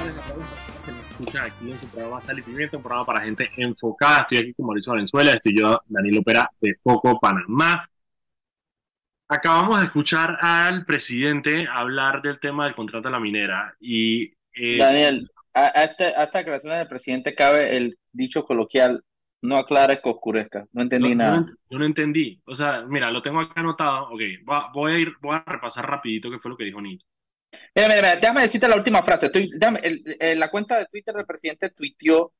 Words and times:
tardes 0.00 0.16
a 0.16 0.32
todos 0.32 0.46
que 0.84 0.92
nos 0.92 1.10
escuchan 1.10 1.44
aquí 1.44 1.70
en 1.70 1.78
su 1.80 1.86
programa 1.88 2.22
Sal 2.22 2.38
y 2.38 2.42
Pimienta, 2.42 2.76
un 2.76 2.82
programa 2.82 3.06
para 3.06 3.20
gente 3.20 3.50
enfocada. 3.56 4.20
Estoy 4.20 4.38
aquí 4.38 4.54
con 4.54 4.66
Mauricio 4.66 4.92
Valenzuela, 4.92 5.32
estoy 5.32 5.56
yo, 5.58 5.78
Daniel 5.86 6.18
Opera, 6.18 6.50
de 6.60 6.74
Foco, 6.82 7.18
Panamá. 7.20 7.86
Acabamos 9.28 9.78
de 9.78 9.86
escuchar 9.86 10.38
al 10.40 10.86
presidente 10.86 11.66
hablar 11.70 12.22
del 12.22 12.40
tema 12.40 12.64
del 12.64 12.74
contrato 12.74 13.08
de 13.08 13.12
la 13.12 13.20
minera 13.20 13.74
y... 13.78 14.32
Eh, 14.54 14.78
Daniel, 14.78 15.30
a, 15.52 15.66
a, 15.66 15.84
este, 15.84 16.04
a 16.16 16.24
esta 16.24 16.44
creación 16.44 16.78
del 16.78 16.88
presidente 16.88 17.34
cabe 17.34 17.76
el 17.76 17.98
dicho 18.12 18.44
coloquial, 18.44 19.04
no 19.42 19.56
aclares 19.56 20.00
que 20.02 20.08
oscurezca. 20.08 20.66
No 20.72 20.82
entendí 20.82 21.14
nada. 21.14 21.46
Yo 21.68 21.78
no, 21.78 21.84
entendí. 21.84 22.40
O 22.46 22.54
sea, 22.54 22.84
mira, 22.88 23.10
lo 23.10 23.20
tengo 23.20 23.40
acá 23.40 23.60
anotado. 23.60 24.08
Ok, 24.10 24.20
voy 24.72 24.92
a 24.92 24.98
ir, 24.98 25.12
voy 25.20 25.36
a 25.36 25.44
repasar 25.46 25.88
rapidito 25.88 26.30
qué 26.30 26.38
fue 26.38 26.50
lo 26.50 26.56
que 26.56 26.64
dijo 26.64 26.80
Nito. 26.80 27.04
Mira, 27.74 27.88
mira, 27.88 28.00
mira, 28.02 28.16
déjame 28.16 28.42
decirte 28.42 28.68
la 28.68 28.76
última 28.76 29.02
frase. 29.02 29.26
Estoy, 29.26 29.50
déjame, 29.52 29.80
el, 29.82 30.38
la 30.38 30.50
cuenta 30.50 30.78
de 30.78 30.86
Twitter 30.86 31.14
del 31.14 31.26
presidente 31.26 31.70
tuiteó, 31.70 32.32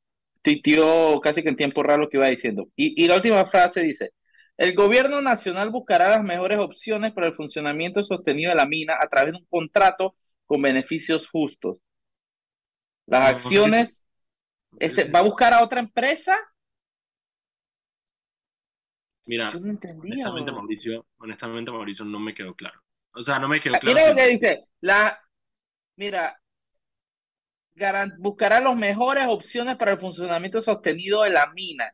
tuiteó 0.43 1.21
casi 1.21 1.43
que 1.43 1.49
en 1.49 1.57
tiempo 1.57 1.83
real 1.83 2.01
lo 2.01 2.09
que 2.09 2.17
iba 2.17 2.27
diciendo. 2.29 2.69
Y, 2.77 3.03
y 3.03 3.09
la 3.09 3.17
última 3.17 3.45
frase 3.47 3.83
dice, 3.83 4.13
el 4.57 4.75
gobierno 4.75 5.21
nacional 5.23 5.71
buscará 5.71 6.09
las 6.11 6.23
mejores 6.25 6.59
opciones 6.59 7.13
para 7.13 7.27
el 7.29 7.35
funcionamiento 7.35 8.03
sostenido 8.03 8.51
de 8.51 8.57
la 8.57 8.67
mina 8.67 8.97
a 9.01 9.09
través 9.09 9.33
de 9.33 9.39
un 9.39 9.47
contrato 9.47 10.17
con 10.47 10.63
beneficios 10.63 11.29
justos. 11.29 11.83
Las 13.07 13.29
acciones, 13.29 14.05
ese, 14.79 15.05
¿va 15.11 15.21
a 15.21 15.23
buscar 15.23 15.55
a 15.55 15.63
otra 15.65 15.81
empresa? 15.81 16.37
Mira, 19.27 19.51
Yo 19.51 19.61
no 19.61 19.71
entendía, 19.71 20.29
honestamente, 20.29 20.53
Mauricio, 20.53 21.07
honestamente, 21.19 21.71
Mauricio, 21.71 22.05
no 22.05 22.21
me 22.21 22.35
quedó 22.35 22.55
claro. 22.55 22.83
O 23.13 23.23
sea, 23.23 23.39
no 23.39 23.49
me 23.49 23.61
quedó 23.61 23.75
claro. 23.75 23.97
Mira 23.97 24.09
lo 24.09 24.17
que 24.17 24.29
dice, 24.29 24.65
la, 24.81 25.19
mira, 25.97 26.41
buscará 28.19 28.61
las 28.61 28.77
mejores 28.77 29.25
opciones 29.29 29.77
para 29.77 29.93
el 29.93 29.99
funcionamiento 29.99 30.61
sostenido 30.61 31.23
de 31.23 31.31
la 31.31 31.51
mina. 31.53 31.93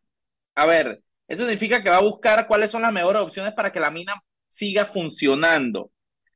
A 0.54 0.66
ver, 0.66 1.02
eso 1.28 1.44
significa 1.44 1.82
que 1.82 1.90
va 1.90 1.98
a 1.98 2.02
buscar 2.02 2.46
cuáles 2.46 2.70
son 2.70 2.82
las 2.82 2.92
mejores 2.92 3.22
opciones 3.22 3.54
para 3.54 3.72
que 3.72 3.80
la 3.80 3.90
mina 3.90 4.14
siga 4.48 4.84
funcionando 4.86 5.90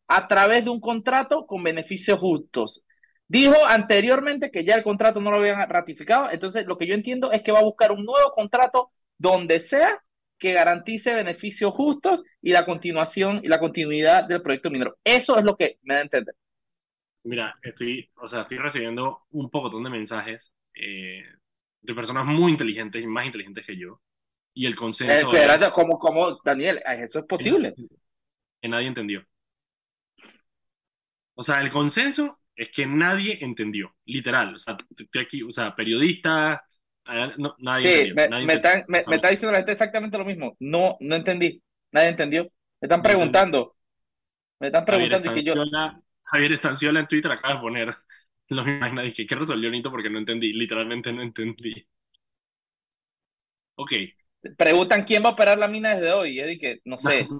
a 0.09 0.27
través 0.27 0.65
de 0.65 0.71
un 0.71 0.81
contrato 0.81 1.47
con 1.47 1.63
beneficios 1.63 2.19
justos. 2.19 2.85
Dijo 3.29 3.55
anteriormente 3.67 4.51
que 4.51 4.65
ya 4.65 4.75
el 4.75 4.83
contrato 4.83 5.21
no 5.21 5.31
lo 5.31 5.37
habían 5.37 5.69
ratificado, 5.69 6.31
entonces 6.33 6.67
lo 6.67 6.77
que 6.77 6.89
yo 6.89 6.95
entiendo 6.95 7.31
es 7.31 7.43
que 7.43 7.53
va 7.53 7.61
a 7.61 7.65
buscar 7.65 7.93
un 7.93 8.05
nuevo 8.05 8.33
contrato 8.33 8.91
donde 9.19 9.61
sea 9.61 10.03
que 10.41 10.53
garantice 10.53 11.15
beneficios 11.15 11.73
justos 11.73 12.25
y 12.43 12.51
la 12.51 12.65
continuación 12.65 13.41
y 13.45 13.49
la 13.49 13.61
continuidad 13.61 14.25
del 14.25 14.43
proyecto 14.43 14.71
minero. 14.71 14.99
Eso 15.05 15.39
es 15.39 15.45
lo 15.45 15.57
que 15.57 15.79
me 15.83 15.95
da 15.95 16.01
a 16.01 16.05
entender. 16.05 16.35
Mira, 17.23 17.55
estoy, 17.63 18.11
o 18.17 18.27
sea, 18.27 18.41
estoy 18.43 18.57
recibiendo 18.59 19.27
un 19.31 19.51
pocotón 19.51 19.85
de 19.85 19.91
mensajes 19.91 20.53
eh, 20.75 21.23
de 21.83 21.95
personas 21.95 22.25
muy 22.25 22.51
inteligentes 22.51 23.03
y 23.03 23.07
más 23.07 23.27
inteligentes 23.27 23.67
que 23.67 23.77
yo. 23.77 24.01
Y 24.55 24.67
el 24.67 24.75
consenso. 24.75 25.33
Eh, 25.33 25.47
es, 25.55 25.69
como, 25.69 25.99
como, 25.99 26.41
Daniel, 26.43 26.81
eso 26.87 27.21
es 27.21 27.27
posible. 27.27 27.75
Que 28.61 28.69
nadie 28.69 28.89
entendió. 28.89 29.25
O 31.35 31.43
sea, 31.43 31.61
el 31.61 31.71
consenso 31.71 32.41
es 32.57 32.71
que 32.71 32.87
nadie 32.87 33.39
entendió, 33.45 33.95
literal. 34.07 34.55
O 34.55 34.59
sea, 34.59 34.77
estoy 34.99 35.23
aquí, 35.23 35.43
o 35.43 35.53
sea, 35.53 35.77
periodistas, 35.77 36.61
no, 37.39 37.55
nadie 37.59 38.05
sí, 38.07 38.13
me, 38.15 38.29
me, 38.45 38.55
está, 38.55 39.29
diciendo 39.31 39.53
la 39.53 39.59
gente 39.59 39.73
exactamente 39.73 40.19
lo 40.19 40.25
mismo. 40.25 40.57
No, 40.61 40.97
no 41.01 41.17
entendí. 41.17 41.63
Nadie 41.93 42.09
entendió. 42.09 42.45
Me 42.45 42.87
están 42.87 43.03
preguntando. 43.03 43.77
Me 44.59 44.69
están 44.69 44.85
preguntando 44.85 45.29
Javier 45.29 45.43
y 45.43 45.53
que 45.53 45.61
yo. 45.61 45.63
Javier 46.25 46.53
Estanciola 46.53 47.01
en 47.01 47.09
Twitter 47.09 47.33
acaba 47.33 47.55
de 47.55 47.61
poner 47.61 47.97
lo 48.49 48.65
mismo. 48.65 49.03
Dije, 49.03 49.27
¿qué 49.27 49.35
resolvió 49.35 49.71
Nito? 49.71 49.91
Porque 49.91 50.11
no 50.11 50.19
entendí. 50.19 50.53
Literalmente 50.53 51.13
no 51.13 51.23
entendí. 51.23 51.87
Ok. 53.77 53.93
Preguntan 54.57 55.05
quién 55.05 55.23
va 55.23 55.31
a 55.31 55.33
operar 55.33 55.59
la 55.59 55.69
mina 55.69 55.95
desde 55.95 56.13
hoy. 56.13 56.39
Eddie, 56.39 56.59
que 56.59 56.81
no 56.85 56.99
sé. 56.99 57.27
No, 57.29 57.37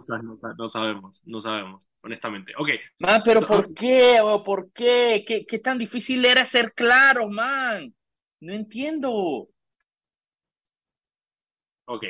no, 0.57 0.69
sabemos, 0.69 1.23
no 1.25 1.41
sabemos, 1.41 1.89
honestamente. 2.03 2.53
Ok. 2.59 2.71
Man, 2.99 3.23
pero 3.25 3.47
¿por 3.47 3.75
qué? 3.75 4.21
¿O 4.21 4.43
¿Por 4.43 4.73
qué? 4.73 5.25
¿Qué, 5.27 5.45
qué 5.47 5.59
tan 5.59 5.79
difícil 5.79 6.25
era 6.25 6.45
ser 6.45 6.73
claro, 6.73 7.29
man? 7.29 7.95
No 8.41 8.53
entiendo. 8.53 9.49
Ok. 11.91 12.05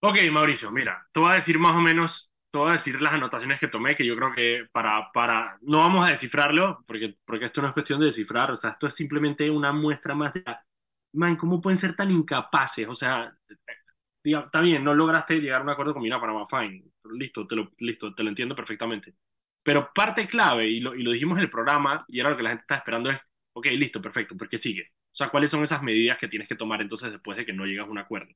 Ok, 0.00 0.16
Mauricio, 0.32 0.72
mira, 0.72 1.06
te 1.12 1.20
voy 1.20 1.30
a 1.30 1.34
decir 1.36 1.58
más 1.60 1.76
o 1.76 1.80
menos, 1.80 2.32
te 2.50 2.58
voy 2.58 2.70
a 2.70 2.72
decir 2.72 3.00
las 3.00 3.12
anotaciones 3.14 3.60
que 3.60 3.68
tomé, 3.68 3.94
que 3.94 4.04
yo 4.04 4.16
creo 4.16 4.32
que 4.34 4.66
para, 4.72 5.12
para, 5.12 5.58
no 5.62 5.78
vamos 5.78 6.04
a 6.04 6.10
descifrarlo, 6.10 6.82
porque, 6.86 7.16
porque 7.24 7.44
esto 7.44 7.62
no 7.62 7.68
es 7.68 7.72
cuestión 7.72 8.00
de 8.00 8.06
descifrar, 8.06 8.50
o 8.50 8.56
sea, 8.56 8.70
esto 8.70 8.88
es 8.88 8.94
simplemente 8.94 9.48
una 9.48 9.72
muestra 9.72 10.14
más 10.14 10.34
de, 10.34 10.42
man, 11.12 11.36
¿cómo 11.36 11.60
pueden 11.60 11.76
ser 11.76 11.94
tan 11.94 12.10
incapaces? 12.10 12.88
O 12.88 12.94
sea, 12.96 13.32
está 14.24 14.60
bien, 14.60 14.82
no 14.84 14.94
lograste 14.94 15.40
llegar 15.40 15.60
a 15.60 15.64
un 15.64 15.70
acuerdo 15.70 15.92
con 15.94 16.02
Mina 16.02 16.20
Panamá, 16.20 16.46
fine, 16.48 16.84
listo, 17.14 17.46
te 17.46 17.56
lo, 17.56 17.70
listo, 17.78 18.12
te 18.14 18.22
lo 18.24 18.28
entiendo 18.30 18.54
perfectamente. 18.56 19.14
Pero 19.62 19.92
parte 19.94 20.26
clave, 20.26 20.68
y 20.68 20.80
lo, 20.80 20.94
y 20.96 21.02
lo 21.04 21.12
dijimos 21.12 21.38
en 21.38 21.44
el 21.44 21.50
programa, 21.50 22.04
y 22.08 22.18
era 22.20 22.30
lo 22.30 22.36
que 22.36 22.42
la 22.42 22.50
gente 22.50 22.62
está 22.62 22.76
esperando, 22.76 23.10
es 23.10 23.18
Ok, 23.54 23.66
listo, 23.72 24.00
perfecto, 24.00 24.36
¿por 24.36 24.48
qué 24.48 24.56
sigue? 24.58 24.92
O 25.12 25.14
sea, 25.14 25.28
¿cuáles 25.30 25.50
son 25.50 25.62
esas 25.62 25.82
medidas 25.82 26.18
que 26.18 26.28
tienes 26.28 26.48
que 26.48 26.56
tomar 26.56 26.80
entonces 26.80 27.12
después 27.12 27.36
de 27.36 27.44
que 27.44 27.52
no 27.52 27.66
llegas 27.66 27.86
a 27.86 27.90
un 27.90 27.98
acuerdo? 27.98 28.32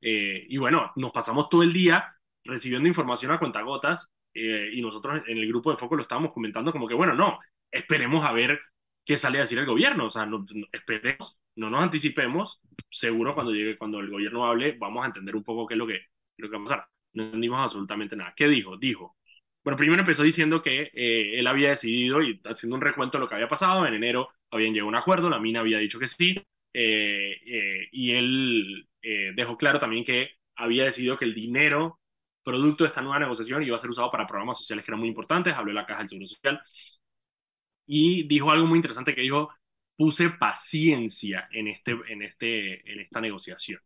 Eh, 0.00 0.46
y 0.48 0.56
bueno, 0.56 0.92
nos 0.96 1.12
pasamos 1.12 1.48
todo 1.48 1.62
el 1.62 1.72
día 1.72 2.14
recibiendo 2.44 2.88
información 2.88 3.32
a 3.32 3.38
cuentagotas 3.38 4.10
eh, 4.34 4.70
y 4.72 4.82
nosotros 4.82 5.22
en 5.26 5.38
el 5.38 5.48
grupo 5.48 5.70
de 5.70 5.76
Foco 5.76 5.96
lo 5.96 6.02
estábamos 6.02 6.32
comentando 6.32 6.72
como 6.72 6.88
que, 6.88 6.94
bueno, 6.94 7.14
no, 7.14 7.38
esperemos 7.70 8.24
a 8.24 8.32
ver 8.32 8.58
qué 9.04 9.16
sale 9.16 9.38
a 9.38 9.42
decir 9.42 9.58
el 9.58 9.66
gobierno, 9.66 10.06
o 10.06 10.10
sea, 10.10 10.26
no, 10.26 10.46
esperemos, 10.72 11.38
no 11.56 11.70
nos 11.70 11.82
anticipemos, 11.82 12.60
seguro 12.88 13.34
cuando 13.34 13.52
llegue, 13.52 13.76
cuando 13.76 14.00
el 14.00 14.10
gobierno 14.10 14.46
hable, 14.46 14.76
vamos 14.78 15.04
a 15.04 15.08
entender 15.08 15.36
un 15.36 15.44
poco 15.44 15.66
qué 15.66 15.74
es 15.74 15.78
lo 15.78 15.86
que, 15.86 16.00
lo 16.38 16.48
que 16.48 16.56
va 16.56 16.62
a 16.62 16.64
pasar. 16.64 16.86
No 17.12 17.24
entendimos 17.24 17.60
absolutamente 17.60 18.16
nada. 18.16 18.32
¿Qué 18.36 18.48
dijo? 18.48 18.76
Dijo, 18.76 19.16
bueno, 19.64 19.78
primero 19.78 20.00
empezó 20.00 20.22
diciendo 20.22 20.60
que 20.60 20.90
eh, 20.92 21.38
él 21.38 21.46
había 21.46 21.70
decidido 21.70 22.22
y 22.22 22.40
haciendo 22.44 22.76
un 22.76 22.82
recuento 22.82 23.16
de 23.16 23.22
lo 23.22 23.28
que 23.28 23.34
había 23.34 23.48
pasado. 23.48 23.86
En 23.86 23.94
enero 23.94 24.28
habían 24.50 24.72
llegado 24.74 24.88
a 24.88 24.90
un 24.90 24.96
acuerdo, 24.96 25.30
la 25.30 25.40
mina 25.40 25.60
había 25.60 25.78
dicho 25.78 25.98
que 25.98 26.06
sí, 26.06 26.36
eh, 26.74 27.36
eh, 27.46 27.88
y 27.92 28.12
él 28.12 28.88
dejó 29.34 29.56
claro 29.58 29.78
también 29.78 30.02
que 30.02 30.30
había 30.56 30.84
decidido 30.84 31.18
que 31.18 31.26
el 31.26 31.34
dinero 31.34 32.00
producto 32.42 32.84
de 32.84 32.88
esta 32.88 33.02
nueva 33.02 33.18
negociación 33.18 33.62
iba 33.62 33.76
a 33.76 33.78
ser 33.78 33.90
usado 33.90 34.10
para 34.10 34.26
programas 34.26 34.58
sociales 34.58 34.84
que 34.84 34.90
eran 34.90 35.00
muy 35.00 35.08
importantes. 35.08 35.54
Habló 35.54 35.70
de 35.72 35.74
la 35.74 35.86
Caja 35.86 36.00
del 36.00 36.08
Seguro 36.08 36.26
Social 36.26 36.62
y 37.86 38.26
dijo 38.26 38.50
algo 38.50 38.66
muy 38.66 38.76
interesante 38.78 39.14
que 39.14 39.20
dijo: 39.22 39.50
puse 39.96 40.30
paciencia 40.30 41.48
en, 41.52 41.68
este, 41.68 41.92
en, 42.08 42.22
este, 42.22 42.92
en 42.92 43.00
esta 43.00 43.20
negociación. 43.20 43.80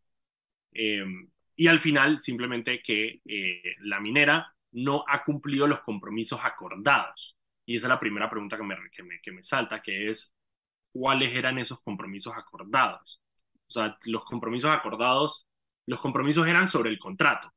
y 1.57 1.67
al 1.67 1.81
final, 1.81 2.19
simplemente 2.21 2.81
que 2.83 3.21
la 3.81 4.01
minera 4.01 4.55
no 4.73 5.05
ha 5.07 5.25
cumplido 5.25 5.67
los 5.67 5.81
compromisos 5.81 6.41
acordados. 6.43 7.37
Y 7.67 7.77
esa 7.77 7.87
es 7.87 7.91
la 7.91 8.01
primera 8.01 8.31
pregunta 8.31 8.57
que 8.57 8.63
me, 8.63 8.77
que 9.23 9.33
me, 9.33 9.43
salta, 9.43 9.83
que 9.83 10.09
es, 10.09 10.35
¿cuáles 10.93 11.35
eran 11.35 11.59
esos 11.59 11.81
compromisos 11.83 12.35
acordados? 12.37 13.21
O 13.69 13.71
sea, 13.71 13.99
los 14.05 14.25
compromisos 14.25 14.71
acordados, 14.71 15.47
los 15.87 16.01
compromisos 16.01 16.47
eran 16.47 16.67
sobre 16.67 16.91
el 16.91 16.99
contrato. 16.99 17.53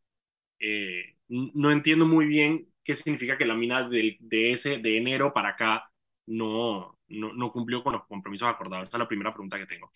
Eh, 0.59 1.16
no 1.29 1.72
entiendo 1.72 2.05
muy 2.05 2.25
bien 2.25 2.67
qué 2.83 2.94
significa 2.95 3.38
que 3.38 3.45
la 3.45 3.55
mina 3.55 3.88
de, 3.88 4.17
de, 4.19 4.51
ese, 4.51 4.79
de 4.79 4.97
enero 4.97 5.33
para 5.33 5.49
acá 5.49 5.89
no, 6.28 6.99
no, 7.07 7.33
no, 7.33 7.51
cumplió 7.51 7.83
con 7.83 7.93
los 7.93 8.05
compromisos 8.05 8.47
acordados. 8.47 8.89
Esa 8.89 8.97
es 8.97 8.99
la 8.99 9.07
primera 9.07 9.33
pregunta 9.33 9.57
que 9.57 9.66
tengo. 9.66 9.91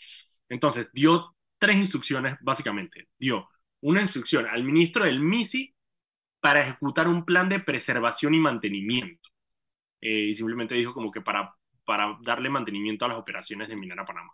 Entonces, 0.49 0.89
dio 0.93 1.35
tres 1.57 1.75
instrucciones, 1.75 2.37
básicamente. 2.41 3.09
Dio 3.17 3.49
una 3.81 4.01
instrucción 4.01 4.45
al 4.47 4.63
ministro 4.63 5.05
del 5.05 5.19
MISI 5.19 5.74
para 6.45 6.61
ejecutar 6.61 7.07
un 7.07 7.25
plan 7.25 7.49
de 7.49 7.59
preservación 7.59 8.35
y 8.35 8.39
mantenimiento. 8.39 9.31
Eh, 9.99 10.27
y 10.29 10.33
simplemente 10.35 10.75
dijo 10.75 10.93
como 10.93 11.09
que 11.09 11.19
para, 11.19 11.55
para 11.83 12.19
darle 12.21 12.51
mantenimiento 12.51 13.03
a 13.03 13.07
las 13.07 13.17
operaciones 13.17 13.67
de 13.67 13.75
Minera 13.75 14.05
Panamá. 14.05 14.29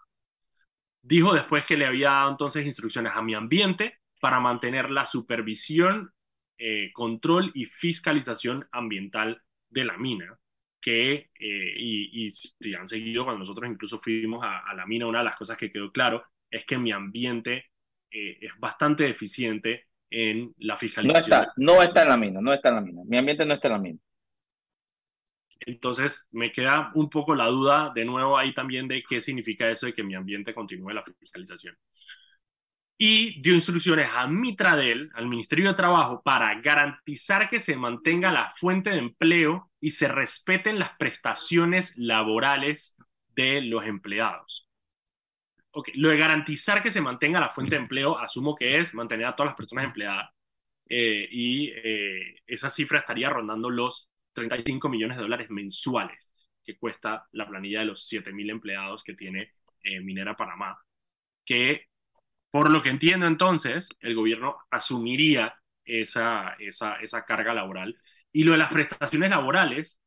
Dijo 1.01 1.33
después 1.33 1.63
que 1.63 1.77
le 1.77 1.85
había 1.85 2.09
dado 2.09 2.31
entonces 2.31 2.65
instrucciones 2.65 3.13
a 3.15 3.21
mi 3.21 3.33
ambiente 3.33 3.99
para 4.19 4.41
mantener 4.41 4.91
la 4.91 5.05
supervisión, 5.05 6.11
eh, 6.57 6.91
control 6.91 7.49
y 7.53 7.63
fiscalización 7.63 8.67
ambiental 8.73 9.41
de 9.69 9.85
la 9.85 9.97
mina, 9.97 10.37
que, 10.81 11.29
eh, 11.39 11.73
y, 11.77 12.29
si 12.29 12.75
han 12.75 12.89
seguido 12.89 13.23
cuando 13.23 13.39
nosotros 13.39 13.71
incluso 13.71 14.01
fuimos 14.01 14.43
a, 14.43 14.69
a, 14.69 14.73
la 14.73 14.85
mina, 14.85 15.07
una 15.07 15.19
de 15.19 15.25
las 15.25 15.37
cosas 15.37 15.55
que 15.55 15.71
quedó 15.71 15.93
claro 15.93 16.25
es 16.49 16.65
que 16.65 16.77
mi 16.77 16.91
ambiente 16.91 17.67
es 18.09 18.51
bastante 18.59 19.05
deficiente 19.05 19.85
en 20.11 20.53
la 20.59 20.77
fiscalización. 20.77 21.29
No 21.29 21.35
está, 21.37 21.53
no 21.55 21.81
está 21.81 22.03
en 22.03 22.09
la 22.09 22.17
mina, 22.17 22.41
no 22.41 22.53
está 22.53 22.69
en 22.69 22.75
la 22.75 22.81
mina. 22.81 23.01
Mi 23.05 23.17
ambiente 23.17 23.45
no 23.45 23.53
está 23.53 23.69
en 23.69 23.73
la 23.73 23.79
mina. 23.79 23.99
Entonces 25.65 26.27
me 26.31 26.51
queda 26.51 26.91
un 26.95 27.09
poco 27.09 27.35
la 27.35 27.47
duda 27.47 27.91
de 27.93 28.03
nuevo 28.03 28.37
ahí 28.37 28.53
también 28.53 28.87
de 28.87 29.03
qué 29.07 29.21
significa 29.21 29.69
eso 29.69 29.85
de 29.85 29.93
que 29.93 30.03
mi 30.03 30.15
ambiente 30.15 30.53
continúe 30.53 30.89
la 30.91 31.03
fiscalización. 31.03 31.77
Y 32.97 33.41
dio 33.41 33.55
instrucciones 33.55 34.09
a 34.13 34.27
Mitradel, 34.27 35.09
al 35.15 35.27
Ministerio 35.27 35.69
de 35.69 35.73
Trabajo, 35.73 36.21
para 36.23 36.53
garantizar 36.61 37.49
que 37.49 37.59
se 37.59 37.75
mantenga 37.75 38.31
la 38.31 38.51
fuente 38.51 38.91
de 38.91 38.99
empleo 38.99 39.71
y 39.79 39.89
se 39.89 40.07
respeten 40.07 40.77
las 40.77 40.91
prestaciones 40.97 41.97
laborales 41.97 42.95
de 43.35 43.61
los 43.61 43.85
empleados. 43.85 44.70
Okay. 45.73 45.93
Lo 45.95 46.09
de 46.09 46.17
garantizar 46.17 46.83
que 46.83 46.89
se 46.89 47.01
mantenga 47.01 47.39
la 47.39 47.49
fuente 47.49 47.75
de 47.75 47.81
empleo, 47.81 48.17
asumo 48.17 48.55
que 48.55 48.75
es 48.75 48.93
mantener 48.93 49.25
a 49.25 49.35
todas 49.35 49.51
las 49.51 49.57
personas 49.57 49.85
empleadas. 49.85 50.29
Eh, 50.89 51.27
y 51.31 51.71
eh, 51.73 52.35
esa 52.45 52.69
cifra 52.69 52.99
estaría 52.99 53.29
rondando 53.29 53.69
los 53.69 54.09
35 54.33 54.89
millones 54.89 55.15
de 55.17 55.23
dólares 55.23 55.49
mensuales 55.49 56.35
que 56.63 56.77
cuesta 56.77 57.27
la 57.31 57.47
planilla 57.47 57.79
de 57.79 57.85
los 57.85 58.05
7.000 58.11 58.49
empleados 58.51 59.01
que 59.03 59.13
tiene 59.13 59.53
eh, 59.83 60.01
Minera 60.01 60.35
Panamá. 60.35 60.77
Que, 61.45 61.87
por 62.51 62.69
lo 62.69 62.81
que 62.83 62.89
entiendo 62.89 63.25
entonces, 63.25 63.89
el 64.01 64.15
gobierno 64.15 64.57
asumiría 64.69 65.55
esa, 65.85 66.55
esa, 66.59 66.95
esa 66.95 67.23
carga 67.23 67.53
laboral. 67.53 67.97
Y 68.33 68.43
lo 68.43 68.51
de 68.51 68.57
las 68.57 68.71
prestaciones 68.71 69.31
laborales, 69.31 70.01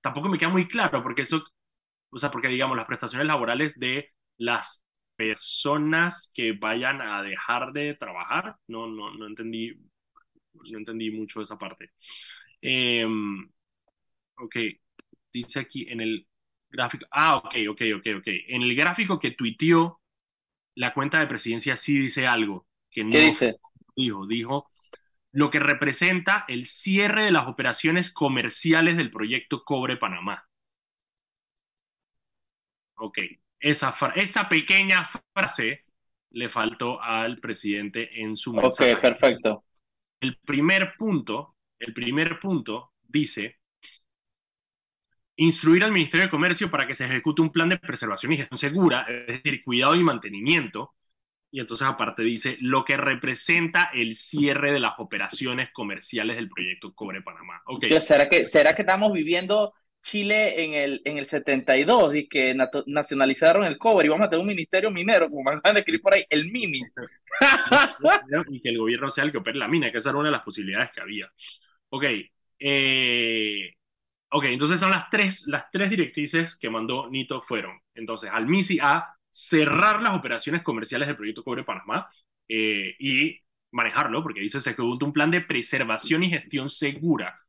tampoco 0.00 0.28
me 0.28 0.38
queda 0.38 0.48
muy 0.48 0.66
claro, 0.66 1.02
porque 1.02 1.22
eso, 1.22 1.44
o 2.10 2.18
sea, 2.18 2.30
porque 2.30 2.48
digamos, 2.48 2.76
las 2.76 2.86
prestaciones 2.86 3.26
laborales 3.26 3.78
de 3.78 4.12
las 4.38 4.86
personas 5.16 6.30
que 6.34 6.52
vayan 6.52 7.02
a 7.02 7.22
dejar 7.22 7.72
de 7.72 7.94
trabajar. 7.94 8.56
No, 8.68 8.86
no, 8.86 9.12
no 9.14 9.26
entendí, 9.26 9.74
no 10.54 10.78
entendí 10.78 11.10
mucho 11.10 11.42
esa 11.42 11.58
parte. 11.58 11.92
Em, 12.60 13.48
ok, 14.36 14.56
dice 15.32 15.60
aquí 15.60 15.86
en 15.88 16.00
el 16.00 16.26
gráfico. 16.70 17.06
Ah, 17.10 17.36
ok, 17.36 17.54
ok, 17.70 17.82
ok, 17.98 18.06
ok. 18.18 18.28
En 18.48 18.62
el 18.62 18.74
gráfico 18.76 19.18
que 19.20 19.32
tuiteó 19.32 20.00
la 20.74 20.94
cuenta 20.94 21.20
de 21.20 21.26
presidencia 21.26 21.76
sí 21.76 21.98
dice 21.98 22.26
algo 22.26 22.66
que 22.90 23.04
no 23.04 23.10
¿Qué 23.10 23.20
dice? 23.20 23.58
dijo. 23.96 24.26
Dijo 24.26 24.68
lo 25.32 25.50
que 25.50 25.60
representa 25.60 26.44
el 26.48 26.64
cierre 26.66 27.24
de 27.24 27.30
las 27.32 27.46
operaciones 27.48 28.12
comerciales 28.12 28.96
del 28.96 29.10
proyecto 29.10 29.64
Cobre 29.64 29.96
Panamá. 29.96 30.48
Ok, 32.96 33.18
esa, 33.60 33.94
esa 34.14 34.48
pequeña 34.48 35.08
frase 35.34 35.84
le 36.30 36.48
faltó 36.48 37.00
al 37.02 37.38
presidente 37.38 38.20
en 38.20 38.36
su 38.36 38.52
mensaje. 38.52 38.94
Ok, 38.94 39.00
perfecto. 39.00 39.64
El 40.20 40.38
primer 40.38 40.94
punto, 40.96 41.56
el 41.78 41.94
primer 41.94 42.38
punto 42.40 42.92
dice 43.02 43.58
instruir 45.36 45.84
al 45.84 45.92
Ministerio 45.92 46.26
de 46.26 46.30
Comercio 46.30 46.68
para 46.68 46.86
que 46.86 46.94
se 46.94 47.04
ejecute 47.04 47.42
un 47.42 47.50
plan 47.50 47.68
de 47.68 47.78
preservación 47.78 48.32
y 48.32 48.38
gestión 48.38 48.58
segura, 48.58 49.06
es 49.08 49.42
decir, 49.42 49.62
cuidado 49.62 49.94
y 49.94 50.02
mantenimiento. 50.02 50.94
Y 51.50 51.60
entonces 51.60 51.86
aparte 51.86 52.22
dice 52.22 52.58
lo 52.60 52.84
que 52.84 52.96
representa 52.96 53.90
el 53.94 54.14
cierre 54.14 54.72
de 54.72 54.80
las 54.80 54.94
operaciones 54.98 55.70
comerciales 55.72 56.36
del 56.36 56.48
proyecto 56.48 56.92
Cobre 56.92 57.22
Panamá. 57.22 57.62
Okay. 57.64 58.00
¿Será, 58.00 58.28
que, 58.28 58.44
¿Será 58.44 58.74
que 58.74 58.82
estamos 58.82 59.12
viviendo 59.12 59.72
Chile 60.02 60.64
en 60.64 60.74
el, 60.74 61.02
en 61.04 61.18
el 61.18 61.26
72 61.26 62.14
y 62.14 62.28
que 62.28 62.56
nacionalizaron 62.86 63.64
el 63.64 63.78
cobre 63.78 64.06
y 64.06 64.08
vamos 64.08 64.26
a 64.26 64.30
tener 64.30 64.40
un 64.40 64.48
ministerio 64.48 64.90
minero, 64.90 65.28
como 65.28 65.44
van 65.44 65.60
a 65.62 65.78
escribir 65.78 66.00
por 66.00 66.14
ahí, 66.14 66.24
el 66.30 66.50
MIMI. 66.50 66.82
y 68.50 68.60
que 68.60 68.68
el 68.68 68.78
gobierno 68.78 69.10
sea 69.10 69.24
el 69.24 69.32
que 69.32 69.38
opere 69.38 69.58
la 69.58 69.68
mina, 69.68 69.90
que 69.90 69.98
esa 69.98 70.10
era 70.10 70.18
una 70.18 70.28
de 70.28 70.32
las 70.32 70.42
posibilidades 70.42 70.90
que 70.92 71.00
había. 71.00 71.30
Ok, 71.90 72.04
eh, 72.58 73.74
ok, 74.30 74.44
entonces 74.44 74.80
son 74.80 74.90
las 74.90 75.08
tres, 75.10 75.44
las 75.46 75.70
tres 75.70 75.90
directrices 75.90 76.56
que 76.56 76.70
mandó 76.70 77.08
Nito 77.10 77.42
fueron, 77.42 77.80
entonces, 77.94 78.30
al 78.32 78.46
MISI 78.46 78.78
a 78.80 79.14
cerrar 79.30 80.02
las 80.02 80.14
operaciones 80.14 80.62
comerciales 80.62 81.08
del 81.08 81.16
proyecto 81.16 81.44
Cobre 81.44 81.64
Panamá 81.64 82.08
eh, 82.48 82.94
y 82.98 83.40
manejarlo, 83.70 84.22
porque 84.22 84.40
dice 84.40 84.60
se 84.60 84.70
ejecutó 84.70 85.06
un 85.06 85.12
plan 85.12 85.30
de 85.30 85.42
preservación 85.42 86.22
y 86.24 86.30
gestión 86.30 86.70
segura, 86.70 87.40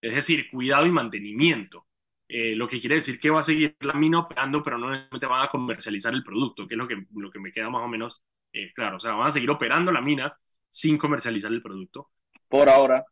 es 0.00 0.14
decir, 0.14 0.48
cuidado 0.50 0.86
y 0.86 0.90
mantenimiento. 0.90 1.85
Eh, 2.28 2.56
lo 2.56 2.66
que 2.66 2.80
quiere 2.80 2.96
decir 2.96 3.20
que 3.20 3.30
va 3.30 3.40
a 3.40 3.42
seguir 3.42 3.76
la 3.80 3.94
mina 3.94 4.18
operando, 4.20 4.62
pero 4.62 4.78
no 4.78 5.08
te 5.18 5.26
van 5.26 5.44
a 5.44 5.48
comercializar 5.48 6.12
el 6.12 6.24
producto, 6.24 6.66
que 6.66 6.74
es 6.74 6.78
lo 6.78 6.88
que, 6.88 7.06
lo 7.14 7.30
que 7.30 7.38
me 7.38 7.52
queda 7.52 7.70
más 7.70 7.82
o 7.82 7.88
menos 7.88 8.22
eh, 8.52 8.72
claro. 8.74 8.96
O 8.96 9.00
sea, 9.00 9.12
van 9.12 9.28
a 9.28 9.30
seguir 9.30 9.50
operando 9.50 9.92
la 9.92 10.00
mina 10.00 10.36
sin 10.70 10.98
comercializar 10.98 11.52
el 11.52 11.62
producto. 11.62 12.10
Por 12.48 12.68
ahora. 12.68 13.04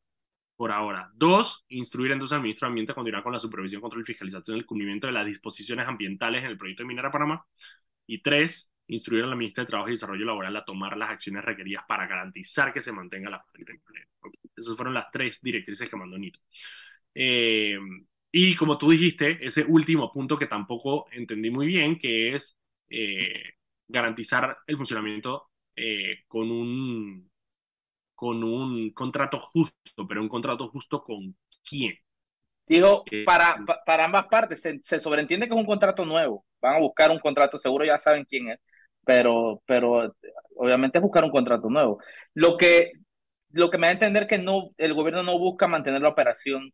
Por 0.57 0.73
ahora. 0.73 1.11
Dos, 1.15 1.65
instruir 1.69 2.13
entonces 2.13 2.35
al 2.35 2.43
ministro 2.43 2.67
de 2.67 2.71
Ambiente 2.71 2.93
a 2.93 2.95
continuar 2.95 3.23
con 3.23 3.33
la 3.33 3.41
supervisión, 3.41 3.81
control 3.81 4.03
y 4.03 4.07
fiscalización 4.07 4.57
del 4.57 4.67
cumplimiento 4.67 5.07
de 5.07 5.13
las 5.13 5.27
disposiciones 5.27 5.87
ambientales 5.87 6.45
en 6.45 6.51
el 6.51 6.59
proyecto 6.59 6.83
de 6.83 6.89
Minera 6.89 7.11
Panamá. 7.11 7.45
Y 8.07 8.23
tres, 8.23 8.73
instruir 8.87 9.25
a 9.25 9.27
la 9.27 9.37
ministra 9.37 9.65
de 9.65 9.69
Trabajo 9.69 9.89
y 9.89 9.93
Desarrollo 9.93 10.25
Laboral 10.25 10.57
a 10.57 10.65
tomar 10.65 10.97
las 10.97 11.11
acciones 11.11 11.45
requeridas 11.45 11.85
para 11.89 12.07
garantizar 12.07 12.73
que 12.73 12.81
se 12.81 12.93
mantenga 12.93 13.31
la 13.31 13.43
fuente 13.43 13.73
de 13.73 13.79
empleo. 13.79 14.07
Esas 14.57 14.77
fueron 14.77 14.95
las 14.95 15.11
tres 15.11 15.41
directrices 15.43 15.89
que 15.89 15.97
mandó 15.97 16.17
Nito. 16.17 16.41
Eh, 17.15 17.79
y 18.37 18.57
como 18.57 18.77
tú 18.77 18.91
dijiste, 18.91 19.39
ese 19.47 19.63
último 19.63 20.11
punto 20.11 20.37
que 20.37 20.49
tampoco 20.49 21.07
entendí 21.13 21.51
muy 21.51 21.69
bien, 21.69 21.97
que 21.97 22.35
es 22.35 22.59
eh, 22.91 23.33
garantizar 23.87 24.59
el 24.67 24.77
funcionamiento 24.77 25.51
eh, 25.77 26.25
con, 26.27 26.51
un, 26.51 27.31
con 28.13 28.43
un 28.43 28.91
contrato 28.91 29.39
justo, 29.39 30.09
pero 30.09 30.21
un 30.21 30.29
contrato 30.29 30.69
justo 30.69 31.05
con 31.05 31.37
quién. 31.63 31.95
Digo, 32.67 33.05
eh, 33.09 33.23
para, 33.25 33.65
para 33.87 34.07
ambas 34.07 34.27
partes, 34.27 34.61
se, 34.61 34.99
sobreentiende 34.99 35.47
que 35.47 35.55
es 35.55 35.61
un 35.61 35.65
contrato 35.65 36.05
nuevo. 36.05 36.45
Van 36.61 36.75
a 36.75 36.81
buscar 36.81 37.13
un 37.13 37.21
contrato, 37.21 37.57
seguro 37.57 37.85
ya 37.85 38.01
saben 38.01 38.25
quién 38.25 38.49
es, 38.49 38.59
pero, 39.05 39.63
pero 39.65 40.13
obviamente 40.57 40.99
es 40.99 41.03
buscar 41.03 41.23
un 41.23 41.31
contrato 41.31 41.71
nuevo. 41.71 42.01
Lo 42.33 42.57
que, 42.57 42.95
lo 43.51 43.71
que 43.71 43.79
me 43.79 43.87
da 43.87 43.91
a 43.91 43.95
entender 43.95 44.27
que 44.27 44.39
no, 44.39 44.71
el 44.77 44.93
gobierno 44.93 45.23
no 45.23 45.39
busca 45.39 45.69
mantener 45.69 46.03
la 46.03 46.09
operación 46.09 46.73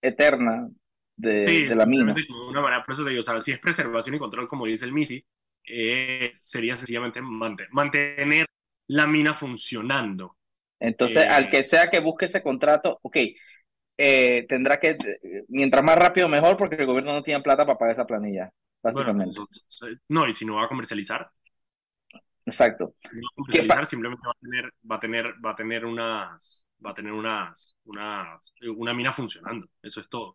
eterna 0.00 0.68
de, 1.16 1.74
la 1.74 1.86
mina. 1.86 2.14
Una 2.48 2.60
manera, 2.60 2.84
por 2.84 2.94
eso 2.94 3.04
te 3.04 3.10
digo, 3.10 3.22
si 3.40 3.52
es 3.52 3.58
preservación 3.58 4.16
y 4.16 4.18
control, 4.18 4.48
como 4.48 4.66
dice 4.66 4.84
el 4.84 4.92
MISI, 4.92 5.24
eh, 5.66 6.30
sería 6.34 6.76
sencillamente 6.76 7.20
mantener 7.22 8.46
la 8.88 9.06
mina 9.06 9.34
funcionando. 9.34 10.36
Entonces, 10.78 11.26
al 11.26 11.44
eh, 11.44 11.48
que 11.50 11.64
sea 11.64 11.88
que 11.88 12.00
busque 12.00 12.26
ese 12.26 12.42
contrato, 12.42 12.98
ok, 13.02 13.16
eh, 13.96 14.44
tendrá 14.48 14.78
que, 14.78 14.96
mientras 15.48 15.84
más 15.84 15.96
rápido 15.96 16.28
mejor, 16.28 16.56
porque 16.56 16.76
el 16.76 16.86
gobierno 16.86 17.12
no 17.12 17.22
tiene 17.22 17.42
plata 17.42 17.64
para 17.64 17.78
pagar 17.78 17.94
esa 17.94 18.06
planilla, 18.06 18.50
básicamente. 18.82 19.40
no, 20.08 20.28
y 20.28 20.32
si 20.32 20.44
no 20.44 20.56
va 20.56 20.64
a 20.64 20.68
comercializar. 20.68 21.30
Exacto. 22.46 22.94
Si 23.00 23.16
no 23.16 23.22
va 23.22 23.28
a 23.30 23.34
comercializar, 23.36 23.86
simplemente 23.86 24.26
va 24.26 24.32
a 24.32 24.40
tener, 24.40 24.72
va 24.90 24.96
a 24.96 25.00
tener, 25.00 25.34
va 25.44 25.50
a 25.52 25.56
tener 25.56 25.84
unas, 25.86 26.66
va 26.84 26.90
a 26.90 26.94
tener 26.94 27.12
unas, 27.12 27.78
una, 27.84 28.38
una 28.76 28.92
mina 28.92 29.12
funcionando. 29.14 29.68
Eso 29.80 30.00
es 30.00 30.08
todo. 30.08 30.34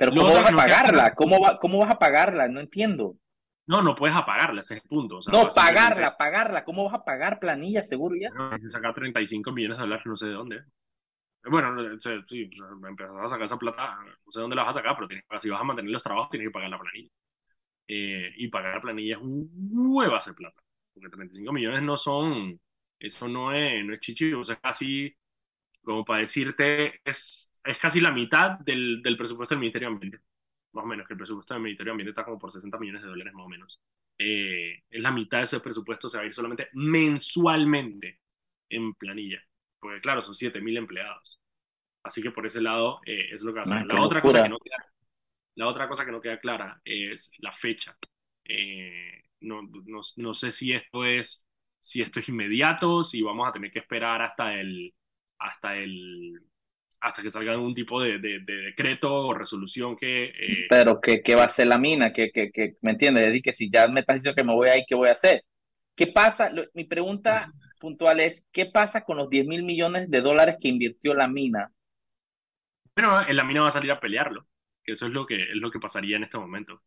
Pero 0.00 0.12
¿cómo 0.12 0.32
vas 0.32 0.50
a 0.50 0.56
pagarla? 0.56 1.14
¿Cómo, 1.14 1.40
va, 1.40 1.58
¿Cómo 1.58 1.78
vas 1.80 1.90
a 1.90 1.98
pagarla? 1.98 2.48
No 2.48 2.60
entiendo. 2.60 3.18
No, 3.66 3.82
no 3.82 3.94
puedes 3.94 4.16
apagarla, 4.16 4.62
ese 4.62 4.76
es 4.76 4.82
el 4.82 4.88
punto. 4.88 5.20
no, 5.30 5.50
pagarla, 5.50 6.16
pagarla. 6.16 6.64
¿Cómo 6.64 6.84
vas 6.84 6.94
a 6.94 7.04
pagar 7.04 7.38
planilla 7.38 7.84
seguro 7.84 8.16
ya? 8.18 8.30
No, 8.30 8.50
que 8.58 8.70
sacar 8.70 8.94
35 8.94 9.52
millones 9.52 9.76
de 9.76 9.82
dólares, 9.82 10.06
no 10.06 10.16
sé 10.16 10.28
de 10.28 10.32
dónde. 10.32 10.64
Bueno, 11.44 12.00
sí, 12.00 12.50
empezar 12.88 13.22
a 13.22 13.28
sacar 13.28 13.44
esa 13.44 13.58
plata, 13.58 13.98
no 14.24 14.30
sé 14.32 14.40
dónde 14.40 14.56
la 14.56 14.62
vas 14.62 14.74
a 14.74 14.80
sacar, 14.80 14.94
pero 14.96 15.06
tienes, 15.06 15.26
si 15.38 15.50
vas 15.50 15.60
a 15.60 15.64
mantener 15.64 15.90
los 15.90 16.02
trabajos, 16.02 16.30
tienes 16.30 16.48
que 16.48 16.52
pagar 16.52 16.70
la 16.70 16.78
planilla. 16.78 17.10
Eh, 17.88 18.32
y 18.38 18.48
pagar 18.48 18.76
la 18.76 18.80
planilla 18.80 19.16
es 19.16 19.22
un 19.22 19.50
huevo 19.70 20.16
hacer 20.16 20.34
plata. 20.34 20.62
Porque 20.94 21.10
35 21.10 21.52
millones 21.52 21.82
no 21.82 21.98
son, 21.98 22.58
eso 22.98 23.28
no 23.28 23.52
es, 23.52 23.84
no 23.84 23.92
es 23.92 24.00
chichi, 24.00 24.32
o 24.32 24.42
sea, 24.42 24.54
es 24.54 24.60
casi, 24.62 25.14
como 25.82 26.06
para 26.06 26.20
decirte, 26.20 27.00
es 27.04 27.49
es 27.64 27.78
casi 27.78 28.00
la 28.00 28.10
mitad 28.10 28.58
del, 28.60 29.02
del, 29.02 29.16
presupuesto 29.16 29.54
del 29.54 29.60
Ministerio 29.60 29.88
de 29.88 29.94
Ambiente. 29.94 30.20
Más 30.72 30.84
o 30.84 30.88
menos, 30.88 31.06
que 31.06 31.14
el 31.14 31.18
presupuesto 31.18 31.54
del 31.54 31.62
Ministerio 31.62 31.90
de 31.90 31.94
Ambiente 31.94 32.10
está 32.10 32.24
como 32.24 32.38
por 32.38 32.52
60 32.52 32.78
millones 32.78 33.02
de 33.02 33.08
dólares 33.08 33.32
más 33.34 33.46
o 33.46 33.48
menos. 33.48 33.80
Eh, 34.18 34.82
es 34.90 35.00
la 35.00 35.10
mitad 35.10 35.38
de 35.38 35.44
ese 35.44 35.60
presupuesto, 35.60 36.08
se 36.08 36.18
va 36.18 36.24
a 36.24 36.26
ir 36.26 36.34
solamente 36.34 36.68
mensualmente 36.74 38.20
en 38.68 38.94
planilla. 38.94 39.42
Porque 39.80 40.00
claro, 40.00 40.22
son 40.22 40.34
7.000 40.34 40.76
empleados. 40.76 41.40
Así 42.02 42.22
que 42.22 42.30
por 42.30 42.46
ese 42.46 42.60
lado 42.60 43.00
eh, 43.06 43.28
es 43.32 43.42
lo 43.42 43.52
que 43.52 43.60
va 43.60 43.60
a 43.60 43.76
hacer. 43.76 43.86
La 43.86 44.02
otra, 44.02 44.20
cosa 44.20 44.42
que 44.42 44.48
no 44.48 44.58
queda, 44.58 44.76
la 45.54 45.68
otra 45.68 45.88
cosa 45.88 46.04
que 46.04 46.12
no 46.12 46.20
queda 46.20 46.38
clara 46.38 46.80
es 46.84 47.30
la 47.38 47.52
fecha. 47.52 47.96
Eh, 48.44 49.22
no, 49.40 49.62
no, 49.62 50.00
no, 50.16 50.34
sé 50.34 50.50
si 50.50 50.72
esto 50.72 51.04
es 51.04 51.46
si 51.80 52.02
esto 52.02 52.20
es 52.20 52.28
inmediato, 52.28 53.02
si 53.02 53.22
vamos 53.22 53.48
a 53.48 53.52
tener 53.52 53.70
que 53.70 53.78
esperar 53.78 54.20
hasta 54.22 54.60
el 54.60 54.94
hasta 55.38 55.76
el 55.76 56.42
hasta 57.00 57.22
que 57.22 57.30
salga 57.30 57.52
algún 57.52 57.74
tipo 57.74 58.00
de, 58.00 58.18
de, 58.18 58.40
decreto 58.40 59.12
o 59.12 59.34
resolución 59.34 59.96
que... 59.96 60.24
Eh, 60.24 60.66
Pero 60.68 61.00
¿qué, 61.00 61.22
¿qué, 61.22 61.34
va 61.34 61.42
a 61.42 61.46
hacer 61.46 61.66
la 61.66 61.78
mina? 61.78 62.12
¿Qué, 62.12 62.30
qué, 62.30 62.50
qué 62.52 62.76
me 62.82 62.92
entiendes? 62.92 63.32
Es 63.32 63.42
que 63.42 63.52
si 63.52 63.70
ya 63.70 63.88
me 63.88 64.00
estás 64.00 64.16
diciendo 64.16 64.36
que 64.36 64.44
me 64.44 64.54
voy 64.54 64.68
ahí, 64.68 64.84
¿qué 64.86 64.94
voy 64.94 65.08
a 65.08 65.12
hacer? 65.12 65.42
¿Qué 65.94 66.06
pasa? 66.06 66.50
mi 66.74 66.84
pregunta 66.84 67.48
puntual 67.78 68.20
es, 68.20 68.46
¿qué 68.52 68.66
pasa 68.66 69.04
con 69.04 69.16
los 69.16 69.30
10 69.30 69.46
mil 69.46 69.62
millones 69.64 70.10
de 70.10 70.20
dólares 70.20 70.56
que 70.60 70.68
invirtió 70.68 71.14
la 71.14 71.26
mina? 71.26 71.72
Bueno, 72.94 73.26
en 73.26 73.36
la 73.36 73.44
mina 73.44 73.62
va 73.62 73.68
a 73.68 73.72
salir 73.72 73.90
a 73.90 74.00
pelearlo, 74.00 74.46
que 74.84 74.92
eso 74.92 75.06
es 75.06 75.12
lo 75.12 75.26
que, 75.26 75.36
es 75.36 75.56
lo 75.56 75.70
que 75.70 75.78
pasaría 75.78 76.16
en 76.16 76.24
este 76.24 76.38
momento. 76.38 76.82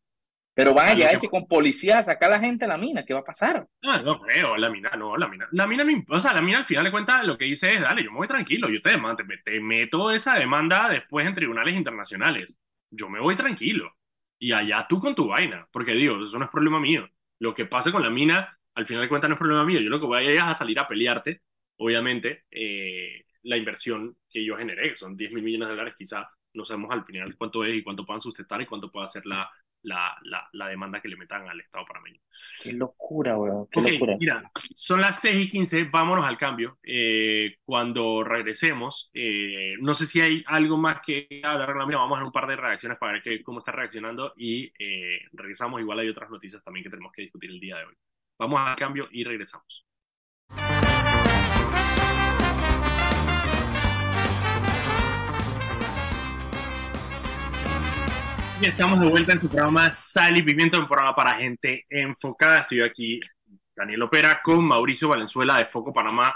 Pero 0.55 0.73
van 0.73 0.89
a 0.89 0.93
llegar 0.93 1.19
que 1.19 1.29
con 1.29 1.47
policías 1.47 1.97
a 1.97 2.03
sacar 2.03 2.31
a 2.31 2.35
la 2.35 2.39
gente 2.39 2.65
a 2.65 2.67
la 2.67 2.77
mina, 2.77 3.03
¿qué 3.03 3.13
va 3.13 3.21
a 3.21 3.23
pasar? 3.23 3.67
Ah, 3.81 3.99
no 4.03 4.19
creo, 4.19 4.55
la 4.55 4.69
mina, 4.69 4.91
no, 4.91 5.17
la 5.17 5.27
mina. 5.27 5.47
La 5.51 5.65
mina 5.65 5.83
no, 5.83 6.03
o 6.09 6.21
sea, 6.21 6.33
la 6.33 6.41
mina 6.41 6.59
al 6.59 6.65
final 6.65 6.83
de 6.83 6.91
cuentas 6.91 7.25
lo 7.25 7.37
que 7.37 7.45
dice 7.45 7.73
es, 7.73 7.81
dale, 7.81 8.03
yo 8.03 8.11
me 8.11 8.17
voy 8.17 8.27
tranquilo, 8.27 8.69
yo 8.69 8.81
te, 8.81 8.91
te, 8.91 9.37
te 9.43 9.59
meto 9.59 10.11
esa 10.11 10.37
demanda 10.37 10.89
después 10.89 11.25
en 11.25 11.33
tribunales 11.33 11.73
internacionales. 11.73 12.59
Yo 12.91 13.09
me 13.09 13.19
voy 13.19 13.35
tranquilo. 13.35 13.95
Y 14.37 14.51
allá 14.51 14.85
tú 14.87 14.99
con 14.99 15.15
tu 15.15 15.29
vaina, 15.29 15.67
porque 15.71 15.93
digo, 15.93 16.23
eso 16.23 16.37
no 16.37 16.45
es 16.45 16.51
problema 16.51 16.79
mío. 16.79 17.09
Lo 17.39 17.55
que 17.55 17.65
pase 17.65 17.91
con 17.91 18.03
la 18.03 18.11
mina, 18.11 18.59
al 18.75 18.85
final 18.85 19.01
de 19.01 19.09
cuentas 19.09 19.29
no 19.29 19.35
es 19.35 19.39
problema 19.39 19.65
mío. 19.65 19.79
Yo 19.79 19.89
lo 19.89 19.99
que 19.99 20.05
voy 20.05 20.19
a 20.19 20.23
ir 20.23 20.31
es 20.31 20.43
a 20.43 20.53
salir 20.53 20.79
a 20.79 20.87
pelearte, 20.87 21.41
obviamente, 21.77 22.43
eh, 22.51 23.25
la 23.41 23.57
inversión 23.57 24.17
que 24.29 24.45
yo 24.45 24.55
generé, 24.55 24.91
que 24.91 24.97
son 24.97 25.17
10 25.17 25.31
mil 25.31 25.43
millones 25.43 25.69
de 25.69 25.73
dólares, 25.73 25.95
quizá 25.97 26.29
no 26.53 26.63
sabemos 26.63 26.91
al 26.91 27.03
final 27.05 27.35
cuánto 27.35 27.63
es 27.65 27.73
y 27.73 27.81
cuánto 27.81 28.05
puedan 28.05 28.21
sustentar 28.21 28.61
y 28.61 28.67
cuánto 28.67 28.91
puede 28.91 29.07
hacer 29.07 29.25
la, 29.25 29.49
la, 29.83 30.17
la, 30.51 30.67
demanda 30.67 31.01
que 31.01 31.07
le 31.07 31.15
metan 31.15 31.47
al 31.47 31.59
Estado 31.59 31.85
panameño. 31.85 32.19
Qué 32.61 32.73
locura, 32.73 33.37
weón. 33.37 33.67
Qué 33.69 33.81
locura. 33.81 34.15
Mira, 34.19 34.51
son 34.73 35.01
las 35.01 35.19
6 35.21 35.45
y 35.45 35.47
15, 35.47 35.83
vámonos 35.85 36.25
al 36.25 36.37
cambio. 36.37 36.79
Eh, 36.83 37.57
cuando 37.63 38.23
regresemos, 38.23 39.09
eh, 39.13 39.75
no 39.79 39.93
sé 39.93 40.05
si 40.05 40.21
hay 40.21 40.43
algo 40.47 40.77
más 40.77 41.01
que 41.01 41.41
hablar, 41.43 41.75
mira, 41.85 41.99
vamos 41.99 42.19
a 42.19 42.23
un 42.23 42.31
par 42.31 42.47
de 42.47 42.55
reacciones 42.55 42.97
para 42.97 43.13
ver 43.13 43.43
cómo 43.43 43.59
está 43.59 43.71
reaccionando 43.71 44.33
y 44.37 44.71
eh, 44.79 45.19
regresamos. 45.33 45.81
Igual 45.81 45.99
hay 45.99 46.09
otras 46.09 46.29
noticias 46.29 46.63
también 46.63 46.83
que 46.83 46.89
tenemos 46.89 47.11
que 47.11 47.23
discutir 47.23 47.49
el 47.49 47.59
día 47.59 47.77
de 47.77 47.85
hoy. 47.85 47.95
Vamos 48.39 48.61
al 48.65 48.75
cambio 48.75 49.07
y 49.11 49.23
regresamos. 49.23 49.85
Estamos 58.69 58.99
de 59.01 59.09
vuelta 59.09 59.33
en 59.33 59.41
tu 59.41 59.49
programa 59.49 59.91
Sal 59.91 60.37
y 60.37 60.41
Pimiento, 60.41 60.79
un 60.79 60.87
programa 60.87 61.13
para 61.13 61.33
gente 61.33 61.85
enfocada. 61.89 62.59
Estoy 62.59 62.81
aquí, 62.81 63.19
Daniel 63.75 64.03
Opera, 64.03 64.41
con 64.41 64.63
Mauricio 64.63 65.09
Valenzuela 65.09 65.57
de 65.57 65.65
Foco 65.65 65.91
Panamá, 65.91 66.33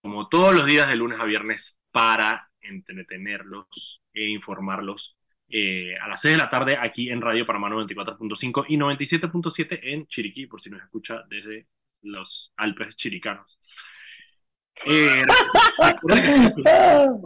como 0.00 0.28
todos 0.28 0.54
los 0.54 0.64
días 0.64 0.88
de 0.88 0.96
lunes 0.96 1.20
a 1.20 1.24
viernes, 1.24 1.78
para 1.90 2.48
entretenerlos 2.62 4.02
e 4.14 4.30
informarlos 4.30 5.18
eh, 5.48 5.94
a 6.00 6.08
las 6.08 6.22
6 6.22 6.36
de 6.36 6.42
la 6.42 6.48
tarde 6.48 6.78
aquí 6.80 7.10
en 7.10 7.20
Radio 7.20 7.44
Panamá 7.44 7.68
94.5 7.68 8.64
y 8.68 8.78
97.7 8.78 9.78
en 9.82 10.06
Chiriquí, 10.06 10.46
por 10.46 10.62
si 10.62 10.70
nos 10.70 10.82
escucha 10.82 11.22
desde 11.28 11.66
los 12.00 12.52
Alpes 12.56 12.96
chiricanos. 12.96 13.58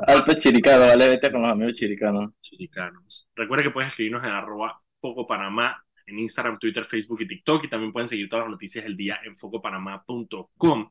Alto 0.07 0.35
chiricano, 0.35 0.87
vale, 0.87 1.09
vete 1.09 1.31
con 1.31 1.43
los 1.43 1.51
amigos 1.51 1.75
chiricanos. 1.75 2.33
Chiricanos. 2.41 3.29
Recuerda 3.35 3.65
que 3.65 3.71
puedes 3.71 3.91
escribirnos 3.91 4.25
en 4.25 4.31
arroba 4.31 4.81
Foco 5.01 5.27
Panamá 5.27 5.83
en 6.07 6.19
Instagram, 6.21 6.59
Twitter, 6.59 6.85
Facebook 6.85 7.21
y 7.23 7.29
TikTok 7.29 7.65
y 7.65 7.69
también 7.69 7.93
pueden 7.93 8.09
seguir 8.09 8.29
todas 8.29 8.45
las 8.45 8.53
noticias 8.53 8.85
del 8.85 8.97
día 8.97 9.21
en 9.25 9.37
focopanamá.com. 9.37 10.91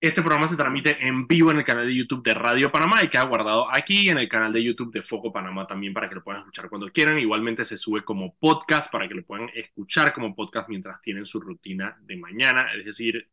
Este 0.00 0.20
programa 0.20 0.46
se 0.46 0.56
transmite 0.56 0.98
en 1.00 1.26
vivo 1.26 1.50
en 1.50 1.58
el 1.58 1.64
canal 1.64 1.86
de 1.86 1.94
YouTube 1.94 2.22
de 2.22 2.34
Radio 2.34 2.70
Panamá 2.70 3.02
y 3.02 3.08
queda 3.08 3.24
guardado 3.24 3.66
aquí 3.72 4.10
en 4.10 4.18
el 4.18 4.28
canal 4.28 4.52
de 4.52 4.62
YouTube 4.62 4.92
de 4.92 5.02
Foco 5.02 5.32
Panamá 5.32 5.66
también 5.66 5.94
para 5.94 6.10
que 6.10 6.14
lo 6.16 6.22
puedan 6.22 6.40
escuchar 6.40 6.68
cuando 6.68 6.90
quieran. 6.90 7.18
Igualmente 7.18 7.64
se 7.64 7.78
sube 7.78 8.04
como 8.04 8.36
podcast 8.36 8.92
para 8.92 9.08
que 9.08 9.14
lo 9.14 9.24
puedan 9.24 9.48
escuchar 9.54 10.12
como 10.12 10.34
podcast 10.34 10.68
mientras 10.68 11.00
tienen 11.00 11.24
su 11.24 11.40
rutina 11.40 11.96
de 12.02 12.18
mañana, 12.18 12.66
es 12.78 12.84
decir, 12.84 13.30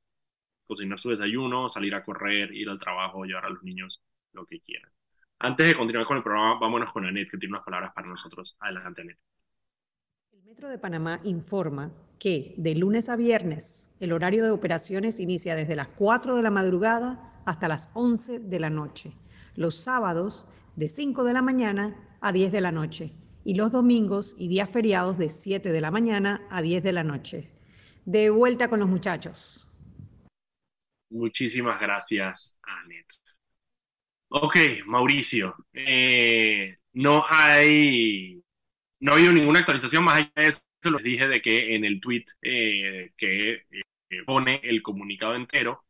cocinar 0.66 1.00
su 1.00 1.10
desayuno, 1.10 1.70
salir 1.70 1.96
a 1.96 2.04
correr, 2.04 2.54
ir 2.54 2.70
al 2.70 2.80
trabajo, 2.80 3.26
llevar 3.26 3.46
a 3.46 3.50
los 3.50 3.64
niños, 3.64 4.02
lo 4.34 4.46
que 4.46 4.60
quieran. 4.62 4.92
Antes 5.40 5.68
de 5.68 5.76
continuar 5.76 6.06
con 6.06 6.18
el 6.18 6.24
programa, 6.24 6.60
vámonos 6.60 6.92
con 6.92 7.06
Anet, 7.06 7.30
que 7.30 7.38
tiene 7.38 7.54
unas 7.54 7.66
palabras 7.66 7.92
para 7.94 8.08
nosotros. 8.08 8.56
Adelante, 8.60 9.02
Anet. 9.02 9.18
El 10.32 10.44
Metro 10.44 10.70
de 10.70 10.78
Panamá 10.78 11.20
informa 11.24 11.92
que 12.20 12.54
de 12.58 12.76
lunes 12.76 13.10
a 13.10 13.16
viernes 13.16 13.90
el 14.00 14.12
horario 14.12 14.44
de 14.44 14.52
operaciones 14.52 15.20
inicia 15.20 15.56
desde 15.56 15.76
las 15.76 15.88
4 15.88 16.36
de 16.36 16.44
la 16.44 16.52
madrugada 16.52 17.42
hasta 17.46 17.68
las 17.68 17.90
11 17.94 18.40
de 18.42 18.60
la 18.60 18.70
noche. 18.70 19.14
Los 19.56 19.76
sábados 19.76 20.48
de 20.76 20.88
5 20.88 21.24
de 21.24 21.34
la 21.34 21.42
mañana 21.42 21.96
a 22.22 22.32
10 22.32 22.52
de 22.52 22.62
la 22.62 22.72
noche 22.72 23.14
y 23.44 23.56
los 23.56 23.72
domingos 23.72 24.36
y 24.38 24.48
días 24.48 24.70
feriados 24.70 25.18
de 25.18 25.30
7 25.30 25.72
de 25.72 25.82
la 25.82 25.90
mañana 25.90 26.46
a 26.52 26.62
10 26.62 26.84
de 26.84 26.94
la 26.94 27.04
noche. 27.04 27.50
De 28.06 28.30
vuelta 28.30 28.70
con 28.70 28.80
los 28.80 28.90
muchachos. 28.90 29.71
Muchísimas 31.12 31.80
gracias, 31.80 32.58
Anet. 32.64 33.06
Ok, 34.30 34.56
Mauricio, 34.86 35.56
eh, 35.74 36.78
no 36.94 37.26
hay, 37.30 38.42
no 39.00 39.14
ha 39.14 39.16
habido 39.18 39.34
ninguna 39.34 39.60
actualización 39.60 40.04
más 40.06 40.18
allá 40.18 40.32
de 40.36 40.44
eso. 40.50 40.62
Les 40.92 41.04
dije 41.04 41.28
de 41.28 41.42
que 41.42 41.76
en 41.76 41.86
el 41.86 42.02
tweet 42.02 42.26
eh, 42.42 43.12
que 43.18 43.54
eh, 43.56 44.24
pone 44.26 44.62
el 44.64 44.82
comunicado 44.84 45.36
entero 45.36 45.86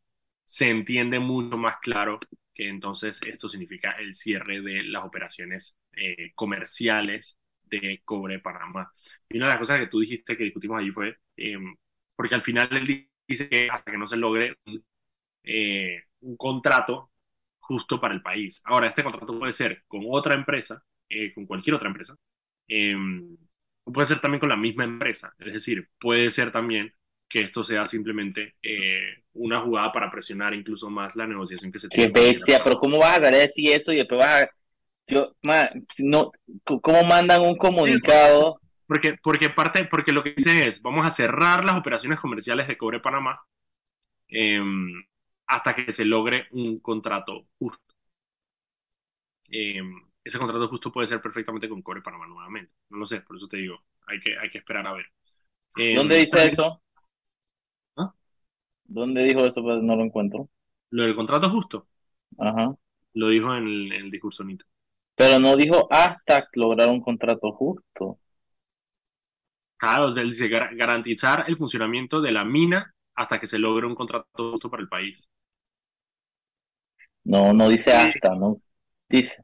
se 0.46 0.70
entiende 0.70 1.20
mucho 1.20 1.58
más 1.58 1.78
claro 1.80 2.20
que 2.54 2.70
entonces 2.70 3.22
esto 3.26 3.50
significa 3.50 3.92
el 3.94 4.14
cierre 4.16 4.62
de 4.62 4.84
las 4.84 5.06
operaciones 5.06 5.78
comerciales 6.36 7.40
de 7.64 8.02
Cobre 8.06 8.40
Panamá. 8.40 8.92
Y 9.30 9.38
una 9.38 9.48
de 9.48 9.52
las 9.54 9.60
cosas 9.60 9.80
que 9.80 9.88
tú 9.88 10.00
dijiste 10.02 10.38
que 10.38 10.46
discutimos 10.46 10.80
allí 10.80 10.92
fue, 10.92 11.18
porque 12.16 12.36
al 12.36 12.44
final 12.44 12.70
él 12.78 13.10
dice 13.28 13.50
que 13.50 13.70
hasta 13.72 13.92
que 13.92 13.98
no 13.98 14.08
se 14.08 14.18
logre 14.18 14.58
eh, 15.44 16.04
un 16.22 16.38
contrato 16.38 17.12
justo 17.60 18.00
para 18.00 18.14
el 18.14 18.22
país. 18.22 18.62
Ahora, 18.66 18.88
este 18.88 19.04
contrato 19.04 19.38
puede 19.38 19.52
ser 19.52 19.84
con 19.88 20.02
otra 20.10 20.36
empresa, 20.36 20.84
eh, 21.10 21.34
con 21.34 21.46
cualquier 21.46 21.76
otra 21.76 21.88
empresa, 21.88 22.16
eh, 22.68 22.96
puede 23.84 24.06
ser 24.06 24.20
también 24.20 24.40
con 24.40 24.50
la 24.50 24.56
misma 24.56 24.84
empresa. 24.84 25.34
Es 25.40 25.54
decir, 25.54 25.90
puede 26.00 26.30
ser 26.32 26.52
también 26.52 26.94
que 27.28 27.42
esto 27.42 27.64
sea 27.64 27.86
simplemente 27.86 28.56
una 29.34 29.62
jugada 29.62 29.92
para 29.94 30.10
presionar 30.10 30.54
incluso 30.54 30.90
más 30.90 31.16
la 31.16 31.26
negociación 31.26 31.72
que 31.72 31.80
se 31.80 31.88
tiene. 31.88 32.12
Qué 32.12 32.22
bestia, 32.22 32.62
pero 32.62 32.78
¿cómo 32.78 33.00
vas 33.00 33.20
a 33.20 33.32
decir 33.32 33.72
eso 33.72 33.94
y 33.94 33.98
después 33.98 34.20
vas 34.20 34.44
a... 34.44 34.50
Yo, 35.08 35.34
no, 36.00 36.32
¿Cómo 36.64 37.04
mandan 37.04 37.42
un 37.42 37.56
comunicado? 37.56 38.60
Porque, 38.86 39.16
porque, 39.24 39.50
parte, 39.50 39.86
porque 39.86 40.12
lo 40.12 40.24
que 40.24 40.34
dice 40.36 40.68
es, 40.68 40.82
vamos 40.82 41.08
a 41.08 41.12
cerrar 41.12 41.64
las 41.64 41.78
operaciones 41.78 42.20
comerciales 42.20 42.68
de 42.68 42.78
Cobre 42.78 43.00
Panamá 43.00 43.42
hasta 45.52 45.76
que 45.76 45.92
se 45.92 46.06
logre 46.06 46.48
un 46.52 46.80
contrato 46.80 47.46
justo. 47.60 47.94
Em, 49.50 50.02
ese 50.24 50.40
contrato 50.40 50.70
justo 50.70 50.94
puede 50.94 51.08
ser 51.08 51.22
perfectamente 51.22 51.68
con 51.68 51.82
Core 51.82 52.02
Panamá 52.02 52.26
nuevamente. 52.26 52.72
No 52.90 53.00
lo 53.00 53.06
sé, 53.06 53.20
por 53.20 53.36
eso 53.36 53.50
te 53.50 53.58
digo, 53.58 53.84
hay 54.08 54.22
que, 54.22 54.38
hay 54.38 54.50
que 54.50 54.60
esperar 54.60 54.88
a 54.88 54.94
ver. 54.94 55.08
Em, 55.76 55.96
¿Dónde 55.96 56.16
dice 56.16 56.48
eso? 56.48 56.82
¿Ah? 57.98 58.14
¿Dónde 58.86 59.24
dijo 59.24 59.46
eso? 59.46 59.62
Pues 59.62 59.84
no 59.84 59.98
lo 59.98 60.04
encuentro. 60.04 60.50
Lo 60.90 61.04
del 61.04 61.16
contrato 61.16 61.50
justo. 61.50 61.86
Ajá. 62.38 62.74
Lo 63.14 63.28
dijo 63.28 63.54
en 63.54 63.68
el, 63.68 63.92
en 63.92 64.06
el 64.06 64.12
discurso 64.12 64.46
Nito. 64.46 64.66
Pero 65.16 65.38
no 65.38 65.58
dijo 65.58 65.86
hasta 65.92 66.48
lograr 66.54 66.88
un 66.88 67.02
contrato 67.02 67.52
justo. 67.52 68.20
Claro, 69.76 70.16
él 70.16 70.30
dice 70.30 70.48
garantizar 70.48 71.44
el 71.48 71.58
funcionamiento 71.58 72.22
de 72.22 72.32
la 72.32 72.46
mina 72.46 72.96
hasta 73.16 73.38
que 73.38 73.48
se 73.48 73.60
logre 73.60 73.86
un 73.86 73.96
contrato 73.96 74.52
justo 74.54 74.70
para 74.70 74.82
el 74.82 74.88
país. 74.88 75.30
No, 77.24 77.54
no 77.54 77.70
dice 77.70 77.94
hasta, 77.94 78.36
¿no? 78.36 78.62
Dice. 79.08 79.44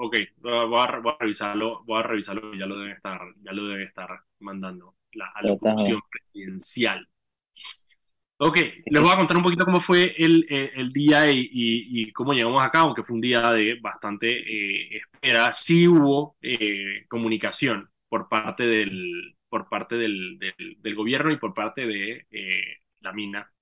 Ok, 0.00 0.16
voy 0.36 0.80
a, 0.80 1.16
revisarlo, 1.18 1.82
voy 1.84 1.98
a 1.98 2.02
revisarlo, 2.04 2.54
ya 2.54 2.66
lo 2.66 2.78
debe 2.78 2.92
estar, 2.92 3.20
ya 3.42 3.52
lo 3.52 3.66
debe 3.66 3.84
estar 3.84 4.08
mandando 4.38 4.94
la 5.12 5.26
alocución 5.34 6.00
presidencial. 6.08 7.08
Ok, 8.40 8.56
les 8.86 9.02
voy 9.02 9.10
a 9.10 9.16
contar 9.16 9.36
un 9.36 9.42
poquito 9.42 9.64
cómo 9.64 9.80
fue 9.80 10.14
el, 10.16 10.46
eh, 10.48 10.70
el 10.76 10.92
día 10.92 11.28
y, 11.28 11.48
y, 11.50 12.12
cómo 12.12 12.32
llegamos 12.32 12.64
acá, 12.64 12.80
aunque 12.80 13.02
fue 13.02 13.16
un 13.16 13.20
día 13.20 13.50
de 13.52 13.80
bastante 13.80 14.28
eh, 14.28 14.98
espera. 14.98 15.52
Sí 15.52 15.88
hubo 15.88 16.36
eh, 16.40 17.04
comunicación 17.08 17.90
por 18.08 18.28
parte 18.28 18.64
del, 18.64 19.36
por 19.48 19.68
parte 19.68 19.96
del, 19.96 20.38
del, 20.38 20.76
del, 20.80 20.94
gobierno 20.94 21.32
y 21.32 21.38
por 21.38 21.52
parte 21.52 21.84
de 21.84 22.26
la 23.00 23.12
mina 23.12 23.52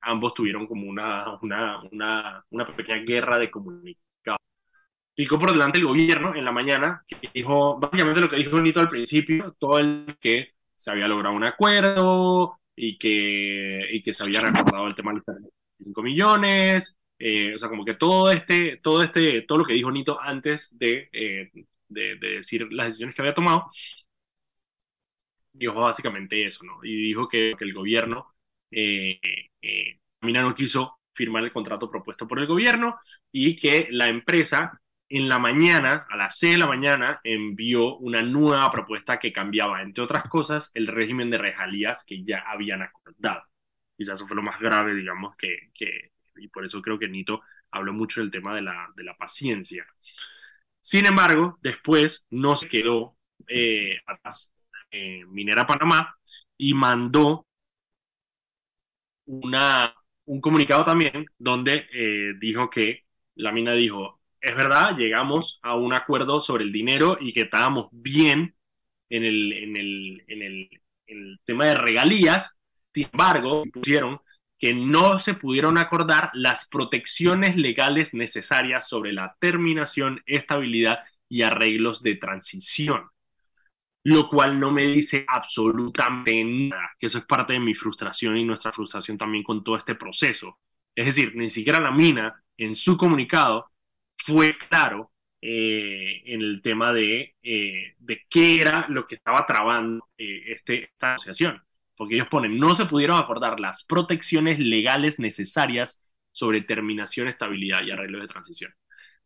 ambos 0.00 0.34
tuvieron 0.34 0.66
como 0.66 0.88
una, 0.88 1.38
una, 1.42 1.82
una, 1.90 2.44
una 2.50 2.66
pequeña 2.66 2.98
guerra 2.98 3.38
de 3.38 3.50
comunicación. 3.50 4.36
Picó 5.14 5.38
por 5.38 5.52
delante 5.52 5.78
el 5.78 5.86
gobierno 5.86 6.34
en 6.34 6.44
la 6.44 6.52
mañana, 6.52 7.04
que 7.06 7.16
dijo 7.34 7.78
básicamente 7.78 8.20
lo 8.20 8.28
que 8.28 8.36
dijo 8.36 8.60
Nito 8.60 8.80
al 8.80 8.88
principio, 8.88 9.56
todo 9.58 9.78
el 9.78 10.16
que 10.20 10.52
se 10.76 10.90
había 10.90 11.08
logrado 11.08 11.34
un 11.34 11.44
acuerdo 11.44 12.60
y 12.76 12.98
que, 12.98 13.88
y 13.92 14.02
que 14.02 14.12
se 14.12 14.22
había 14.22 14.40
recordado 14.40 14.86
el 14.86 14.94
tema 14.94 15.12
de 15.12 15.18
los 15.26 15.52
5 15.80 16.02
millones, 16.02 17.00
eh, 17.18 17.54
o 17.54 17.58
sea, 17.58 17.68
como 17.68 17.84
que 17.84 17.94
todo 17.94 18.30
este, 18.30 18.76
todo 18.78 19.02
este, 19.02 19.42
todo 19.42 19.58
lo 19.58 19.64
que 19.64 19.74
dijo 19.74 19.90
Nito 19.90 20.20
antes 20.20 20.76
de, 20.78 21.08
eh, 21.12 21.50
de, 21.88 22.16
decir 22.16 22.72
las 22.72 22.86
decisiones 22.88 23.14
que 23.14 23.22
había 23.22 23.34
tomado, 23.34 23.70
dijo 25.52 25.80
básicamente 25.80 26.46
eso, 26.46 26.64
¿no? 26.64 26.78
Y 26.84 27.08
dijo 27.08 27.28
que, 27.28 27.54
que 27.58 27.64
el 27.64 27.74
gobierno 27.74 28.34
eh, 28.70 29.20
eh, 29.62 29.98
Mina 30.20 30.42
no 30.42 30.54
quiso 30.54 30.98
firmar 31.14 31.44
el 31.44 31.52
contrato 31.52 31.90
propuesto 31.90 32.26
por 32.28 32.38
el 32.38 32.46
gobierno 32.46 32.98
y 33.32 33.56
que 33.56 33.88
la 33.90 34.08
empresa 34.08 34.80
en 35.08 35.28
la 35.28 35.38
mañana, 35.38 36.06
a 36.10 36.16
las 36.16 36.38
6 36.38 36.54
de 36.54 36.58
la 36.58 36.66
mañana, 36.66 37.20
envió 37.24 37.96
una 37.96 38.20
nueva 38.20 38.70
propuesta 38.70 39.18
que 39.18 39.32
cambiaba, 39.32 39.82
entre 39.82 40.04
otras 40.04 40.24
cosas, 40.28 40.70
el 40.74 40.86
régimen 40.86 41.30
de 41.30 41.38
rejalías 41.38 42.04
que 42.04 42.22
ya 42.24 42.44
habían 42.46 42.82
acordado. 42.82 43.42
Quizás 43.96 44.18
eso 44.18 44.26
fue 44.26 44.36
lo 44.36 44.42
más 44.42 44.60
grave, 44.60 44.94
digamos, 44.94 45.34
que, 45.36 45.70
que 45.74 46.12
y 46.36 46.48
por 46.48 46.64
eso 46.64 46.82
creo 46.82 46.98
que 46.98 47.08
Nito 47.08 47.42
habló 47.70 47.92
mucho 47.92 48.20
del 48.20 48.30
tema 48.30 48.54
de 48.54 48.62
la, 48.62 48.88
de 48.94 49.04
la 49.04 49.16
paciencia. 49.16 49.86
Sin 50.80 51.06
embargo, 51.06 51.58
después 51.60 52.26
no 52.30 52.56
se 52.56 52.68
quedó 52.68 53.16
eh, 53.46 53.98
atrás 54.06 54.52
eh, 54.90 55.24
Minera 55.26 55.66
Panamá 55.66 56.16
y 56.56 56.74
mandó 56.74 57.46
una, 59.28 59.94
un 60.26 60.40
comunicado 60.40 60.84
también 60.84 61.26
donde 61.38 61.86
eh, 61.92 62.34
dijo 62.40 62.70
que 62.70 63.04
la 63.36 63.52
mina 63.52 63.72
dijo, 63.74 64.20
es 64.40 64.56
verdad, 64.56 64.96
llegamos 64.96 65.60
a 65.62 65.76
un 65.76 65.92
acuerdo 65.92 66.40
sobre 66.40 66.64
el 66.64 66.72
dinero 66.72 67.18
y 67.20 67.32
que 67.32 67.42
estábamos 67.42 67.88
bien 67.92 68.54
en 69.10 69.24
el, 69.24 69.52
en 69.52 69.76
el, 69.76 70.24
en 70.28 70.42
el, 70.42 70.70
en 71.06 71.18
el 71.18 71.40
tema 71.44 71.66
de 71.66 71.74
regalías, 71.74 72.60
sin 72.92 73.08
embargo, 73.12 73.64
pusieron 73.72 74.20
que 74.58 74.74
no 74.74 75.18
se 75.18 75.34
pudieron 75.34 75.78
acordar 75.78 76.30
las 76.34 76.68
protecciones 76.68 77.56
legales 77.56 78.12
necesarias 78.12 78.88
sobre 78.88 79.12
la 79.12 79.36
terminación, 79.38 80.20
estabilidad 80.26 81.00
y 81.28 81.42
arreglos 81.42 82.02
de 82.02 82.16
transición, 82.16 83.08
lo 84.04 84.28
cual 84.28 84.58
no 84.58 84.70
me 84.70 84.84
dice 84.86 85.24
absolutamente 85.28 86.42
nada, 86.44 86.92
que 86.98 87.06
eso 87.06 87.18
es 87.18 87.24
parte 87.24 87.54
de 87.54 87.60
mi 87.60 87.74
frustración 87.74 88.36
y 88.36 88.44
nuestra 88.44 88.72
frustración 88.72 89.18
también 89.18 89.44
con 89.44 89.62
todo 89.62 89.76
este 89.76 89.94
proceso. 89.94 90.58
Es 90.94 91.06
decir, 91.06 91.32
ni 91.36 91.48
siquiera 91.48 91.80
la 91.80 91.90
mina 91.90 92.42
en 92.56 92.74
su 92.74 92.96
comunicado 92.96 93.70
fue 94.16 94.56
claro 94.58 95.12
eh, 95.40 96.22
en 96.26 96.40
el 96.40 96.60
tema 96.62 96.92
de, 96.92 97.36
eh, 97.42 97.94
de 97.98 98.22
qué 98.28 98.56
era 98.60 98.86
lo 98.88 99.06
que 99.06 99.16
estaba 99.16 99.46
trabando 99.46 100.08
eh, 100.18 100.52
este, 100.52 100.84
esta 100.84 101.14
asociación 101.14 101.62
porque 101.98 102.14
ellos 102.14 102.28
ponen, 102.28 102.58
no 102.58 102.74
se 102.74 102.86
pudieron 102.86 103.18
acordar 103.18 103.58
las 103.60 103.82
protecciones 103.82 104.58
legales 104.58 105.18
necesarias 105.18 106.00
sobre 106.30 106.62
terminación, 106.62 107.26
estabilidad 107.26 107.82
y 107.82 107.90
arreglo 107.90 108.20
de 108.20 108.28
transición. 108.28 108.72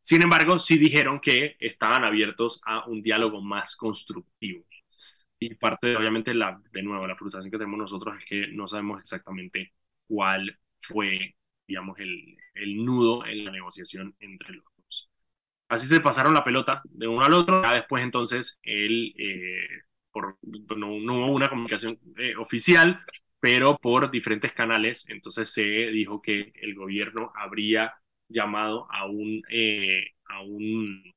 Sin 0.03 0.23
embargo, 0.23 0.59
sí 0.59 0.79
dijeron 0.79 1.21
que 1.21 1.57
estaban 1.61 2.05
abiertos 2.05 2.61
a 2.67 2.87
un 2.87 3.03
diálogo 3.03 3.41
más 3.41 3.77
constructivo. 3.77 4.65
Y 5.39 5.55
parte, 5.55 5.89
de, 5.89 5.97
obviamente, 5.97 6.35
la, 6.35 6.61
de 6.73 6.83
nuevo, 6.83 7.07
la 7.07 7.17
frustración 7.17 7.51
que 7.51 7.59
tenemos 7.59 7.79
nosotros 7.79 8.17
es 8.19 8.25
que 8.25 8.47
no 8.49 8.69
sabemos 8.69 9.01
exactamente 9.01 9.73
cuál 10.07 10.59
fue, 10.83 11.37
digamos, 11.67 11.99
el, 11.99 12.37
el 12.55 12.85
nudo 12.85 13.27
en 13.27 13.45
la 13.45 13.51
negociación 13.51 14.15
entre 14.21 14.55
los 14.55 14.65
dos. 14.77 15.11
Así 15.69 15.89
se 15.89 16.01
pasaron 16.01 16.35
la 16.35 16.45
pelota 16.45 16.83
de 16.85 17.09
uno 17.09 17.25
al 17.25 17.35
otro. 17.35 17.63
Ya 17.63 17.75
después, 17.75 18.05
entonces, 18.05 18.61
el 18.63 19.15
eh, 19.19 19.67
por, 20.13 20.39
no, 20.77 20.95
hubo 20.95 21.33
una 21.33 21.49
comunicación 21.49 21.99
eh, 22.19 22.37
oficial, 22.37 23.01
pero 23.41 23.79
por 23.79 24.11
diferentes 24.11 24.53
canales, 24.53 25.07
entonces 25.09 25.53
se 25.53 25.63
dijo 25.63 26.23
que 26.23 26.53
el 26.57 26.75
gobierno 26.75 27.33
habría 27.35 27.95
llamado 28.33 28.87
a 28.91 29.07
un, 29.07 29.43
eh, 29.51 30.07
a 30.27 30.43
un, 30.43 31.12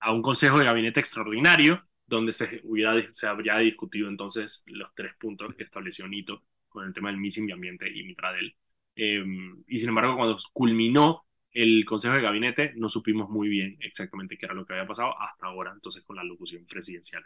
a 0.00 0.12
un 0.12 0.22
consejo 0.22 0.58
de 0.58 0.64
gabinete 0.64 1.00
extraordinario 1.00 1.82
donde 2.06 2.32
se, 2.32 2.60
hubiera, 2.64 2.94
se 3.12 3.26
habría 3.26 3.58
discutido 3.58 4.08
entonces 4.08 4.62
los 4.66 4.94
tres 4.94 5.14
puntos 5.18 5.54
que 5.54 5.64
estableció 5.64 6.06
Nito 6.08 6.42
con 6.68 6.86
el 6.86 6.94
tema 6.94 7.10
del 7.10 7.18
missing 7.18 7.50
ambiente 7.52 7.90
y 7.92 8.04
Mitradel. 8.04 8.56
Eh, 8.96 9.24
y 9.66 9.78
sin 9.78 9.88
embargo, 9.90 10.16
cuando 10.16 10.36
culminó 10.52 11.25
el 11.56 11.86
Consejo 11.86 12.14
de 12.14 12.20
Gabinete 12.20 12.74
no 12.76 12.90
supimos 12.90 13.30
muy 13.30 13.48
bien 13.48 13.78
exactamente 13.80 14.36
qué 14.36 14.44
era 14.44 14.54
lo 14.54 14.66
que 14.66 14.74
había 14.74 14.86
pasado 14.86 15.18
hasta 15.18 15.46
ahora, 15.46 15.72
entonces 15.72 16.02
con 16.02 16.16
la 16.16 16.22
locución 16.22 16.66
presidencial. 16.66 17.24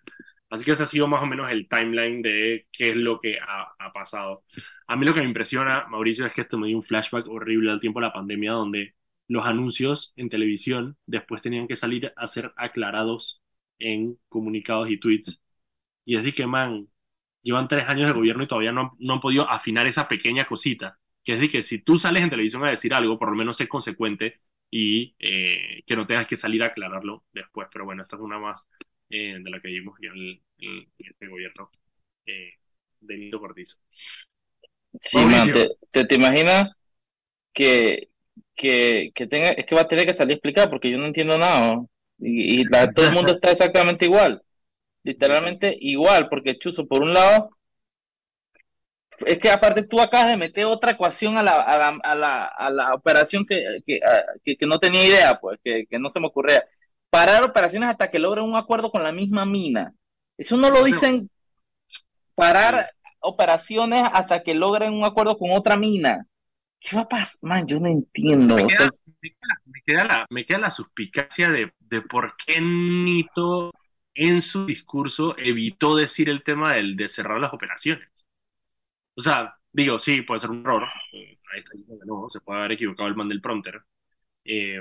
Así 0.48 0.64
que 0.64 0.70
ese 0.70 0.84
ha 0.84 0.86
sido 0.86 1.08
más 1.08 1.20
o 1.20 1.26
menos 1.26 1.50
el 1.50 1.68
timeline 1.68 2.22
de 2.22 2.68
qué 2.70 2.90
es 2.90 2.96
lo 2.96 3.20
que 3.20 3.38
ha, 3.40 3.92
pasado. 3.92 4.44
A 4.86 4.94
mí 4.94 5.04
lo 5.04 5.12
que 5.12 5.20
me 5.20 5.26
impresiona, 5.26 5.86
Mauricio, 5.88 6.26
es 6.26 6.32
que 6.32 6.42
esto 6.42 6.58
me 6.58 6.68
dio 6.68 6.76
un 6.76 6.84
flashback 6.84 7.26
horrible 7.26 7.72
al 7.72 7.80
tiempo 7.80 7.98
de 7.98 8.06
la 8.06 8.12
pandemia, 8.12 8.52
donde 8.52 8.94
los 9.26 9.44
anuncios 9.44 10.12
en 10.14 10.28
televisión 10.28 10.96
después 11.06 11.42
tenían 11.42 11.66
que 11.66 11.74
salir 11.74 12.12
a 12.16 12.26
ser 12.28 12.52
aclarados 12.56 13.42
en 13.80 14.16
comunicados 14.28 14.90
y 14.90 15.00
tweets. 15.00 15.42
Y 16.04 16.16
es 16.16 16.22
de 16.22 16.32
que, 16.32 16.46
man, 16.46 16.88
llevan 17.42 17.66
tres 17.66 17.88
años 17.88 18.06
de 18.06 18.12
gobierno 18.12 18.44
y 18.44 18.46
todavía 18.46 18.72
no, 18.72 18.96
no 19.00 19.14
han 19.14 19.20
podido 19.20 19.50
afinar 19.50 19.88
esa 19.88 20.06
pequeña 20.06 20.44
cosita 20.44 20.99
que 21.22 21.34
es 21.34 21.40
de 21.40 21.48
que 21.48 21.62
si 21.62 21.78
tú 21.78 21.98
sales 21.98 22.22
en 22.22 22.30
televisión 22.30 22.64
a 22.64 22.70
decir 22.70 22.94
algo, 22.94 23.18
por 23.18 23.30
lo 23.30 23.36
menos 23.36 23.56
sé 23.56 23.68
consecuente 23.68 24.40
y 24.70 25.14
eh, 25.18 25.82
que 25.86 25.96
no 25.96 26.06
tengas 26.06 26.26
que 26.26 26.36
salir 26.36 26.62
a 26.62 26.66
aclararlo 26.66 27.24
después. 27.32 27.68
Pero 27.72 27.84
bueno, 27.84 28.02
esta 28.02 28.16
es 28.16 28.22
una 28.22 28.38
más 28.38 28.68
eh, 29.10 29.36
de 29.40 29.50
la 29.50 29.60
que 29.60 29.68
vimos 29.68 29.98
ya 30.00 30.10
en, 30.10 30.40
este 30.98 31.26
gobierno 31.26 31.70
eh, 32.26 32.54
de 33.00 33.18
Nito 33.18 33.40
Cortizo. 33.40 33.76
Sí, 35.00 35.18
te, 35.92 36.04
te, 36.04 36.14
imaginas 36.14 36.70
que, 37.52 38.08
que, 38.56 39.12
que, 39.14 39.26
tenga, 39.26 39.50
es 39.50 39.64
que 39.64 39.74
va 39.74 39.82
a 39.82 39.88
tener 39.88 40.04
que 40.04 40.14
salir 40.14 40.32
a 40.32 40.34
explicar 40.34 40.68
porque 40.68 40.90
yo 40.90 40.98
no 40.98 41.06
entiendo 41.06 41.38
nada. 41.38 41.76
Y, 42.18 42.60
y 42.60 42.64
todo 42.94 43.06
el 43.06 43.12
mundo 43.12 43.32
está 43.34 43.50
exactamente 43.50 44.06
igual. 44.06 44.42
Literalmente 45.02 45.76
igual, 45.80 46.28
porque 46.28 46.58
Chuzo, 46.58 46.86
por 46.86 47.02
un 47.02 47.14
lado, 47.14 47.56
es 49.26 49.38
que 49.38 49.50
aparte 49.50 49.86
tú 49.86 50.00
acabas 50.00 50.28
de 50.28 50.36
meter 50.36 50.64
otra 50.64 50.92
ecuación 50.92 51.36
a 51.36 51.42
la, 51.42 51.60
a 51.60 51.78
la, 51.78 51.98
a 52.02 52.14
la, 52.14 52.44
a 52.44 52.70
la 52.70 52.94
operación 52.94 53.44
que, 53.44 53.80
que, 53.86 54.56
que, 54.56 54.66
no 54.66 54.78
tenía 54.78 55.04
idea, 55.04 55.38
pues, 55.40 55.58
que, 55.62 55.86
que, 55.88 55.98
no 55.98 56.08
se 56.10 56.20
me 56.20 56.28
ocurría. 56.28 56.64
Parar 57.10 57.44
operaciones 57.44 57.88
hasta 57.88 58.10
que 58.10 58.18
logren 58.18 58.44
un 58.44 58.56
acuerdo 58.56 58.90
con 58.90 59.02
la 59.02 59.12
misma 59.12 59.44
mina. 59.44 59.94
Eso 60.38 60.56
no 60.56 60.70
lo 60.70 60.84
dicen 60.84 61.30
parar 62.34 62.90
operaciones 63.20 64.02
hasta 64.12 64.42
que 64.42 64.54
logren 64.54 64.92
un 64.92 65.04
acuerdo 65.04 65.36
con 65.36 65.50
otra 65.50 65.76
mina. 65.76 66.26
¿Qué 66.80 66.96
va 66.96 67.02
a 67.02 67.08
pasar? 67.08 67.38
Man, 67.42 67.66
yo 67.66 67.78
no 67.78 67.88
entiendo. 67.88 68.56
Me 68.56 68.66
queda, 68.66 68.88
me 69.66 69.82
queda, 69.84 70.04
la, 70.04 70.26
me 70.30 70.46
queda 70.46 70.58
la 70.58 70.70
suspicacia 70.70 71.48
de, 71.50 71.72
de 71.80 72.00
por 72.00 72.36
qué 72.36 72.60
Nito 72.60 73.72
en 74.14 74.40
su 74.40 74.66
discurso 74.66 75.36
evitó 75.36 75.94
decir 75.94 76.28
el 76.30 76.42
tema 76.42 76.74
del, 76.74 76.96
de 76.96 77.08
cerrar 77.08 77.38
las 77.38 77.52
operaciones. 77.52 78.08
O 79.20 79.22
sea, 79.22 79.54
digo, 79.72 79.98
sí, 79.98 80.22
puede 80.22 80.38
ser 80.40 80.50
un 80.50 80.60
error. 80.62 80.88
Eh, 81.12 81.38
no, 82.06 82.28
se 82.30 82.40
puede 82.40 82.60
haber 82.60 82.72
equivocado 82.72 83.08
el 83.08 83.16
man 83.16 83.28
del 83.28 83.42
prompter. 83.42 83.82
Eh, 84.44 84.80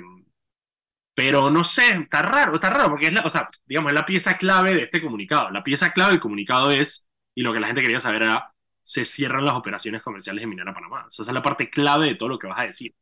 pero 1.14 1.52
no 1.52 1.64
sé, 1.66 1.92
está 1.98 2.22
raro, 2.22 2.56
está 2.56 2.70
raro, 2.70 2.90
porque 2.92 3.08
es 3.08 3.14
la, 3.14 3.22
o 3.22 3.30
sea, 3.30 3.50
digamos, 3.66 3.92
es 3.92 3.96
la 3.96 4.06
pieza 4.06 4.38
clave 4.38 4.74
de 4.76 4.84
este 4.84 5.02
comunicado. 5.02 5.50
La 5.52 5.64
pieza 5.64 5.92
clave 5.92 6.12
del 6.14 6.22
comunicado 6.22 6.72
es, 6.72 7.08
y 7.36 7.42
lo 7.42 7.54
que 7.54 7.60
la 7.60 7.68
gente 7.68 7.82
quería 7.82 8.00
saber 8.00 8.24
era, 8.24 8.54
se 8.84 9.06
cierran 9.06 9.44
las 9.46 9.56
operaciones 9.56 10.02
comerciales 10.02 10.42
de 10.42 10.48
Minera 10.48 10.74
Panamá. 10.74 11.06
O 11.08 11.12
sea, 11.12 11.24
esa 11.24 11.32
es 11.32 11.36
la 11.36 11.42
parte 11.42 11.70
clave 11.70 12.08
de 12.08 12.16
todo 12.16 12.30
lo 12.30 12.40
que 12.40 12.48
vas 12.48 12.60
a 12.60 12.64
decir. 12.64 12.96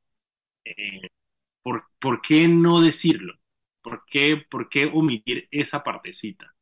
Eh, 0.65 1.09
¿por, 1.63 1.85
¿por, 1.99 2.21
qué 2.21 2.47
no 2.47 2.81
decirlo? 2.81 3.35
¿Por 3.81 4.05
qué, 4.07 4.37
¿Por 4.49 4.69
qué 4.69 4.85
omitir 4.93 5.47
esa 5.51 5.83
partecita? 5.83 6.55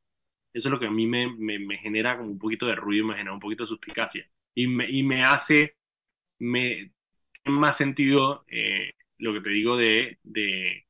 Eso 0.53 0.69
es 0.69 0.71
lo 0.71 0.79
que 0.79 0.87
a 0.87 0.91
mí 0.91 1.07
me, 1.07 1.33
me, 1.35 1.59
me 1.59 1.77
genera 1.77 2.17
como 2.17 2.31
un 2.31 2.39
poquito 2.39 2.67
de 2.67 2.75
ruido, 2.75 3.05
me 3.07 3.15
genera 3.15 3.33
un 3.33 3.39
poquito 3.39 3.63
de 3.63 3.69
suspicacia 3.69 4.29
y 4.55 4.67
me, 4.67 4.89
y 4.89 5.03
me 5.03 5.23
hace 5.23 5.77
me, 6.39 6.93
más 7.45 7.77
sentido 7.77 8.45
eh, 8.49 8.93
lo 9.19 9.33
que 9.33 9.41
te 9.41 9.49
digo 9.51 9.77
de, 9.77 10.19
de, 10.23 10.85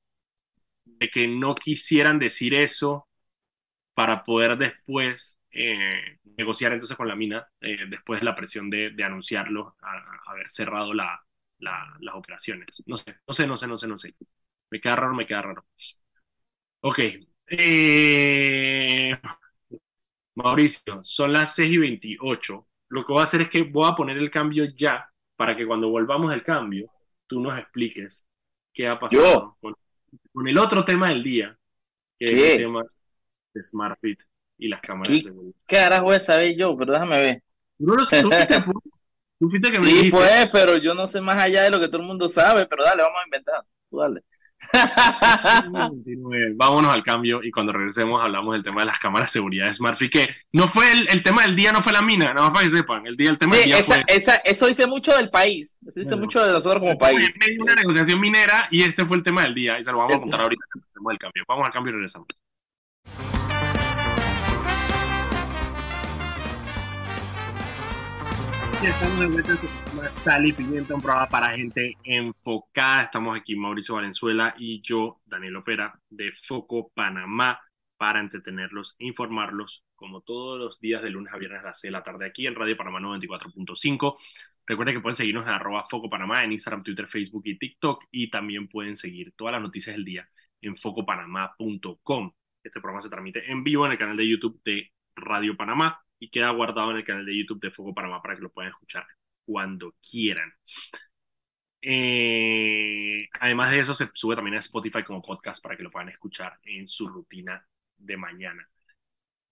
que 1.13 1.27
no 1.27 1.55
quisieran 1.55 2.19
decir 2.19 2.53
eso 2.53 3.07
para 3.93 4.23
poder 4.23 4.57
después 4.57 5.39
eh, 5.51 6.19
negociar 6.37 6.73
entonces 6.73 6.97
con 6.97 7.07
la 7.07 7.15
mina, 7.15 7.47
eh, 7.61 7.79
después 7.89 8.21
de 8.21 8.25
la 8.25 8.35
presión 8.35 8.69
de, 8.69 8.91
de 8.91 9.03
anunciarlo, 9.03 9.75
a, 9.81 10.31
haber 10.31 10.49
cerrado 10.51 10.93
la, 10.93 11.21
las 11.59 12.15
operaciones. 12.15 12.83
No 12.87 12.97
sé, 12.97 13.17
no 13.27 13.33
sé, 13.33 13.47
no 13.47 13.57
sé, 13.57 13.67
no 13.67 13.77
sé, 13.77 13.87
no 13.87 13.97
sé. 13.97 14.15
Me 14.71 14.81
queda 14.81 14.95
raro, 14.97 15.15
me 15.15 15.27
queda 15.27 15.41
raro. 15.43 15.65
Ok. 16.81 16.99
Mauricio, 20.35 21.01
son 21.03 21.33
las 21.33 21.55
6 21.55 21.73
y 21.73 21.77
28 21.77 22.67
lo 22.89 23.05
que 23.05 23.13
voy 23.13 23.21
a 23.21 23.23
hacer 23.23 23.41
es 23.41 23.49
que 23.49 23.63
voy 23.63 23.89
a 23.89 23.95
poner 23.95 24.17
el 24.17 24.29
cambio 24.29 24.65
ya 24.65 25.09
para 25.35 25.55
que 25.55 25.65
cuando 25.65 25.89
volvamos 25.89 26.31
al 26.31 26.43
cambio, 26.43 26.89
tú 27.27 27.39
nos 27.39 27.57
expliques 27.57 28.25
qué 28.73 28.87
ha 28.87 28.99
pasado 28.99 29.57
con, 29.61 30.47
el 30.47 30.57
otro 30.57 30.85
tema 30.85 31.09
del 31.09 31.23
día, 31.23 31.57
que 32.17 32.25
es 32.25 32.51
el 32.51 32.57
tema 32.57 32.83
de 33.53 33.63
SmartFit 33.63 34.21
y 34.57 34.67
las 34.67 34.81
cámaras 34.81 35.13
de 35.13 35.21
seguridad. 35.21 35.55
¿Qué 35.67 35.77
harás 35.77 36.01
voy 36.01 36.15
a 36.15 36.19
saber 36.21 36.55
yo? 36.55 36.75
Pero 36.77 36.93
déjame 36.93 37.19
ver. 37.19 37.43
No 37.77 37.95
lo 37.95 38.05
sé, 38.05 38.21
tú 38.21 38.29
fuiste, 38.29 39.71
que 39.71 39.79
me 39.79 39.87
Sí, 39.87 40.09
pues, 40.09 40.49
pero 40.51 40.77
yo 40.77 40.93
no 40.93 41.07
sé 41.07 41.19
más 41.19 41.37
allá 41.37 41.63
de 41.63 41.71
lo 41.71 41.79
que 41.79 41.87
todo 41.87 42.01
el 42.01 42.07
mundo 42.07 42.29
sabe, 42.29 42.65
pero 42.65 42.83
dale, 42.83 43.03
vamos 43.03 43.19
a 43.21 43.25
inventar. 43.25 43.65
Tú 43.89 43.97
dale. 43.97 44.21
Vámonos 46.55 46.93
al 46.93 47.03
cambio 47.03 47.41
y 47.43 47.51
cuando 47.51 47.73
regresemos 47.73 48.23
hablamos 48.23 48.53
del 48.53 48.63
tema 48.63 48.81
de 48.81 48.87
las 48.87 48.99
cámaras 48.99 49.29
de 49.29 49.33
seguridad 49.33 49.67
de 49.67 49.73
SmartFit, 49.73 50.11
que 50.11 50.27
no 50.51 50.67
fue 50.67 50.91
el, 50.91 51.23
tema 51.23 51.43
del 51.43 51.55
día, 51.55 51.71
no 51.71 51.81
fue 51.81 51.93
la 51.93 52.01
mina, 52.01 52.33
nada 52.33 52.41
más 52.41 52.51
para 52.51 52.65
que 52.65 52.71
sepan, 52.71 53.05
el 53.05 53.15
día, 53.15 53.29
el 53.29 53.37
tema 53.37 53.55
del 53.55 53.65
día 53.65 53.83
fue... 53.83 54.03
eso 54.07 54.67
dice 54.67 54.87
mucho 54.87 55.15
del 55.15 55.29
país, 55.29 55.79
eso 55.87 55.99
dice 55.99 56.15
mucho 56.15 56.45
de 56.45 56.51
nosotros 56.51 56.79
como 56.79 56.97
país. 56.97 57.33
Una 57.59 57.75
negociación 57.75 58.19
minera 58.19 58.67
y 58.71 58.83
este 58.83 59.05
fue 59.05 59.17
el 59.17 59.23
tema 59.23 59.43
del 59.43 59.53
día 59.53 59.79
y 59.79 59.83
se 59.83 59.91
lo 59.91 59.97
vamos 59.97 60.15
a 60.15 60.19
contar 60.19 60.41
ahorita 60.41 60.65
hacemos 60.95 61.11
el 61.11 61.19
cambio. 61.19 61.43
Vamos 61.47 61.65
al 61.67 61.73
cambio 61.73 61.91
y 61.91 61.93
regresamos. 61.95 62.27
Estamos 68.89 69.19
de 69.19 69.25
vuelta 69.25 69.51
en 69.51 70.13
Sal 70.13 70.45
y 70.45 70.53
Pimienta, 70.53 70.93
un 70.93 71.01
programa 71.01 71.27
para 71.27 71.55
gente 71.55 71.97
enfocada. 72.03 73.03
Estamos 73.03 73.35
aquí 73.35 73.55
Mauricio 73.55 73.95
Valenzuela 73.95 74.53
y 74.59 74.81
yo, 74.81 75.21
Daniel 75.25 75.55
Opera, 75.55 75.99
de 76.09 76.31
Foco 76.33 76.91
Panamá, 76.93 77.59
para 77.97 78.19
entretenerlos 78.19 78.95
e 78.99 79.07
informarlos, 79.07 79.83
como 79.95 80.21
todos 80.21 80.59
los 80.59 80.79
días 80.79 81.01
de 81.01 81.09
lunes 81.09 81.33
a 81.33 81.37
viernes 81.37 81.61
a 81.63 81.67
las 81.67 81.79
6 81.79 81.89
de 81.89 81.97
la 81.97 82.03
tarde, 82.03 82.27
aquí 82.27 82.45
en 82.45 82.53
Radio 82.53 82.77
Panamá 82.77 82.99
94.5. 82.99 84.17
Recuerden 84.67 84.95
que 84.95 85.01
pueden 85.01 85.15
seguirnos 85.15 85.47
en 85.47 85.53
arroba 85.53 85.87
Foco 85.89 86.07
Panamá 86.07 86.43
en 86.43 86.51
Instagram, 86.51 86.83
Twitter, 86.83 87.07
Facebook 87.07 87.43
y 87.45 87.57
TikTok, 87.57 88.05
y 88.11 88.29
también 88.29 88.67
pueden 88.67 88.95
seguir 88.95 89.33
todas 89.35 89.53
las 89.53 89.61
noticias 89.63 89.95
del 89.95 90.05
día 90.05 90.29
en 90.61 90.77
focopanamá.com. 90.77 92.31
Este 92.63 92.79
programa 92.79 93.01
se 93.01 93.09
transmite 93.09 93.51
en 93.51 93.63
vivo 93.63 93.85
en 93.87 93.93
el 93.93 93.97
canal 93.97 94.17
de 94.17 94.29
YouTube 94.29 94.61
de 94.63 94.91
Radio 95.15 95.57
Panamá 95.57 96.04
y 96.19 96.29
queda 96.29 96.49
guardado 96.51 96.91
en 96.91 96.97
el 96.97 97.05
canal 97.05 97.25
de 97.25 97.37
YouTube 97.37 97.59
de 97.61 97.71
Foco 97.71 97.93
Panamá 97.93 98.21
para 98.21 98.35
que 98.35 98.41
lo 98.41 98.51
puedan 98.51 98.71
escuchar 98.71 99.05
cuando 99.45 99.93
quieran. 100.01 100.51
Eh, 101.81 103.27
además 103.39 103.71
de 103.71 103.77
eso, 103.77 103.93
se 103.93 104.09
sube 104.13 104.35
también 104.35 104.55
a 104.55 104.59
Spotify 104.59 105.03
como 105.03 105.21
podcast 105.21 105.61
para 105.61 105.77
que 105.77 105.83
lo 105.83 105.91
puedan 105.91 106.09
escuchar 106.09 106.57
en 106.63 106.87
su 106.87 107.07
rutina 107.07 107.63
de 107.97 108.17
mañana. 108.17 108.67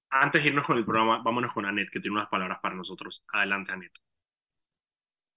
Antes 0.10 0.44
de 0.44 0.50
irnos 0.50 0.66
con 0.66 0.78
el 0.78 0.86
programa, 0.86 1.22
vámonos 1.24 1.54
con 1.54 1.66
Anet, 1.66 1.90
que 1.92 2.00
tiene 2.00 2.18
unas 2.18 2.30
palabras 2.30 2.60
para 2.62 2.76
nosotros. 2.76 3.24
Adelante, 3.32 3.72
Anet. 3.72 3.94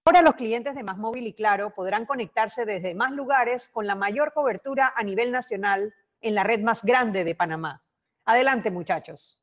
Ahora 0.05 0.21
los 0.21 0.35
clientes 0.35 0.73
de 0.73 0.83
Más 0.83 0.97
Móvil 0.97 1.27
y 1.27 1.33
Claro 1.33 1.73
podrán 1.75 2.05
conectarse 2.05 2.63
desde 2.63 2.95
más 2.95 3.11
lugares 3.11 3.69
con 3.69 3.85
la 3.85 3.95
mayor 3.95 4.31
cobertura 4.33 4.93
a 4.95 5.03
nivel 5.03 5.31
nacional 5.31 5.93
en 6.21 6.33
la 6.33 6.43
red 6.43 6.61
más 6.61 6.83
grande 6.83 7.23
de 7.23 7.35
Panamá. 7.35 7.83
Adelante, 8.23 8.71
muchachos. 8.71 9.37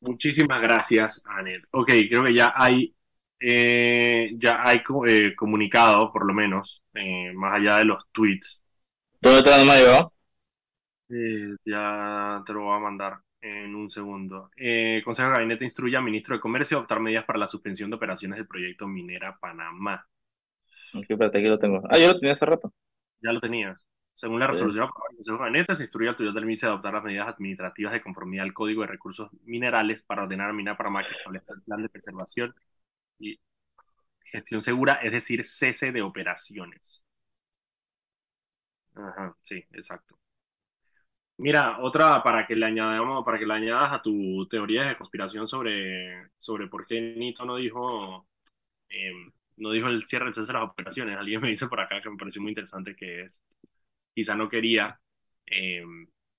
Muchísimas 0.00 0.60
gracias, 0.60 1.22
Anet. 1.26 1.62
Ok, 1.72 1.88
creo 2.08 2.24
que 2.24 2.34
ya 2.34 2.52
hay, 2.56 2.94
eh, 3.38 4.30
ya 4.36 4.66
hay 4.66 4.82
eh, 5.06 5.34
comunicado, 5.36 6.10
por 6.12 6.26
lo 6.26 6.32
menos, 6.32 6.82
eh, 6.94 7.32
más 7.34 7.56
allá 7.56 7.76
de 7.76 7.84
los 7.84 8.04
tweets. 8.10 8.64
¿Dónde 9.20 9.38
está? 9.38 9.62
¿No 9.62 9.74
llegado? 9.74 10.12
ya 11.64 12.42
te 12.46 12.52
lo 12.52 12.62
voy 12.62 12.76
a 12.76 12.80
mandar 12.80 13.18
en 13.40 13.74
un 13.74 13.90
segundo. 13.90 14.50
Consejo 15.04 15.28
de 15.28 15.34
Gabinete 15.34 15.64
instruye 15.64 15.96
al 15.96 16.04
ministro 16.04 16.36
de 16.36 16.40
Comercio 16.40 16.76
a 16.76 16.80
adoptar 16.80 17.00
medidas 17.00 17.24
para 17.24 17.38
la 17.38 17.48
suspensión 17.48 17.90
de 17.90 17.96
operaciones 17.96 18.38
del 18.38 18.46
proyecto 18.46 18.86
Minera 18.86 19.36
Panamá. 19.38 20.06
Ok, 20.94 21.06
espérate, 21.08 21.38
aquí 21.38 21.48
lo 21.48 21.58
tengo. 21.58 21.82
Ah, 21.90 21.98
yo 21.98 22.08
lo 22.08 22.18
tenía 22.18 22.32
hace 22.32 22.46
rato. 22.46 22.72
Ya 23.20 23.32
lo 23.32 23.40
tenías. 23.40 23.89
Según 24.20 24.38
la 24.38 24.48
resolución 24.48 24.84
aprobada 24.84 25.08
del 25.08 25.16
Consejo 25.16 25.38
de 25.38 25.44
Gabinete, 25.44 25.74
se 25.74 25.82
instruye 25.82 26.08
al 26.08 26.12
autoridad 26.12 26.34
del 26.34 26.44
MINSA 26.44 26.66
a 26.66 26.70
adoptar 26.70 26.92
las 26.92 27.04
medidas 27.04 27.28
administrativas 27.28 27.92
de 27.94 28.02
conformidad 28.02 28.44
al 28.44 28.52
Código 28.52 28.82
de 28.82 28.88
Recursos 28.88 29.30
Minerales 29.44 30.02
para 30.02 30.24
ordenar 30.24 30.50
a 30.50 30.52
Mina 30.52 30.76
Panamá 30.76 31.02
que 31.02 31.14
establezca 31.16 31.54
el 31.54 31.62
plan 31.62 31.80
de 31.80 31.88
preservación 31.88 32.54
y 33.18 33.40
gestión 34.22 34.62
segura, 34.62 35.00
es 35.02 35.12
decir, 35.12 35.42
cese 35.42 35.90
de 35.90 36.02
operaciones. 36.02 37.02
Ajá, 38.94 39.34
sí, 39.40 39.64
exacto. 39.72 40.18
Mira, 41.38 41.78
otra 41.80 42.22
para 42.22 42.46
que 42.46 42.54
le 42.54 42.66
añadamos, 42.66 43.24
para 43.24 43.38
que 43.38 43.46
le 43.46 43.54
añadas 43.54 43.90
a 43.90 44.02
tu 44.02 44.46
teoría 44.50 44.82
de 44.82 44.98
conspiración 44.98 45.48
sobre, 45.48 46.28
sobre 46.36 46.68
por 46.68 46.86
qué 46.86 47.00
Nito 47.00 47.46
no 47.46 47.56
dijo, 47.56 48.28
em, 48.90 49.32
no 49.56 49.70
dijo 49.70 49.88
el 49.88 50.06
cierre 50.06 50.26
del 50.26 50.34
cese 50.34 50.52
de 50.52 50.58
las 50.58 50.70
operaciones. 50.70 51.16
Alguien 51.16 51.40
me 51.40 51.48
dice 51.48 51.68
por 51.68 51.80
acá 51.80 52.02
que 52.02 52.10
me 52.10 52.18
pareció 52.18 52.42
muy 52.42 52.50
interesante 52.50 52.94
que 52.94 53.22
es 53.22 53.42
quizá 54.14 54.34
no 54.34 54.48
quería 54.48 55.00
eh, 55.46 55.84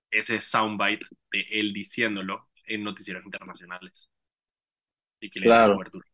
ese 0.09 0.41
soundbite 0.41 1.05
de 1.31 1.45
él 1.51 1.73
diciéndolo 1.73 2.49
en 2.65 2.83
noticieros 2.83 3.23
internacionales. 3.25 4.09
Y 5.19 5.29
que 5.29 5.39
le 5.39 5.45
claro. 5.45 5.73
cobertura. 5.75 6.05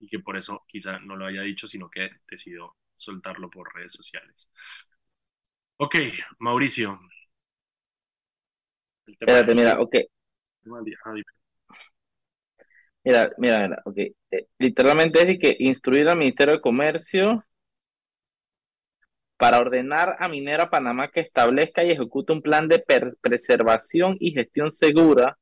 Y 0.00 0.08
que 0.08 0.18
por 0.18 0.36
eso 0.36 0.64
quizá 0.68 0.98
no 0.98 1.16
lo 1.16 1.26
haya 1.26 1.42
dicho, 1.42 1.66
sino 1.66 1.88
que 1.88 2.10
decidió 2.28 2.76
soltarlo 2.96 3.48
por 3.50 3.74
redes 3.74 3.92
sociales. 3.92 4.48
Ok, 5.78 5.96
Mauricio. 6.38 7.00
Espérate, 9.06 9.54
mira, 9.54 9.80
ok. 9.80 9.96
Mira, 13.04 13.30
mira, 13.38 13.58
mira, 13.60 13.82
ok. 13.84 13.96
Eh, 13.96 14.46
literalmente 14.58 15.20
es 15.20 15.26
de 15.26 15.38
que 15.38 15.56
instruir 15.58 16.08
al 16.08 16.18
Ministerio 16.18 16.54
de 16.54 16.60
Comercio 16.60 17.44
para 19.42 19.58
ordenar 19.58 20.14
a 20.20 20.28
Minera 20.28 20.70
Panamá 20.70 21.08
que 21.08 21.18
establezca 21.18 21.82
y 21.82 21.90
ejecute 21.90 22.32
un 22.32 22.42
plan 22.42 22.68
de 22.68 22.78
preservación 23.20 24.16
y 24.20 24.30
gestión 24.30 24.70
segura 24.70 25.36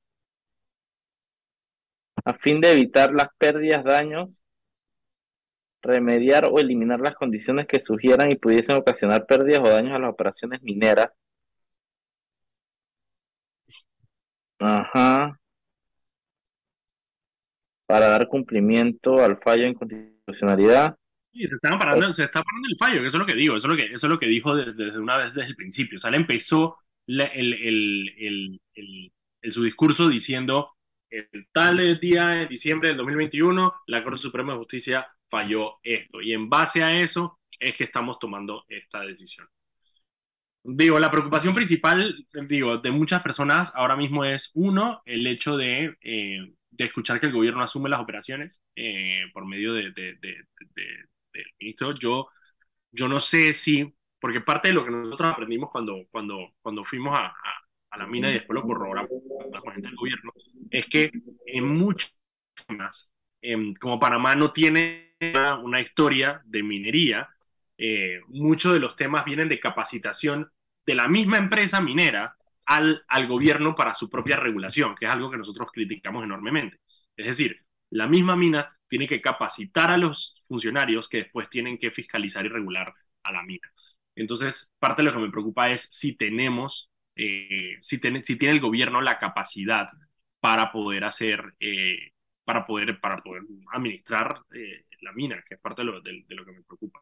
a 2.25 2.33
fin 2.33 2.63
de 2.63 2.73
evitar 2.73 3.13
las 3.13 3.29
pérdidas, 3.37 3.85
daños, 3.85 4.43
remediar 5.83 6.47
o 6.47 6.59
eliminar 6.59 7.01
las 7.01 7.15
condiciones 7.15 7.67
que 7.67 7.79
sugieran 7.79 8.31
y 8.31 8.37
pudiesen 8.37 8.77
ocasionar 8.77 9.27
pérdidas 9.27 9.61
o 9.61 9.69
daños 9.69 9.93
a 9.95 9.99
las 9.99 10.11
operaciones 10.11 10.63
mineras. 10.63 11.11
Ajá. 14.59 15.39
Para 17.87 18.09
dar 18.09 18.29
cumplimiento 18.29 19.23
al 19.23 19.37
fallo 19.43 19.65
en 19.65 19.75
constitucionalidad 19.75 20.97
Sí, 21.33 21.47
se, 21.47 21.55
están 21.55 21.79
parando, 21.79 22.13
se 22.13 22.25
está 22.25 22.43
parando 22.43 22.69
el 22.69 22.77
fallo, 22.77 23.01
que 23.01 23.07
eso 23.07 23.17
es 23.17 23.21
lo 23.21 23.27
que 23.27 23.37
digo, 23.37 23.57
eso 23.57 23.69
es 23.69 23.71
lo 23.73 23.77
que, 23.77 23.93
eso 23.93 24.07
es 24.07 24.11
lo 24.11 24.19
que 24.19 24.27
dijo 24.27 24.55
desde, 24.57 24.99
una 24.99 25.17
vez 25.17 25.33
desde 25.33 25.51
el 25.51 25.57
principio. 25.57 25.97
O 25.97 25.99
sea, 26.01 26.11
él 26.11 26.17
empezó 26.17 26.79
el, 27.07 27.21
el, 27.55 28.61
el, 28.75 29.53
su 29.53 29.63
discurso 29.63 30.09
diciendo 30.09 30.77
el 31.11 31.49
tal 31.53 31.99
día 32.01 32.29
de 32.29 32.47
diciembre 32.47 32.89
del 32.89 32.99
2021, 32.99 33.75
la 33.87 34.03
Corte 34.03 34.21
Suprema 34.21 34.53
de 34.53 34.59
Justicia 34.59 35.07
falló 35.29 35.79
esto. 35.83 36.21
Y 36.21 36.33
en 36.33 36.49
base 36.49 36.83
a 36.83 37.01
eso 37.01 37.41
es 37.59 37.77
que 37.77 37.85
estamos 37.85 38.19
tomando 38.19 38.65
esta 38.69 39.01
decisión. 39.01 39.47
Digo, 40.63 40.99
la 40.99 41.11
preocupación 41.11 41.55
principal, 41.55 42.27
digo, 42.47 42.79
de 42.79 42.91
muchas 42.91 43.23
personas 43.23 43.73
ahora 43.75 43.97
mismo 43.97 44.25
es, 44.25 44.51
uno, 44.55 45.01
el 45.07 45.27
hecho 45.27 45.57
de, 45.57 45.97
eh, 46.03 46.53
de 46.71 46.85
escuchar 46.85 47.19
que 47.19 47.27
el 47.27 47.33
gobierno 47.33 47.63
asume 47.63 47.89
las 47.89 48.01
operaciones 48.01 48.63
eh, 48.77 49.23
por 49.33 49.47
medio 49.47 49.73
de, 49.73 49.93
del 51.33 51.45
ministro, 51.59 51.95
yo, 51.95 52.29
yo 52.93 53.09
no 53.09 53.21
sé 53.21 53.53
si, 53.53 53.93
porque 54.21 54.41
parte 54.41 54.69
de 54.69 54.75
lo 54.75 54.85
que 54.85 54.91
nosotros 54.91 55.33
aprendimos 55.33 55.71
cuando, 55.71 56.07
cuando, 56.11 56.53
cuando 56.61 56.85
fuimos 56.85 57.17
a, 57.19 57.35
a, 57.91 57.99
la 57.99 58.07
mina 58.07 58.31
y 58.31 58.35
después 58.35 58.55
lo 58.55 58.63
corroboramos 58.63 59.11
con 59.61 59.73
gente 59.73 59.89
del 59.89 59.97
gobierno, 59.97 60.33
es 60.71 60.87
que 60.87 61.11
en 61.47 61.67
muchos 61.67 62.15
temas, 62.67 63.13
como 63.81 63.99
Panamá 63.99 64.35
no 64.37 64.53
tiene 64.53 65.17
una, 65.63 65.81
historia 65.81 66.41
de 66.45 66.63
minería, 66.63 67.29
eh, 67.77 68.21
muchos 68.29 68.73
de 68.73 68.79
los 68.79 68.97
temas 68.97 69.25
vienen 69.25 69.49
de 69.49 69.61
capacitación 69.61 70.51
de 70.87 70.95
la 70.95 71.09
misma 71.09 71.37
empresa 71.37 71.81
minera 71.81 72.37
al, 72.67 73.05
al 73.09 73.27
gobierno 73.27 73.75
para 73.75 73.93
su 73.93 74.09
propia 74.09 74.37
regulación, 74.37 74.95
que 74.95 75.07
es 75.07 75.13
algo 75.13 75.31
que 75.31 75.37
nosotros 75.37 75.69
criticamos 75.73 76.25
enormemente. 76.25 76.79
Es 77.17 77.27
decir, 77.27 77.65
la 77.91 78.07
misma 78.07 78.37
mina 78.37 78.80
tiene 78.91 79.07
que 79.07 79.23
capacitar 79.23 79.91
a 79.91 79.97
los 79.97 80.35
funcionarios 80.49 81.09
que 81.09 81.19
después 81.19 81.49
tienen 81.49 81.79
que 81.79 81.93
fiscalizar 81.93 82.45
y 82.45 82.49
regular 82.49 82.93
a 83.23 83.33
la 83.33 83.43
mina. 83.45 83.73
Entonces, 84.17 84.75
parte 84.79 85.03
de 85.03 85.09
lo 85.09 85.15
que 85.15 85.23
me 85.23 85.31
preocupa 85.31 85.71
es 85.71 85.83
si 85.83 86.17
tenemos, 86.17 86.91
eh, 87.15 87.77
si, 87.81 87.99
si 88.23 88.37
tiene 88.37 88.55
el 88.55 88.61
gobierno 88.61 89.01
la 89.01 89.19
capacidad 89.19 89.89
para 90.41 90.73
poder 90.73 91.05
hacer, 91.05 91.55
eh, 91.61 92.13
para, 92.45 92.67
poder, 92.67 93.01
para 93.01 93.19
poder 93.19 93.43
administrar 93.73 94.43
eh, 94.53 94.85
la 95.03 95.13
mina, 95.13 95.43
que 95.49 95.55
es 95.55 95.61
parte 95.61 95.83
de 95.83 95.87
lo, 95.87 96.01
de 96.03 96.25
lo 96.29 96.45
que 96.45 96.53
me 96.53 96.63
preocupa. 96.63 97.01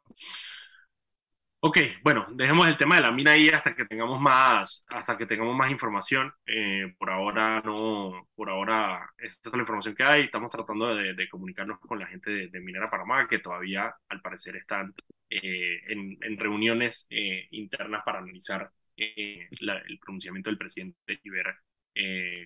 Ok, 1.61 1.77
bueno, 2.05 2.25
dejemos 2.35 2.69
el 2.69 2.77
tema 2.77 2.95
de 2.97 3.03
la 3.03 3.11
mina 3.11 3.33
ahí 3.33 3.49
hasta 3.49 3.75
que 3.75 3.85
tengamos 3.85 4.21
más, 4.21 4.85
hasta 4.91 5.19
que 5.19 5.27
tengamos 5.27 5.57
más 5.57 5.71
información. 5.73 6.33
Eh, 6.47 6.95
por 6.99 7.11
ahora 7.11 7.61
no, 7.63 8.29
por 8.37 8.49
ahora 8.49 9.11
esta 9.19 9.49
es 9.49 9.55
la 9.55 9.63
información 9.63 9.97
que 9.97 10.05
hay. 10.05 10.25
Estamos 10.25 10.51
tratando 10.51 10.95
de, 10.95 11.29
comunicarnos 11.29 11.81
con 11.81 11.99
la 11.99 12.07
gente 12.07 12.49
de, 12.49 12.61
Minera 12.61 12.89
Panamá, 12.89 13.27
que 13.27 13.41
todavía 13.41 13.93
al 14.09 14.21
parecer 14.23 14.55
están 14.55 14.95
eh, 15.31 15.81
en, 15.89 16.39
reuniones 16.39 17.09
eh, 17.11 17.49
internas 17.51 18.03
para 18.05 18.21
analizar 18.21 18.71
el 18.97 19.99
pronunciamiento 20.01 20.51
del 20.51 20.59
presidente 20.59 21.21
y 21.25 21.31
ver 21.31 21.57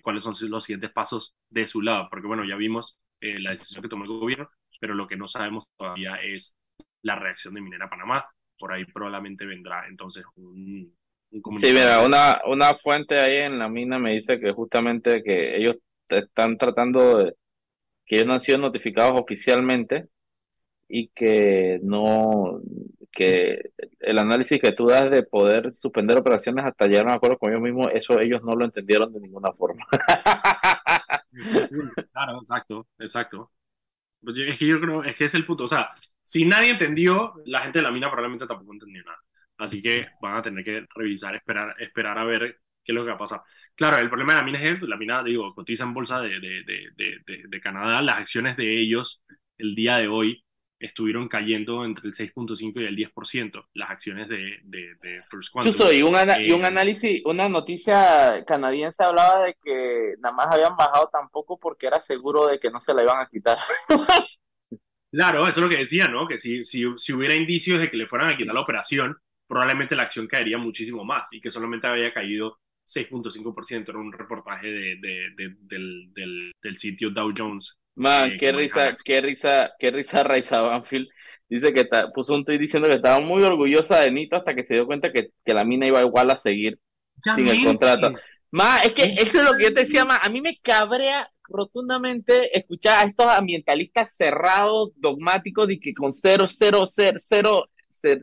cuáles 0.01 0.23
son 0.23 0.33
los 0.49 0.63
siguientes 0.63 0.91
pasos 0.91 1.35
de 1.49 1.67
su 1.67 1.83
lado. 1.83 2.07
Porque 2.09 2.27
bueno, 2.27 2.45
ya 2.45 2.55
vimos 2.55 2.97
la 3.21 3.51
decisión 3.51 3.83
que 3.83 3.89
tomó 3.89 4.05
el 4.05 4.09
gobierno, 4.09 4.49
pero 4.79 4.95
lo 4.95 5.07
que 5.07 5.17
no 5.17 5.27
sabemos 5.27 5.65
todavía 5.77 6.15
es 6.15 6.57
la 7.03 7.15
reacción 7.15 7.53
de 7.53 7.61
Minera 7.61 7.89
Panamá 7.89 8.25
por 8.63 8.71
ahí 8.71 8.85
probablemente 8.85 9.45
vendrá 9.45 9.85
entonces 9.89 10.23
un, 10.37 10.95
un 11.31 11.57
Sí, 11.57 11.73
mira, 11.73 12.01
una, 12.01 12.39
una 12.47 12.75
fuente 12.75 13.19
ahí 13.19 13.39
en 13.39 13.59
la 13.59 13.67
mina 13.67 13.99
me 13.99 14.13
dice 14.13 14.39
que 14.39 14.53
justamente 14.53 15.21
que 15.21 15.57
ellos 15.57 15.75
están 16.07 16.57
tratando 16.57 17.17
de, 17.17 17.35
que 18.05 18.15
ellos 18.15 18.27
no 18.27 18.33
han 18.35 18.39
sido 18.39 18.59
notificados 18.59 19.19
oficialmente 19.19 20.07
y 20.87 21.09
que 21.09 21.81
no, 21.83 22.61
que 23.11 23.71
el 23.99 24.17
análisis 24.17 24.61
que 24.61 24.71
tú 24.71 24.87
das 24.87 25.11
de 25.11 25.23
poder 25.23 25.73
suspender 25.73 26.17
operaciones 26.17 26.63
hasta 26.63 26.87
llegar 26.87 27.07
a 27.07 27.09
un 27.09 27.15
acuerdo 27.17 27.37
con 27.37 27.51
ellos 27.51 27.63
mismos, 27.63 27.89
eso 27.93 28.17
ellos 28.21 28.43
no 28.43 28.55
lo 28.55 28.63
entendieron 28.63 29.11
de 29.11 29.19
ninguna 29.19 29.51
forma. 29.51 29.85
Claro, 32.11 32.37
exacto, 32.37 32.87
exacto. 32.99 33.51
Pues 34.23 34.37
es 34.37 34.57
que 34.57 34.67
yo 34.67 34.79
creo, 34.79 35.03
es 35.03 35.15
que 35.17 35.25
es 35.25 35.33
el 35.35 35.45
punto. 35.45 35.65
O 35.65 35.67
sea, 35.67 35.89
si 36.23 36.45
nadie 36.45 36.71
entendió, 36.71 37.33
la 37.45 37.59
gente 37.59 37.79
de 37.79 37.83
la 37.83 37.91
mina 37.91 38.07
probablemente 38.09 38.47
tampoco 38.47 38.73
entendió 38.73 39.03
nada. 39.03 39.19
Así 39.57 39.81
que 39.81 40.07
van 40.21 40.37
a 40.37 40.41
tener 40.41 40.63
que 40.63 40.85
revisar, 40.95 41.35
esperar, 41.35 41.75
esperar 41.79 42.17
a 42.17 42.23
ver 42.23 42.59
qué 42.83 42.91
es 42.91 42.95
lo 42.95 43.03
que 43.03 43.09
va 43.09 43.15
a 43.15 43.19
pasar. 43.19 43.41
Claro, 43.75 43.97
el 43.97 44.09
problema 44.09 44.33
de 44.33 44.39
la 44.39 44.45
mina 44.45 44.61
es 44.61 44.79
que 44.79 44.87
la 44.87 44.97
mina, 44.97 45.23
digo, 45.23 45.53
cotiza 45.53 45.83
en 45.83 45.93
bolsa 45.93 46.21
de, 46.21 46.39
de, 46.39 46.63
de, 46.95 47.43
de 47.47 47.61
Canadá. 47.61 48.01
Las 48.01 48.17
acciones 48.17 48.57
de 48.57 48.79
ellos 48.79 49.23
el 49.57 49.75
día 49.75 49.97
de 49.97 50.07
hoy 50.07 50.43
estuvieron 50.79 51.29
cayendo 51.29 51.85
entre 51.85 52.07
el 52.07 52.13
6.5 52.13 52.81
y 52.81 52.85
el 52.85 52.95
10%, 52.95 53.63
las 53.73 53.89
acciones 53.89 54.27
de, 54.27 54.59
de, 54.63 54.95
de 55.01 55.23
First 55.29 55.51
Quantum. 55.51 55.71
y, 55.91 56.03
un 56.03 56.13
y 56.41 56.51
un 56.51 56.63
eh, 56.63 56.67
análisis, 56.67 57.21
una 57.25 57.47
noticia 57.47 58.43
canadiense 58.45 59.03
hablaba 59.03 59.45
de 59.45 59.55
que 59.63 60.15
nada 60.19 60.35
más 60.35 60.47
habían 60.51 60.75
bajado 60.75 61.09
tampoco 61.11 61.57
porque 61.57 61.87
era 61.87 62.01
seguro 62.01 62.47
de 62.47 62.59
que 62.59 62.69
no 62.69 62.81
se 62.81 62.93
la 62.93 63.03
iban 63.03 63.19
a 63.19 63.29
quitar. 63.29 63.57
claro, 65.13 65.47
eso 65.47 65.59
es 65.59 65.63
lo 65.63 65.69
que 65.69 65.77
decía, 65.77 66.07
¿no? 66.07 66.27
Que 66.27 66.37
si, 66.37 66.63
si, 66.63 66.85
si 66.97 67.13
hubiera 67.13 67.35
indicios 67.35 67.79
de 67.79 67.89
que 67.89 67.97
le 67.97 68.07
fueran 68.07 68.31
a 68.31 68.37
quitar 68.37 68.53
la 68.53 68.61
operación, 68.61 69.15
probablemente 69.47 69.95
la 69.95 70.03
acción 70.03 70.27
caería 70.27 70.57
muchísimo 70.57 71.05
más 71.05 71.27
y 71.31 71.39
que 71.39 71.51
solamente 71.51 71.87
había 71.87 72.13
caído 72.13 72.59
6.5%. 72.85 73.89
Era 73.89 73.99
un 73.99 74.11
reportaje 74.11 74.67
de, 74.67 74.95
de, 74.99 75.55
del, 75.61 76.13
del, 76.13 76.51
del 76.61 76.77
sitio 76.77 77.11
Dow 77.11 77.31
Jones 77.35 77.77
Man, 77.95 78.31
eh, 78.31 78.37
qué 78.37 78.51
risa, 78.51 78.95
qué 79.03 79.21
risa, 79.21 79.71
qué 79.77 79.91
risa 79.91 80.23
Banfield. 80.23 81.07
Dice 81.47 81.73
que 81.73 81.87
puso 82.13 82.33
un 82.33 82.43
tweet 82.43 82.57
diciendo 82.57 82.89
que 82.89 82.95
estaba 82.95 83.19
muy 83.19 83.43
orgullosa 83.43 83.99
de 83.99 84.11
Nito 84.11 84.35
hasta 84.35 84.55
que 84.55 84.63
se 84.63 84.73
dio 84.73 84.87
cuenta 84.87 85.11
que, 85.11 85.29
que 85.45 85.53
la 85.53 85.63
mina 85.63 85.85
iba 85.85 86.01
igual 86.01 86.31
a 86.31 86.35
seguir 86.35 86.79
sin 87.35 87.47
el 87.47 87.63
contrato. 87.63 88.13
Ma, 88.49 88.79
es 88.79 88.93
que 88.93 89.03
eso 89.17 89.39
es 89.39 89.43
lo 89.43 89.55
que 89.55 89.63
yo 89.63 89.73
te 89.73 89.81
decía, 89.81 90.05
ma, 90.05 90.17
a 90.17 90.29
mí 90.29 90.41
me 90.41 90.57
cabrea 90.57 91.29
rotundamente 91.49 92.57
escuchar 92.57 92.99
a 92.99 93.03
estos 93.03 93.27
ambientalistas 93.27 94.15
cerrados, 94.15 94.91
dogmáticos 94.95 95.69
y 95.69 95.79
que 95.79 95.93
con 95.93 96.13
cero, 96.13 96.45
cero, 96.47 96.85
cero, 96.85 97.19
cero 97.19 97.69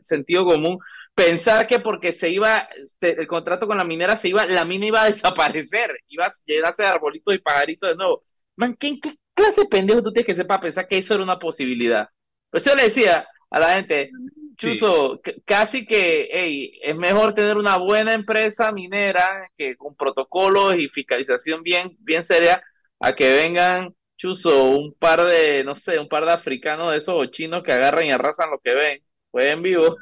sentido 0.03 0.45
común, 0.45 0.79
pensar 1.15 1.67
que 1.67 1.79
porque 1.79 2.11
se 2.11 2.29
iba, 2.29 2.67
este, 2.83 3.19
el 3.19 3.27
contrato 3.27 3.67
con 3.67 3.77
la 3.77 3.83
minera 3.83 4.17
se 4.17 4.29
iba, 4.29 4.45
la 4.45 4.65
mina 4.65 4.85
iba 4.85 5.03
a 5.03 5.07
desaparecer, 5.07 5.91
iba 6.07 6.25
a 6.25 6.31
llenarse 6.45 6.83
de 6.83 6.89
arbolitos 6.89 7.33
y 7.33 7.39
pajaritos 7.39 7.89
de 7.89 7.95
nuevo. 7.95 8.23
Man, 8.55 8.75
¿qué, 8.75 8.99
qué 8.99 9.15
clase 9.33 9.61
de 9.61 9.67
pendejo 9.67 10.03
tú 10.03 10.11
tienes 10.11 10.27
que 10.27 10.35
sepa 10.35 10.59
pensar 10.59 10.87
que 10.87 10.97
eso 10.97 11.13
era 11.13 11.23
una 11.23 11.39
posibilidad? 11.39 12.09
Pues 12.49 12.65
yo 12.65 12.75
le 12.75 12.83
decía 12.83 13.27
a 13.49 13.59
la 13.59 13.75
gente, 13.75 14.11
Chuso, 14.57 15.21
casi 15.45 15.85
que 15.85 16.29
hey, 16.31 16.79
es 16.83 16.95
mejor 16.95 17.33
tener 17.33 17.57
una 17.57 17.77
buena 17.77 18.13
empresa 18.13 18.71
minera 18.71 19.49
que 19.57 19.75
con 19.75 19.95
protocolos 19.95 20.75
y 20.75 20.87
fiscalización 20.87 21.63
bien, 21.63 21.95
bien 21.99 22.23
seria 22.23 22.61
a 23.01 23.13
que 23.13 23.33
vengan, 23.33 23.95
Chuso, 24.17 24.65
un 24.65 24.93
par 24.93 25.21
de, 25.23 25.63
no 25.63 25.75
sé, 25.75 25.99
un 25.99 26.07
par 26.07 26.25
de 26.25 26.31
africanos 26.31 26.91
de 26.91 26.99
esos 26.99 27.15
o 27.17 27.25
chinos 27.25 27.63
que 27.63 27.71
agarran 27.71 28.05
y 28.05 28.11
arrasan 28.11 28.51
lo 28.51 28.59
que 28.59 28.75
ven. 28.75 29.03
Pues 29.31 29.45
en 29.47 29.61
vivo. 29.63 29.97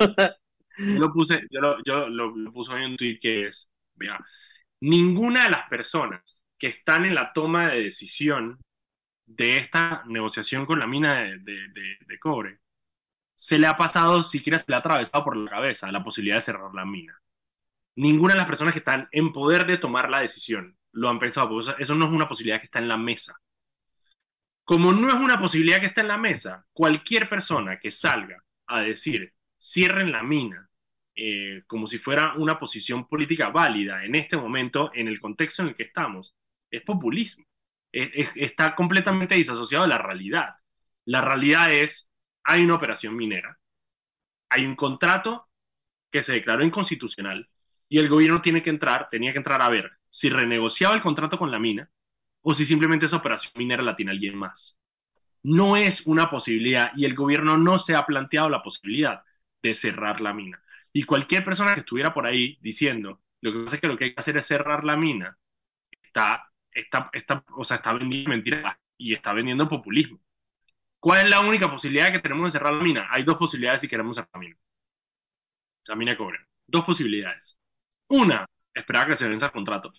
yo 0.77 0.99
lo 0.99 1.13
puse, 1.13 1.47
yo 1.49 1.61
lo, 1.61 1.77
yo 1.85 2.09
lo, 2.09 2.33
en 2.77 2.83
un 2.91 2.97
tweet 2.97 3.19
que 3.21 3.47
es, 3.47 3.69
mira, 3.95 4.19
ninguna 4.81 5.43
de 5.45 5.51
las 5.51 5.69
personas 5.69 6.43
que 6.57 6.67
están 6.67 7.05
en 7.05 7.15
la 7.15 7.31
toma 7.33 7.69
de 7.69 7.83
decisión 7.83 8.59
de 9.25 9.57
esta 9.57 10.03
negociación 10.07 10.65
con 10.65 10.79
la 10.79 10.87
mina 10.87 11.21
de, 11.21 12.19
cobre, 12.19 12.59
se 13.35 13.59
le 13.59 13.67
ha 13.67 13.75
pasado, 13.77 14.23
siquiera 14.23 14.59
se 14.59 14.65
le 14.67 14.75
ha 14.75 14.79
atravesado 14.79 15.23
por 15.23 15.37
la 15.37 15.49
cabeza 15.49 15.91
la 15.91 16.03
posibilidad 16.03 16.37
de 16.37 16.41
cerrar 16.41 16.73
la 16.73 16.85
mina. 16.85 17.21
Ninguna 17.95 18.33
de 18.33 18.39
las 18.39 18.47
personas 18.47 18.73
que 18.73 18.79
están 18.79 19.07
en 19.11 19.31
poder 19.31 19.65
de 19.65 19.77
tomar 19.77 20.09
la 20.09 20.19
decisión 20.19 20.78
lo 20.93 21.09
han 21.09 21.19
pensado, 21.19 21.49
porque 21.49 21.81
eso 21.81 21.95
no 21.95 22.05
es 22.05 22.11
una 22.11 22.27
posibilidad 22.27 22.59
que 22.59 22.65
está 22.65 22.79
en 22.79 22.87
la 22.87 22.97
mesa. 22.97 23.39
Como 24.63 24.93
no 24.93 25.07
es 25.07 25.15
una 25.15 25.39
posibilidad 25.39 25.79
que 25.79 25.87
está 25.87 26.01
en 26.01 26.09
la 26.09 26.17
mesa, 26.17 26.65
cualquier 26.73 27.27
persona 27.27 27.79
que 27.79 27.91
salga 27.91 28.43
a 28.67 28.81
decir 28.81 29.33
cierren 29.57 30.11
la 30.11 30.23
mina 30.23 30.69
eh, 31.15 31.63
como 31.67 31.87
si 31.87 31.97
fuera 31.97 32.33
una 32.35 32.57
posición 32.59 33.07
política 33.07 33.49
válida 33.49 34.05
en 34.05 34.15
este 34.15 34.37
momento, 34.37 34.91
en 34.93 35.07
el 35.07 35.19
contexto 35.19 35.63
en 35.63 35.69
el 35.69 35.75
que 35.75 35.83
estamos, 35.83 36.35
es 36.71 36.81
populismo 36.83 37.45
está 37.91 38.75
completamente 38.75 39.35
disasociado 39.35 39.83
de 39.85 39.89
la 39.89 39.97
realidad. 39.97 40.55
La 41.05 41.21
realidad 41.21 41.71
es, 41.71 42.11
hay 42.43 42.63
una 42.63 42.75
operación 42.75 43.15
minera, 43.15 43.59
hay 44.49 44.65
un 44.65 44.75
contrato 44.75 45.49
que 46.11 46.21
se 46.21 46.33
declaró 46.33 46.63
inconstitucional 46.63 47.49
y 47.89 47.99
el 47.99 48.07
gobierno 48.07 48.41
tiene 48.41 48.63
que 48.63 48.69
entrar, 48.69 49.09
tenía 49.09 49.31
que 49.31 49.39
entrar 49.39 49.61
a 49.61 49.69
ver 49.69 49.91
si 50.07 50.29
renegociaba 50.29 50.95
el 50.95 51.01
contrato 51.01 51.37
con 51.37 51.51
la 51.51 51.59
mina 51.59 51.89
o 52.41 52.53
si 52.53 52.65
simplemente 52.65 53.07
esa 53.07 53.17
operación 53.17 53.53
minera 53.57 53.83
la 53.83 53.95
tiene 53.95 54.11
alguien 54.11 54.37
más. 54.37 54.79
No 55.43 55.75
es 55.75 56.05
una 56.07 56.29
posibilidad 56.29 56.91
y 56.95 57.05
el 57.05 57.15
gobierno 57.15 57.57
no 57.57 57.79
se 57.79 57.95
ha 57.95 58.05
planteado 58.05 58.49
la 58.49 58.63
posibilidad 58.63 59.23
de 59.61 59.73
cerrar 59.73 60.21
la 60.21 60.33
mina. 60.33 60.61
Y 60.93 61.03
cualquier 61.03 61.43
persona 61.43 61.73
que 61.73 61.81
estuviera 61.81 62.13
por 62.13 62.25
ahí 62.25 62.57
diciendo, 62.61 63.21
lo 63.41 63.51
que 63.51 63.59
pasa 63.63 63.75
es 63.75 63.81
que 63.81 63.87
lo 63.87 63.97
que 63.97 64.05
hay 64.05 64.13
que 64.13 64.19
hacer 64.19 64.37
es 64.37 64.45
cerrar 64.45 64.83
la 64.85 64.95
mina, 64.95 65.37
está 66.03 66.49
está, 66.71 67.09
está, 67.13 67.43
o 67.55 67.63
sea, 67.63 67.77
está 67.77 67.93
vendiendo 67.93 68.29
mentiras 68.29 68.77
y 68.97 69.13
está 69.13 69.33
vendiendo 69.33 69.67
populismo. 69.67 70.19
¿Cuál 70.99 71.25
es 71.25 71.29
la 71.29 71.41
única 71.41 71.69
posibilidad 71.71 72.11
que 72.11 72.19
tenemos 72.19 72.45
de 72.51 72.59
cerrar 72.59 72.73
la 72.73 72.83
mina? 72.83 73.07
Hay 73.11 73.23
dos 73.23 73.37
posibilidades 73.37 73.81
si 73.81 73.87
queremos 73.87 74.15
cerrar 74.15 74.29
la 74.33 74.39
mina. 74.39 74.57
La 75.87 75.95
mina 75.95 76.17
cobre. 76.17 76.39
Dos 76.67 76.85
posibilidades. 76.85 77.57
Una, 78.09 78.45
esperar 78.73 79.07
que 79.07 79.15
se 79.15 79.27
venza 79.27 79.47
el 79.47 79.51
contrato, 79.51 79.93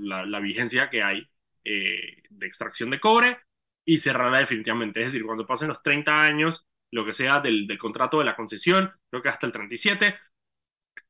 la, 0.00 0.40
vigencia 0.40 0.90
que 0.90 1.02
hay 1.02 1.28
eh, 1.64 2.22
de 2.28 2.46
extracción 2.46 2.90
de 2.90 3.00
cobre 3.00 3.38
y 3.84 3.98
cerrarla 3.98 4.38
definitivamente. 4.38 5.00
Es 5.00 5.12
decir, 5.12 5.24
cuando 5.24 5.46
pasen 5.46 5.68
los 5.68 5.82
30 5.82 6.22
años, 6.22 6.66
lo 6.92 7.04
que 7.04 7.12
sea 7.12 7.40
del, 7.40 7.66
del 7.66 7.78
contrato 7.78 8.18
de 8.18 8.24
la 8.24 8.36
concesión, 8.36 8.92
creo 9.10 9.22
que 9.22 9.28
hasta 9.28 9.46
el 9.46 9.52
37, 9.52 10.18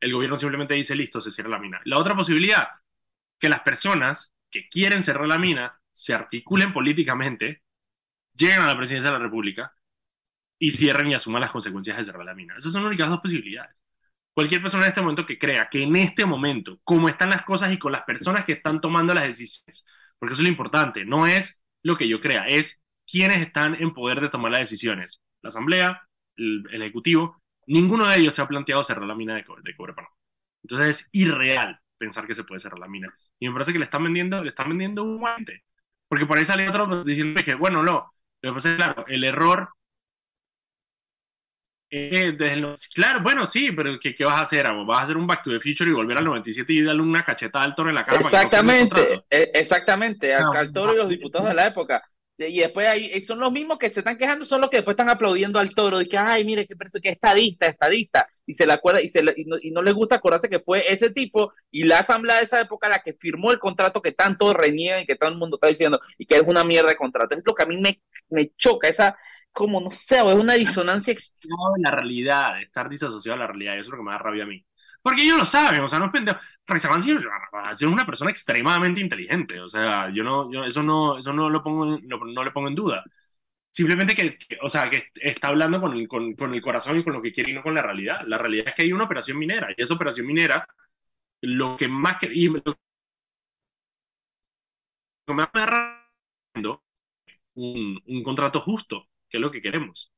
el 0.00 0.12
gobierno 0.12 0.38
simplemente 0.38 0.74
dice, 0.74 0.94
listo, 0.94 1.20
se 1.20 1.30
cierra 1.30 1.50
la 1.50 1.58
mina. 1.58 1.80
La 1.84 1.98
otra 1.98 2.14
posibilidad, 2.14 2.68
que 3.38 3.48
las 3.48 3.60
personas 3.60 4.32
que 4.50 4.68
quieren 4.68 5.02
cerrar 5.02 5.26
la 5.26 5.38
mina 5.38 5.80
se 5.92 6.14
articulen 6.14 6.72
políticamente, 6.72 7.62
lleguen 8.34 8.60
a 8.60 8.66
la 8.66 8.76
presidencia 8.76 9.10
de 9.10 9.18
la 9.18 9.24
República 9.24 9.74
y 10.58 10.72
cierren 10.72 11.10
y 11.10 11.14
asuman 11.14 11.40
las 11.40 11.50
consecuencias 11.50 11.96
de 11.96 12.04
cerrar 12.04 12.24
la 12.24 12.34
mina. 12.34 12.56
Esas 12.56 12.72
son 12.72 12.82
las 12.82 12.88
únicas 12.88 13.10
dos 13.10 13.20
posibilidades. 13.20 13.76
Cualquier 14.34 14.62
persona 14.62 14.84
en 14.84 14.90
este 14.90 15.02
momento 15.02 15.26
que 15.26 15.38
crea 15.38 15.68
que 15.70 15.82
en 15.82 15.96
este 15.96 16.24
momento, 16.24 16.78
como 16.84 17.08
están 17.08 17.30
las 17.30 17.42
cosas 17.42 17.72
y 17.72 17.78
con 17.78 17.92
las 17.92 18.02
personas 18.02 18.44
que 18.44 18.52
están 18.52 18.80
tomando 18.80 19.12
las 19.12 19.24
decisiones, 19.24 19.84
porque 20.18 20.34
eso 20.34 20.42
es 20.42 20.48
lo 20.48 20.52
importante, 20.52 21.04
no 21.04 21.26
es 21.26 21.62
lo 21.82 21.96
que 21.96 22.08
yo 22.08 22.20
crea, 22.20 22.46
es 22.46 22.82
quienes 23.06 23.38
están 23.38 23.74
en 23.74 23.92
poder 23.92 24.20
de 24.20 24.28
tomar 24.28 24.52
las 24.52 24.60
decisiones. 24.60 25.20
La 25.42 25.48
Asamblea, 25.48 26.02
el, 26.36 26.64
Ejecutivo, 26.70 27.42
ninguno 27.66 28.06
de 28.06 28.18
ellos 28.18 28.34
se 28.34 28.42
ha 28.42 28.48
planteado 28.48 28.84
cerrar 28.84 29.04
la 29.04 29.14
mina 29.14 29.34
de 29.34 29.44
cobre, 29.44 29.74
cobre 29.76 29.94
Entonces 30.62 30.88
es 30.88 31.08
irreal 31.12 31.80
pensar 31.98 32.26
que 32.26 32.34
se 32.34 32.44
puede 32.44 32.60
cerrar 32.60 32.78
la 32.78 32.88
mina. 32.88 33.12
Y 33.38 33.48
me 33.48 33.52
parece 33.52 33.72
que 33.72 33.78
le 33.78 33.84
están 33.84 34.04
vendiendo, 34.04 34.42
le 34.42 34.50
están 34.50 34.68
vendiendo 34.68 35.02
un 35.02 35.18
guante. 35.18 35.64
Porque 36.08 36.26
por 36.26 36.38
ahí 36.38 36.44
sale 36.44 36.68
otro 36.68 37.04
diciendo 37.04 37.40
que, 37.44 37.54
bueno, 37.54 37.82
no. 37.82 38.12
Lo 38.42 38.50
que 38.50 38.54
pasa 38.54 38.76
claro, 38.76 39.04
el 39.06 39.24
error. 39.24 39.70
Eh, 41.92 42.36
claro, 42.94 43.20
bueno, 43.20 43.46
sí, 43.48 43.72
pero 43.72 43.98
¿qué, 43.98 44.14
¿qué, 44.14 44.24
vas 44.24 44.36
a 44.36 44.42
hacer? 44.42 44.64
¿Vas 44.86 44.98
a 44.98 45.02
hacer 45.02 45.16
un 45.16 45.26
Back 45.26 45.42
to 45.42 45.50
the 45.50 45.60
Future 45.60 45.90
y 45.90 45.92
volver 45.92 46.18
al 46.18 46.24
97 46.24 46.72
y 46.72 46.82
darle 46.84 47.02
una 47.02 47.22
cacheta 47.22 47.60
al 47.60 47.74
toro 47.74 47.88
en 47.88 47.96
la 47.96 48.04
cara? 48.04 48.20
Exactamente, 48.20 49.24
e, 49.28 49.50
exactamente, 49.54 50.32
al 50.32 50.72
toro 50.72 50.94
y 50.94 50.98
los 50.98 51.08
diputados 51.08 51.48
de 51.48 51.54
la 51.54 51.66
época. 51.66 52.02
Y 52.38 52.60
después 52.60 52.88
ahí 52.88 53.20
son 53.22 53.38
los 53.38 53.52
mismos 53.52 53.76
que 53.76 53.90
se 53.90 54.00
están 54.00 54.16
quejando, 54.16 54.44
son 54.44 54.60
los 54.60 54.70
que 54.70 54.78
después 54.78 54.94
están 54.94 55.10
aplaudiendo 55.10 55.58
al 55.58 55.74
toro, 55.74 55.98
de 55.98 56.06
que, 56.06 56.16
ay, 56.16 56.44
mire, 56.44 56.66
qué 56.66 56.74
que 57.02 57.08
estadista, 57.10 57.66
estadista, 57.66 58.26
y 58.46 58.54
se 58.54 58.66
le 58.66 58.72
acuerda, 58.72 59.02
y, 59.02 59.08
se 59.08 59.22
y, 59.36 59.44
no, 59.44 59.56
y 59.60 59.70
no 59.70 59.82
les 59.82 59.92
gusta 59.92 60.14
acordarse 60.14 60.48
que 60.48 60.60
fue 60.60 60.90
ese 60.90 61.10
tipo 61.10 61.52
y 61.70 61.84
la 61.84 61.98
asamblea 61.98 62.36
de 62.36 62.44
esa 62.44 62.60
época 62.60 62.88
la 62.88 63.00
que 63.00 63.12
firmó 63.12 63.52
el 63.52 63.58
contrato 63.58 64.00
que 64.00 64.12
tanto 64.12 64.54
reniegan 64.54 65.02
y 65.02 65.06
que 65.06 65.16
todo 65.16 65.28
el 65.28 65.36
mundo 65.36 65.56
está 65.56 65.66
diciendo, 65.66 66.00
y 66.16 66.24
que 66.24 66.36
es 66.36 66.42
una 66.46 66.64
mierda 66.64 66.88
de 66.88 66.96
contrato. 66.96 67.34
Es 67.34 67.42
lo 67.44 67.54
que 67.54 67.64
a 67.64 67.66
mí 67.66 67.78
me, 67.78 68.00
me 68.30 68.52
choca, 68.56 68.88
esa, 68.88 69.18
como 69.52 69.80
no 69.80 69.90
sé, 69.90 70.18
es 70.18 70.34
una 70.34 70.54
disonancia. 70.54 71.14
La 71.78 71.90
realidad, 71.90 72.60
estar 72.62 72.88
disasociado 72.88 73.36
de 73.38 73.40
la 73.44 73.46
realidad, 73.48 73.74
eso 73.78 73.88
es 73.88 73.90
lo 73.90 73.96
que 73.98 74.02
me 74.04 74.12
da 74.12 74.18
rabia 74.18 74.44
a 74.44 74.46
mí. 74.46 74.64
Porque 75.02 75.22
ellos 75.22 75.38
lo 75.38 75.44
saben, 75.46 75.80
o 75.80 75.88
sea, 75.88 75.98
no 75.98 76.06
es 76.06 76.12
pendejo. 76.12 76.38
es 77.72 77.82
una 77.82 78.04
persona 78.06 78.30
extremadamente 78.30 79.00
inteligente, 79.00 79.60
o 79.60 79.68
sea, 79.68 80.10
yo 80.12 80.22
no, 80.22 80.52
yo 80.52 80.64
eso 80.64 80.82
no, 80.82 81.16
eso 81.18 81.32
no 81.32 81.48
lo 81.48 81.62
pongo, 81.62 81.98
no, 82.02 82.44
le 82.44 82.50
pongo 82.50 82.68
en 82.68 82.74
duda. 82.74 83.02
Simplemente 83.70 84.14
que, 84.14 84.38
o 84.62 84.68
sea, 84.68 84.90
que 84.90 85.04
está 85.14 85.48
hablando 85.48 85.80
con 85.80 85.92
el, 85.96 86.08
con, 86.08 86.34
con 86.34 86.54
el 86.54 86.62
corazón 86.62 86.98
y 86.98 87.04
con 87.04 87.12
lo 87.14 87.22
que 87.22 87.32
quiere 87.32 87.52
y 87.52 87.54
no 87.54 87.62
con 87.62 87.74
la 87.74 87.82
realidad. 87.82 88.20
La 88.26 88.38
realidad 88.38 88.68
es 88.68 88.74
que 88.74 88.82
hay 88.82 88.92
una 88.92 89.04
operación 89.04 89.38
minera 89.38 89.68
y 89.76 89.82
esa 89.82 89.94
operación 89.94 90.26
minera, 90.26 90.66
lo 91.42 91.76
que 91.76 91.88
más 91.88 92.18
que, 92.18 92.28
y 92.32 92.48
lo 92.48 92.62
que 92.62 92.74
me 95.34 95.44
un, 97.54 98.00
un 98.06 98.22
contrato 98.22 98.60
justo, 98.60 99.08
que 99.30 99.38
es 99.38 99.40
lo 99.40 99.50
que 99.50 99.62
queremos. 99.62 100.12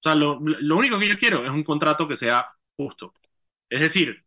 O 0.00 0.02
sea, 0.02 0.14
lo, 0.16 0.40
lo 0.40 0.76
único 0.76 0.98
que 0.98 1.08
yo 1.08 1.18
quiero 1.18 1.44
es 1.44 1.50
un 1.50 1.64
contrato 1.64 2.08
que 2.08 2.16
sea 2.16 2.46
justo. 2.76 3.14
Es 3.68 3.80
decir, 3.80 4.24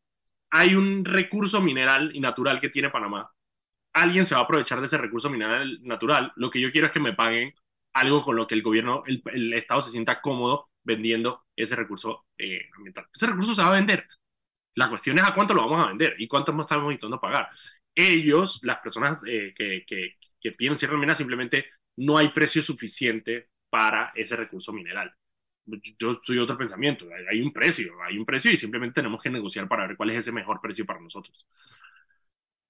hay 0.51 0.75
un 0.75 1.05
recurso 1.05 1.61
mineral 1.61 2.11
y 2.15 2.19
natural 2.19 2.59
que 2.59 2.69
tiene 2.69 2.89
Panamá. 2.89 3.31
alguien 3.93 4.25
se 4.25 4.35
va 4.35 4.41
a 4.41 4.43
aprovechar 4.45 4.79
de 4.79 4.85
ese 4.85 4.97
recurso 4.97 5.29
mineral 5.29 5.79
natural. 5.83 6.31
Lo 6.35 6.49
que 6.49 6.61
yo 6.61 6.71
quiero 6.71 6.87
es 6.87 6.93
que 6.93 6.99
me 6.99 7.13
paguen 7.13 7.53
algo 7.93 8.23
con 8.23 8.35
lo 8.35 8.47
que 8.47 8.55
el 8.55 8.61
gobierno, 8.63 9.03
el, 9.07 9.21
el 9.33 9.53
Estado 9.53 9.81
se 9.81 9.91
sienta 9.91 10.21
cómodo 10.21 10.69
vendiendo 10.83 11.45
ese 11.55 11.75
recurso 11.75 12.25
eh, 12.37 12.69
ambiental. 12.77 13.07
Ese 13.13 13.27
recurso 13.27 13.55
se 13.55 13.61
va 13.61 13.69
a 13.69 13.71
vender. 13.73 14.05
La 14.75 14.89
cuestión 14.89 15.17
es 15.17 15.23
a 15.23 15.33
cuánto 15.33 15.53
lo 15.53 15.61
vamos 15.63 15.83
a 15.83 15.87
vender 15.87 16.15
y 16.19 16.27
cuánto 16.27 16.51
estamos 16.59 16.91
intentando 16.91 17.19
pagar. 17.19 17.49
Ellos, 17.93 18.59
las 18.63 18.79
personas 18.79 19.19
eh, 19.25 19.53
que, 19.55 19.85
que, 19.87 20.15
que 20.39 20.51
piden 20.51 20.77
cierre 20.77 20.97
mina, 20.97 21.15
simplemente 21.15 21.67
no 21.97 22.17
hay 22.17 22.29
precio 22.29 22.61
suficiente 22.61 23.49
para 23.75 24.13
ese 24.15 24.37
recurso 24.37 24.71
mineral. 24.71 25.13
Yo 25.99 26.21
soy 26.23 26.37
otro 26.37 26.57
pensamiento, 26.57 27.07
hay 27.29 27.41
un 27.41 27.51
precio, 27.51 27.91
hay 28.07 28.17
un 28.17 28.25
precio 28.25 28.49
y 28.49 28.55
simplemente 28.55 29.01
tenemos 29.01 29.21
que 29.21 29.29
negociar 29.29 29.67
para 29.67 29.85
ver 29.85 29.97
cuál 29.97 30.11
es 30.11 30.19
ese 30.19 30.31
mejor 30.31 30.61
precio 30.61 30.85
para 30.85 31.01
nosotros. 31.01 31.45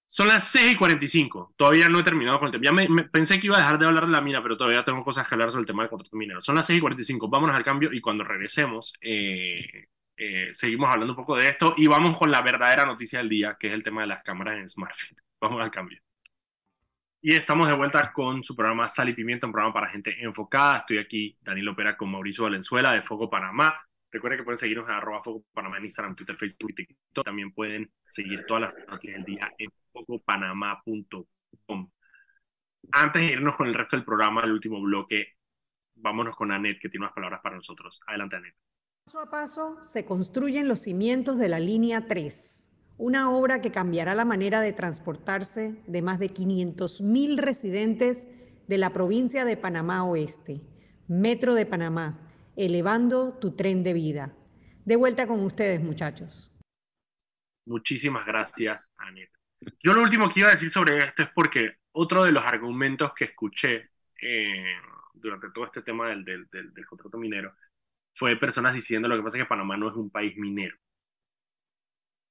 Son 0.08 0.28
las 0.28 0.48
6 0.48 0.74
y 0.74 0.76
45. 0.78 1.54
Todavía 1.56 1.90
no 1.90 2.00
he 2.00 2.04
terminado 2.04 2.40
con 2.40 2.48
el 2.48 2.52
tema. 2.52 2.64
Ya 2.66 2.72
me, 2.72 3.04
pensé 3.04 3.40
que 3.40 3.46
iba 3.46 3.58
a 3.58 3.60
dejar 3.60 3.78
de 3.78 3.86
hablar 3.86 4.08
de 4.08 4.14
la 4.14 4.22
mina, 4.22 4.42
pero 4.42 4.58
todavía 4.58 4.84
tengo 4.84 5.04
cosas 5.04 5.28
que 5.28 5.36
hablar 5.36 5.52
sobre 5.52 5.62
el 5.62 5.68
tema 5.68 5.84
del 5.84 5.92
contrato 5.92 6.18
minero. 6.18 6.42
Son 6.42 6.56
las 6.56 6.66
6 6.66 6.80
y 6.80 6.82
45. 6.82 7.30
Vámonos 7.30 7.56
al 7.56 7.64
cambio 7.64 7.94
y 7.94 8.02
cuando 8.02 8.24
regresemos, 8.24 8.94
eh, 9.02 9.88
eh, 10.18 10.50
seguimos 10.54 10.92
hablando 10.92 11.14
un 11.14 11.18
poco 11.18 11.36
de 11.36 11.50
esto 11.50 11.76
y 11.78 11.86
vamos 11.86 12.18
con 12.18 12.32
la 12.32 12.42
verdadera 12.42 12.86
noticia 12.86 13.20
del 13.20 13.30
día, 13.30 13.58
que 13.60 13.68
es 13.68 13.74
el 13.74 13.84
tema 13.84 14.02
de 14.02 14.08
las 14.08 14.24
cámaras 14.24 14.58
en 14.58 14.70
SmartFit. 14.70 15.20
Vamos 15.40 15.62
al 15.62 15.70
cambio. 15.70 16.05
Y 17.28 17.34
estamos 17.34 17.68
de 17.68 17.74
vuelta 17.74 18.14
con 18.14 18.44
su 18.44 18.56
programa 18.56 18.88
Sal 18.88 19.10
y 19.10 19.14
Pimienta, 19.14 19.48
un 19.48 19.52
programa 19.52 19.74
para 19.74 19.90
gente 19.90 20.16
enfocada. 20.24 20.78
Estoy 20.78 21.00
aquí, 21.00 21.36
Daniel 21.42 21.70
Opera, 21.70 21.98
con 21.98 22.12
Mauricio 22.12 22.44
Valenzuela 22.44 22.92
de 22.92 23.02
Foco 23.02 23.28
Panamá. 23.32 23.82
Recuerden 24.12 24.38
que 24.38 24.44
pueden 24.44 24.60
seguirnos 24.60 24.88
en 24.88 24.94
arroba 24.94 25.24
Foco 25.24 25.44
Panamá 25.52 25.80
en 25.80 25.86
Instagram, 25.86 26.16
Twitter, 26.16 26.38
Facebook 26.38 26.70
y 26.70 26.76
TikTok. 26.76 27.26
También 27.26 27.52
pueden 27.52 27.92
seguir 28.06 28.46
todas 28.46 28.62
las 28.62 28.88
noticias 28.88 29.16
del 29.16 29.26
día 29.26 29.52
en 29.58 29.72
focopanamá.com. 29.92 31.90
Antes 32.92 33.22
de 33.24 33.28
irnos 33.32 33.56
con 33.56 33.70
el 33.70 33.74
resto 33.74 33.96
del 33.96 34.06
programa, 34.06 34.42
el 34.44 34.52
último 34.52 34.80
bloque, 34.80 35.30
vámonos 35.96 36.36
con 36.36 36.52
Anet, 36.52 36.78
que 36.80 36.90
tiene 36.90 37.08
unas 37.08 37.16
palabras 37.16 37.40
para 37.42 37.56
nosotros. 37.56 38.02
Adelante, 38.06 38.36
Anet. 38.36 38.56
Paso 39.04 39.20
a 39.20 39.32
paso 39.32 39.82
se 39.82 40.06
construyen 40.06 40.68
los 40.68 40.84
cimientos 40.84 41.40
de 41.40 41.50
la 41.50 41.60
línea 41.60 42.06
3 42.06 42.66
una 42.98 43.32
obra 43.32 43.62
que 43.62 43.72
cambiará 43.72 44.16
la 44.16 44.26
manera 44.26 44.62
de 44.62 44.74
transportarse 44.74 45.76
de 45.88 46.02
más 46.02 46.20
de 46.20 46.30
500.000 46.30 47.38
residentes 47.38 48.28
de 48.68 48.78
la 48.78 48.92
provincia 48.92 49.46
de 49.46 49.58
Panamá 49.58 50.04
Oeste, 50.04 50.62
Metro 51.08 51.56
de 51.56 51.66
Panamá, 51.66 52.20
elevando 52.56 53.38
tu 53.40 53.56
tren 53.56 53.84
de 53.84 53.94
vida. 53.94 54.36
De 54.86 54.96
vuelta 54.96 55.28
con 55.28 55.40
ustedes, 55.42 55.82
muchachos. 55.82 56.52
Muchísimas 57.66 58.26
gracias, 58.26 58.94
Anet. 58.98 59.30
Yo 59.84 59.94
lo 59.94 60.02
último 60.02 60.30
que 60.30 60.42
iba 60.42 60.50
a 60.50 60.54
decir 60.54 60.70
sobre 60.70 61.00
esto 61.00 61.24
es 61.24 61.30
porque 61.34 61.78
otro 61.92 62.24
de 62.24 62.32
los 62.32 62.44
argumentos 62.44 63.14
que 63.14 63.26
escuché 63.26 63.90
eh, 64.22 64.76
durante 65.14 65.50
todo 65.52 65.66
este 65.66 65.82
tema 65.82 66.10
del, 66.10 66.24
del, 66.24 66.48
del, 66.50 66.86
contrato 66.86 67.18
minero 67.18 67.56
fue 68.14 68.36
personas 68.38 68.74
diciendo 68.74 69.08
lo 69.08 69.18
que 69.18 69.24
pasa 69.24 69.38
es 69.38 69.44
que 69.44 69.50
Panamá 69.50 69.76
no 69.76 69.90
es 69.90 69.96
un 69.96 70.10
país 70.10 70.38
minero. 70.38 70.78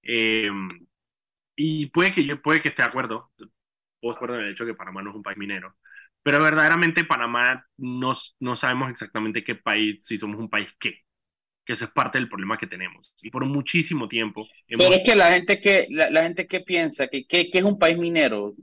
Eh, 0.05 0.51
y 1.57 1.87
puede 1.87 2.11
que 2.11 2.25
yo 2.25 2.40
puede 2.43 2.61
que 2.61 2.69
esté 2.69 2.83
de 2.83 2.88
acuerdo, 2.88 3.31
puedo 4.01 4.14
estar 4.14 4.31
en 4.31 4.40
el 4.40 4.53
hecho 4.53 4.64
de 4.64 4.73
que 4.73 4.77
Panamá 4.77 5.03
no 5.03 5.11
es 5.11 5.17
un 5.17 5.23
país 5.23 5.38
minero, 5.38 5.77
pero 6.23 6.43
verdaderamente 6.43 7.05
Panamá 7.05 7.67
no, 7.77 8.12
no 8.40 8.57
sabemos 8.57 8.90
exactamente 8.90 9.45
qué 9.45 9.55
país, 9.55 10.05
si 10.05 10.17
somos 10.17 10.38
un 10.38 10.49
país 10.49 10.75
qué, 10.79 11.05
que 11.64 11.73
eso 11.73 11.85
es 11.85 11.90
parte 11.90 12.19
del 12.19 12.29
problema 12.29 12.59
que 12.59 12.67
tenemos. 12.67 13.12
Y 13.23 13.31
por 13.31 13.45
muchísimo 13.45 14.09
tiempo... 14.09 14.47
Pero 14.67 14.93
es 14.93 15.01
que 15.05 15.14
la 15.14 15.33
gente 15.33 15.61
que, 15.61 15.87
la, 15.90 16.23
gente 16.23 16.47
que 16.47 16.61
piensa 16.61 17.09
que, 17.09 17.27
que, 17.27 17.51
es 17.53 17.64
un 17.64 17.79
país 17.79 17.97
minero... 17.99 18.55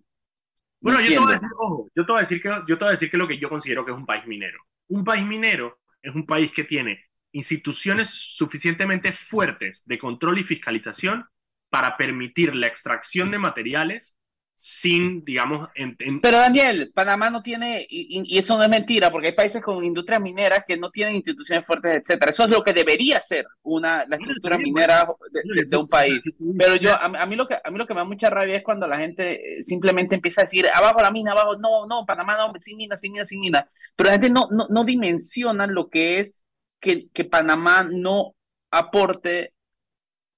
bueno, 0.79 1.01
yo 1.01 1.09
te, 1.09 1.19
voy 1.19 1.29
a 1.29 1.31
decir, 1.31 1.49
ojo, 1.59 1.89
yo 1.95 2.05
te 2.05 2.11
voy 2.11 2.19
a 2.19 2.21
decir 2.21 2.41
que 2.41 2.49
yo 2.49 2.77
te 2.77 2.85
voy 2.85 2.89
a 2.89 2.91
decir 2.91 3.09
que 3.09 3.17
lo 3.17 3.27
que 3.27 3.37
yo 3.37 3.49
considero 3.49 3.85
que 3.85 3.91
es 3.91 3.97
un 3.97 4.05
país 4.05 4.25
minero. 4.27 4.59
Un 4.87 5.03
país 5.03 5.25
minero 5.25 5.79
es 6.01 6.13
un 6.13 6.25
país 6.25 6.51
que 6.51 6.63
tiene 6.63 7.05
instituciones 7.31 8.09
suficientemente 8.09 9.13
fuertes 9.13 9.83
de 9.85 9.97
control 9.97 10.39
y 10.39 10.43
fiscalización 10.43 11.25
para 11.71 11.97
permitir 11.97 12.53
la 12.53 12.67
extracción 12.67 13.31
de 13.31 13.39
materiales 13.39 14.17
sin, 14.55 15.25
digamos... 15.25 15.69
En, 15.73 16.21
Pero 16.21 16.37
Daniel, 16.37 16.91
Panamá 16.93 17.31
no 17.31 17.41
tiene, 17.41 17.83
y, 17.89 18.37
eso 18.37 18.57
no 18.57 18.63
es 18.63 18.69
mentira, 18.69 19.09
porque 19.09 19.29
hay 19.29 19.33
países 19.33 19.59
con 19.59 19.83
industrias 19.83 20.21
mineras 20.21 20.65
que 20.67 20.77
no 20.77 20.91
tienen 20.91 21.15
instituciones 21.15 21.65
fuertes, 21.65 22.01
etcétera. 22.01 22.29
Eso 22.29 22.43
es 22.43 22.51
lo 22.51 22.61
que 22.61 22.71
debería 22.71 23.19
ser 23.21 23.47
una, 23.63 24.05
la 24.05 24.17
estructura 24.17 24.59
minera 24.59 25.07
de, 25.31 25.77
un 25.77 25.87
país. 25.87 26.23
Pero 26.59 26.75
yo, 26.75 26.93
a, 26.93 27.25
mí 27.25 27.35
lo 27.35 27.47
que, 27.47 27.55
a 27.55 27.71
mí 27.71 27.77
lo 27.79 27.87
que 27.87 27.95
me 27.95 28.01
da 28.01 28.05
mucha 28.05 28.29
rabia 28.29 28.57
es 28.57 28.63
cuando 28.63 28.87
la 28.87 28.99
gente 28.99 29.61
eh, 29.61 29.63
simplemente 29.63 30.13
empieza 30.13 30.41
a 30.41 30.43
decir, 30.43 30.67
abajo 30.71 31.01
la 31.01 31.09
mina, 31.09 31.31
abajo, 31.31 31.57
no, 31.57 31.87
no, 31.87 32.05
Panamá 32.05 32.37
no, 32.37 32.53
sin 32.59 32.77
mina, 32.77 32.95
sin 32.95 33.13
mina, 33.13 33.25
sin 33.25 33.39
mina. 33.39 33.67
Pero 33.95 34.09
la 34.09 34.13
gente 34.13 34.29
no, 34.29 34.47
no, 34.51 34.67
no 34.69 34.83
dimensiona 34.83 35.65
lo 35.65 35.89
que 35.89 36.19
es 36.19 36.45
que, 36.79 37.07
que 37.09 37.25
Panamá 37.25 37.83
no 37.89 38.35
aporte 38.69 39.55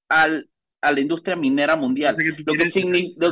al 0.07 0.49
a 0.83 0.91
la 0.91 0.99
industria 0.99 1.35
minera 1.35 1.77
mundial. 1.77 2.15
Lo 2.45 2.53
que 2.53 2.65
significa, 2.65 3.27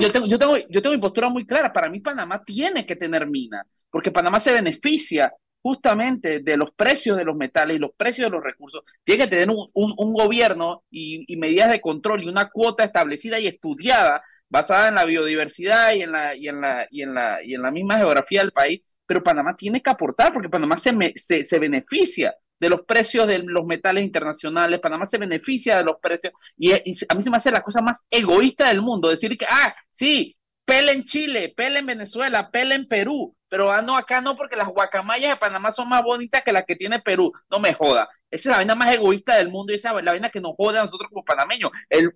yo, 0.00 0.10
tengo, 0.10 0.26
yo, 0.26 0.38
tengo, 0.38 0.56
yo 0.56 0.82
tengo 0.82 0.94
mi 0.94 1.00
postura 1.00 1.28
muy 1.28 1.46
clara. 1.46 1.72
Para 1.72 1.88
mí 1.88 2.00
Panamá 2.00 2.42
tiene 2.44 2.84
que 2.84 2.96
tener 2.96 3.28
mina, 3.28 3.64
porque 3.88 4.10
Panamá 4.10 4.40
se 4.40 4.52
beneficia 4.52 5.32
justamente 5.62 6.40
de 6.40 6.56
los 6.56 6.72
precios 6.74 7.16
de 7.16 7.24
los 7.24 7.36
metales 7.36 7.76
y 7.76 7.78
los 7.78 7.92
precios 7.96 8.26
de 8.26 8.32
los 8.32 8.42
recursos. 8.42 8.82
Tiene 9.04 9.24
que 9.24 9.30
tener 9.30 9.48
un, 9.48 9.68
un, 9.72 10.12
gobierno 10.12 10.82
y, 10.90 11.24
y, 11.32 11.36
medidas 11.36 11.70
de 11.70 11.80
control 11.80 12.24
y 12.24 12.28
una 12.28 12.50
cuota 12.50 12.82
establecida 12.82 13.38
y 13.38 13.46
estudiada 13.46 14.20
basada 14.48 14.88
en 14.88 14.96
la 14.96 15.04
biodiversidad 15.04 15.92
y 15.94 16.02
en 16.02 16.10
la, 16.10 16.34
y 16.34 16.48
en 16.48 16.60
la, 16.60 16.88
y 16.90 17.02
en 17.02 17.14
la, 17.14 17.38
y 17.44 17.54
en 17.54 17.62
la 17.62 17.70
misma 17.70 17.98
geografía 17.98 18.40
del 18.40 18.50
país. 18.50 18.80
Pero 19.06 19.22
Panamá 19.22 19.54
tiene 19.54 19.80
que 19.80 19.90
aportar 19.90 20.32
porque 20.32 20.48
Panamá 20.48 20.76
se, 20.76 20.92
se, 21.14 21.44
se 21.44 21.58
beneficia 21.60 22.34
de 22.62 22.68
los 22.68 22.82
precios 22.82 23.26
de 23.26 23.40
los 23.40 23.66
metales 23.66 24.04
internacionales, 24.04 24.78
Panamá 24.78 25.04
se 25.04 25.18
beneficia 25.18 25.78
de 25.78 25.84
los 25.84 25.96
precios 26.00 26.32
y, 26.56 26.70
a 26.70 27.14
mí 27.16 27.20
se 27.20 27.28
me 27.28 27.36
hace 27.36 27.50
la 27.50 27.60
cosa 27.60 27.82
más 27.82 28.06
egoísta 28.08 28.68
del 28.68 28.80
mundo, 28.80 29.08
decir 29.08 29.36
que, 29.36 29.46
ah, 29.50 29.74
sí, 29.90 30.36
pele 30.64 30.92
en 30.92 31.02
Chile, 31.02 31.52
pele 31.56 31.80
en 31.80 31.86
Venezuela, 31.86 32.52
pele 32.52 32.76
en 32.76 32.86
Perú, 32.86 33.36
pero 33.48 33.72
ah, 33.72 33.82
no, 33.82 33.96
acá 33.96 34.20
no, 34.20 34.36
porque 34.36 34.54
las 34.54 34.68
guacamayas 34.68 35.30
de 35.30 35.36
Panamá 35.38 35.72
son 35.72 35.88
más 35.88 36.04
bonitas 36.04 36.44
que 36.44 36.52
las 36.52 36.64
que 36.64 36.76
tiene 36.76 37.00
Perú, 37.00 37.32
no 37.50 37.58
me 37.58 37.74
joda. 37.74 38.08
Esa 38.30 38.48
es 38.48 38.52
la 38.52 38.56
vaina 38.58 38.76
más 38.76 38.94
egoísta 38.94 39.34
del 39.34 39.50
mundo 39.50 39.72
y 39.72 39.74
esa 39.74 39.98
es 39.98 40.04
la 40.04 40.12
vaina 40.12 40.30
que 40.30 40.40
nos 40.40 40.54
jode 40.56 40.78
a 40.78 40.82
nosotros 40.82 41.08
como 41.10 41.24
panameños. 41.24 41.72
El 41.90 42.12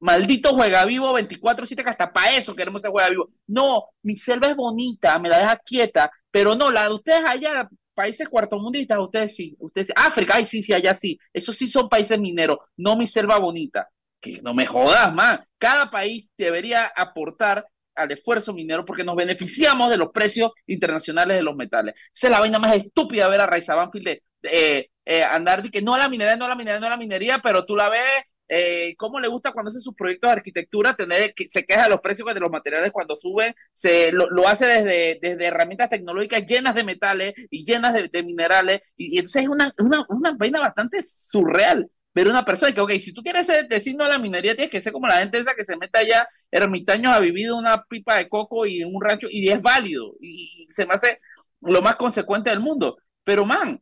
maldito 0.00 0.54
juega 0.54 0.86
vivo 0.86 1.12
24-7 1.12 1.84
que 1.84 1.90
hasta 1.90 2.10
para 2.10 2.34
eso 2.38 2.56
queremos 2.56 2.80
ser 2.80 2.90
juega 2.90 3.10
vivo. 3.10 3.28
No, 3.46 3.90
mi 4.02 4.16
selva 4.16 4.48
es 4.48 4.56
bonita, 4.56 5.18
me 5.18 5.28
la 5.28 5.38
deja 5.40 5.58
quieta, 5.58 6.10
pero 6.30 6.54
no, 6.56 6.70
la 6.70 6.84
de 6.84 6.94
ustedes 6.94 7.24
allá 7.26 7.68
países 7.94 8.28
cuartomundistas, 8.28 8.98
ustedes 8.98 9.34
sí, 9.34 9.56
ustedes 9.58 9.88
sí. 9.88 9.92
África, 9.96 10.34
ay, 10.36 10.46
sí, 10.46 10.62
sí, 10.62 10.72
allá 10.72 10.94
sí. 10.94 11.18
Esos 11.32 11.56
sí 11.56 11.68
son 11.68 11.88
países 11.88 12.18
mineros, 12.18 12.58
no 12.76 12.96
mi 12.96 13.06
selva 13.06 13.38
bonita. 13.38 13.88
Que 14.20 14.40
no 14.42 14.54
me 14.54 14.66
jodas, 14.66 15.12
man. 15.12 15.44
Cada 15.58 15.90
país 15.90 16.30
debería 16.38 16.86
aportar 16.94 17.66
al 17.94 18.12
esfuerzo 18.12 18.52
minero 18.52 18.84
porque 18.84 19.04
nos 19.04 19.16
beneficiamos 19.16 19.90
de 19.90 19.96
los 19.96 20.10
precios 20.10 20.52
internacionales 20.66 21.36
de 21.36 21.42
los 21.42 21.56
metales. 21.56 21.94
Esa 22.14 22.28
es 22.28 22.30
la 22.30 22.40
vaina 22.40 22.58
más 22.58 22.76
estúpida 22.76 23.28
ver 23.28 23.40
a 23.40 23.46
Raiza 23.46 23.74
Banfield 23.74 24.06
de, 24.06 24.22
eh, 24.44 24.88
eh, 25.04 25.22
andar 25.24 25.62
de 25.62 25.70
que 25.70 25.82
no 25.82 25.94
a 25.94 25.98
la 25.98 26.08
minería, 26.08 26.36
no 26.36 26.44
a 26.44 26.48
la 26.48 26.54
minería, 26.54 26.80
no 26.80 26.86
a 26.86 26.90
la 26.90 26.96
minería, 26.96 27.40
pero 27.42 27.64
tú 27.64 27.76
la 27.76 27.88
ves 27.88 28.22
eh, 28.54 28.94
cómo 28.98 29.18
le 29.18 29.28
gusta 29.28 29.52
cuando 29.52 29.70
hace 29.70 29.80
sus 29.80 29.94
proyectos 29.94 30.28
de 30.28 30.32
arquitectura, 30.32 30.94
tener 30.94 31.32
se 31.48 31.64
queja 31.64 31.84
de 31.84 31.88
los 31.88 32.02
precios 32.02 32.34
de 32.34 32.40
los 32.40 32.50
materiales 32.50 32.92
cuando 32.92 33.16
suben, 33.16 33.54
se 33.72 34.12
lo, 34.12 34.46
hace 34.46 34.66
desde, 34.66 35.18
desde 35.22 35.46
herramientas 35.46 35.88
tecnológicas 35.88 36.44
llenas 36.44 36.74
de 36.74 36.84
metales 36.84 37.32
y 37.48 37.64
llenas 37.64 37.94
de, 37.94 38.22
minerales, 38.22 38.82
y, 38.94 39.16
entonces 39.16 39.44
es 39.44 39.48
una, 39.48 39.72
una, 39.78 40.04
una 40.10 40.32
vaina 40.32 40.60
bastante 40.60 41.02
surreal 41.02 41.90
ver 42.14 42.28
una 42.28 42.44
persona 42.44 42.72
que, 42.72 42.80
ok, 42.82 42.92
si 42.98 43.14
tú 43.14 43.22
quieres 43.22 43.46
ser 43.46 43.72
signo 43.80 44.04
de 44.04 44.10
la 44.10 44.18
minería, 44.18 44.54
tienes 44.54 44.70
que 44.70 44.82
ser 44.82 44.92
como 44.92 45.06
la 45.06 45.16
gente 45.16 45.38
esa 45.38 45.54
que 45.54 45.64
se 45.64 45.78
mete 45.78 45.98
allá 45.98 46.28
ermitaños 46.50 47.10
a 47.10 47.20
vivir 47.20 47.50
una 47.52 47.82
pipa 47.84 48.16
de 48.16 48.28
coco 48.28 48.66
y 48.66 48.82
en 48.82 48.94
un 48.94 49.00
rancho, 49.00 49.28
y 49.30 49.48
es 49.48 49.62
válido, 49.62 50.12
y, 50.20 50.64
y 50.64 50.66
se 50.68 50.84
me 50.84 50.92
hace 50.92 51.20
lo 51.62 51.80
más 51.80 51.96
consecuente 51.96 52.50
del 52.50 52.60
mundo. 52.60 52.98
Pero, 53.24 53.46
man, 53.46 53.80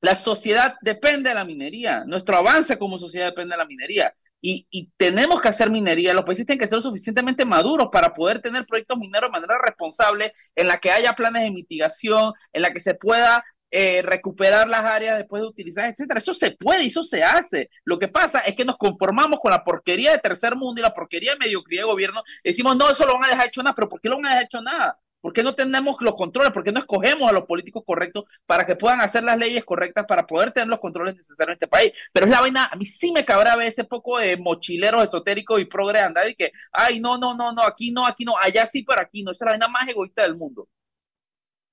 la 0.00 0.16
sociedad 0.16 0.76
depende 0.82 1.30
de 1.30 1.34
la 1.34 1.44
minería, 1.44 2.04
nuestro 2.06 2.36
avance 2.36 2.78
como 2.78 2.98
sociedad 2.98 3.26
depende 3.26 3.54
de 3.54 3.58
la 3.58 3.66
minería. 3.66 4.14
Y, 4.48 4.92
tenemos 4.96 5.40
que 5.40 5.48
hacer 5.48 5.70
minería, 5.70 6.14
los 6.14 6.24
países 6.24 6.46
tienen 6.46 6.60
que 6.60 6.68
ser 6.68 6.80
suficientemente 6.80 7.44
maduros 7.44 7.88
para 7.90 8.14
poder 8.14 8.40
tener 8.40 8.64
proyectos 8.64 8.96
mineros 8.96 9.28
de 9.28 9.40
manera 9.40 9.58
responsable, 9.64 10.32
en 10.54 10.68
la 10.68 10.78
que 10.78 10.92
haya 10.92 11.14
planes 11.14 11.42
de 11.42 11.50
mitigación, 11.50 12.32
en 12.52 12.62
la 12.62 12.72
que 12.72 12.78
se 12.78 12.94
pueda 12.94 13.44
eh, 13.72 14.02
recuperar 14.02 14.68
las 14.68 14.84
áreas 14.84 15.18
después 15.18 15.42
de 15.42 15.48
utilizar, 15.48 15.86
etcétera. 15.86 16.18
Eso 16.18 16.32
se 16.34 16.52
puede, 16.52 16.86
eso 16.86 17.02
se 17.02 17.24
hace. 17.24 17.70
Lo 17.84 17.98
que 17.98 18.08
pasa 18.08 18.38
es 18.40 18.54
que 18.54 18.64
nos 18.64 18.76
conformamos 18.76 19.40
con 19.40 19.50
la 19.50 19.64
porquería 19.64 20.12
de 20.12 20.18
tercer 20.18 20.54
mundo 20.54 20.80
y 20.80 20.84
la 20.84 20.94
porquería 20.94 21.32
de 21.32 21.38
mediocridad 21.38 21.82
de 21.82 21.90
gobierno. 21.90 22.22
Decimos, 22.44 22.76
no, 22.76 22.88
eso 22.90 23.04
lo 23.06 23.14
van 23.14 23.24
a 23.24 23.28
dejar 23.28 23.48
hecho 23.48 23.62
nada, 23.62 23.74
pero 23.74 23.88
¿por 23.88 24.00
qué 24.00 24.08
lo 24.08 24.16
van 24.16 24.26
a 24.26 24.28
dejar 24.30 24.44
hecho 24.44 24.60
nada? 24.62 24.98
¿Por 25.26 25.32
qué 25.32 25.42
no 25.42 25.56
tenemos 25.56 25.96
los 25.98 26.14
controles? 26.14 26.52
¿Por 26.52 26.62
qué 26.62 26.70
no 26.70 26.78
escogemos 26.78 27.28
a 27.28 27.32
los 27.32 27.46
políticos 27.46 27.82
correctos 27.84 28.26
para 28.46 28.64
que 28.64 28.76
puedan 28.76 29.00
hacer 29.00 29.24
las 29.24 29.36
leyes 29.36 29.64
correctas 29.64 30.06
para 30.06 30.24
poder 30.24 30.52
tener 30.52 30.68
los 30.68 30.78
controles 30.78 31.16
necesarios 31.16 31.48
en 31.48 31.54
este 31.54 31.66
país? 31.66 31.92
Pero 32.12 32.26
es 32.26 32.30
la 32.30 32.40
vaina, 32.40 32.66
a 32.66 32.76
mí 32.76 32.86
sí 32.86 33.10
me 33.10 33.24
cabrá 33.24 33.56
ver 33.56 33.66
ese 33.66 33.82
poco 33.82 34.18
de 34.18 34.36
mochileros 34.36 35.02
esotéricos 35.02 35.60
y 35.60 35.64
progre 35.64 35.98
andar 35.98 36.28
y 36.28 36.36
que, 36.36 36.52
ay, 36.70 37.00
no, 37.00 37.18
no, 37.18 37.34
no, 37.34 37.50
no, 37.50 37.64
aquí 37.64 37.90
no, 37.90 38.06
aquí 38.06 38.24
no, 38.24 38.38
allá 38.38 38.66
sí, 38.66 38.84
pero 38.84 39.00
aquí 39.00 39.24
no. 39.24 39.32
Esa 39.32 39.46
es 39.46 39.46
la 39.46 39.50
vaina 39.50 39.66
más 39.66 39.88
egoísta 39.88 40.22
del 40.22 40.36
mundo. 40.36 40.68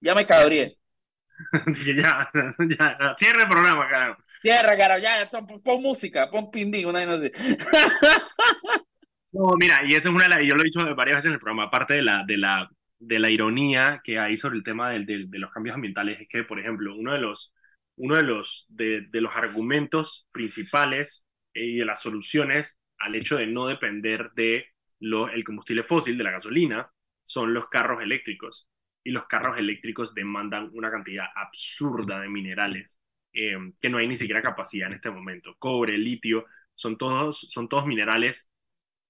Ya 0.02 0.16
me 0.16 0.26
cabría. 0.26 0.72
ya, 1.86 2.32
ya, 2.34 3.16
cierre 3.20 3.44
el 3.44 3.50
programa, 3.50 3.88
carajo. 3.88 4.24
Cierra, 4.42 4.76
carajo, 4.76 5.00
ya, 5.00 5.30
pon, 5.64 5.80
música, 5.80 6.28
pon 6.32 6.50
pindín, 6.50 6.88
una 6.88 7.06
vaina 7.06 7.24
así. 7.24 7.32
no, 9.32 9.52
mira, 9.60 9.82
y 9.86 9.90
esa 9.90 10.10
es 10.10 10.16
una 10.16 10.24
de 10.24 10.30
las, 10.32 10.40
yo 10.40 10.56
lo 10.56 10.62
he 10.62 10.66
dicho 10.66 10.96
varias 10.96 11.18
veces 11.18 11.28
en 11.28 11.34
el 11.34 11.40
programa, 11.40 11.66
aparte 11.66 11.94
de 11.94 12.02
la, 12.02 12.24
de 12.26 12.38
la, 12.38 12.68
de 13.08 13.20
la 13.20 13.30
ironía 13.30 14.02
que 14.04 14.20
hay 14.20 14.38
sobre 14.38 14.58
el 14.58 14.64
tema 14.64 14.92
de, 14.92 15.26
de, 15.28 15.40
los 15.40 15.52
cambios 15.52 15.76
ambientales, 15.76 16.22
es 16.22 16.28
que, 16.28 16.44
por 16.44 16.60
ejemplo, 16.60 16.96
uno 16.96 17.14
de 17.14 17.20
los, 17.20 17.54
uno 17.98 18.16
de 18.16 18.24
los, 18.24 18.66
de, 18.70 19.08
los 19.14 19.36
argumentos 19.36 20.28
principales 20.32 21.28
eh, 21.54 21.66
y 21.66 21.76
de 21.78 21.86
las 21.86 22.02
soluciones 22.02 22.80
al 23.00 23.16
hecho 23.16 23.38
de 23.38 23.48
no 23.48 23.68
depender 23.68 24.32
de 24.36 24.68
el 25.02 25.44
combustible 25.44 25.84
fósil, 25.84 26.18
de 26.18 26.24
la 26.24 26.32
gasolina, 26.32 26.90
son 27.24 27.54
los 27.54 27.68
carros 27.68 28.02
eléctricos. 28.02 28.70
Y 29.04 29.12
los 29.12 29.26
carros 29.26 29.58
eléctricos 29.58 30.14
demandan 30.16 30.70
una 30.74 30.90
cantidad 30.90 31.26
absurda 31.36 32.22
de 32.22 32.30
minerales 32.30 33.02
eh, 33.34 33.58
que 33.82 33.90
no 33.90 33.98
hay 33.98 34.08
ni 34.08 34.16
siquiera 34.16 34.42
capacidad 34.42 34.88
en 34.88 34.96
este 34.96 35.10
momento. 35.10 35.56
Cobre, 35.60 35.98
litio, 35.98 36.46
son 36.74 36.98
todos, 36.98 37.48
son 37.50 37.68
todos 37.68 37.86
minerales 37.86 38.53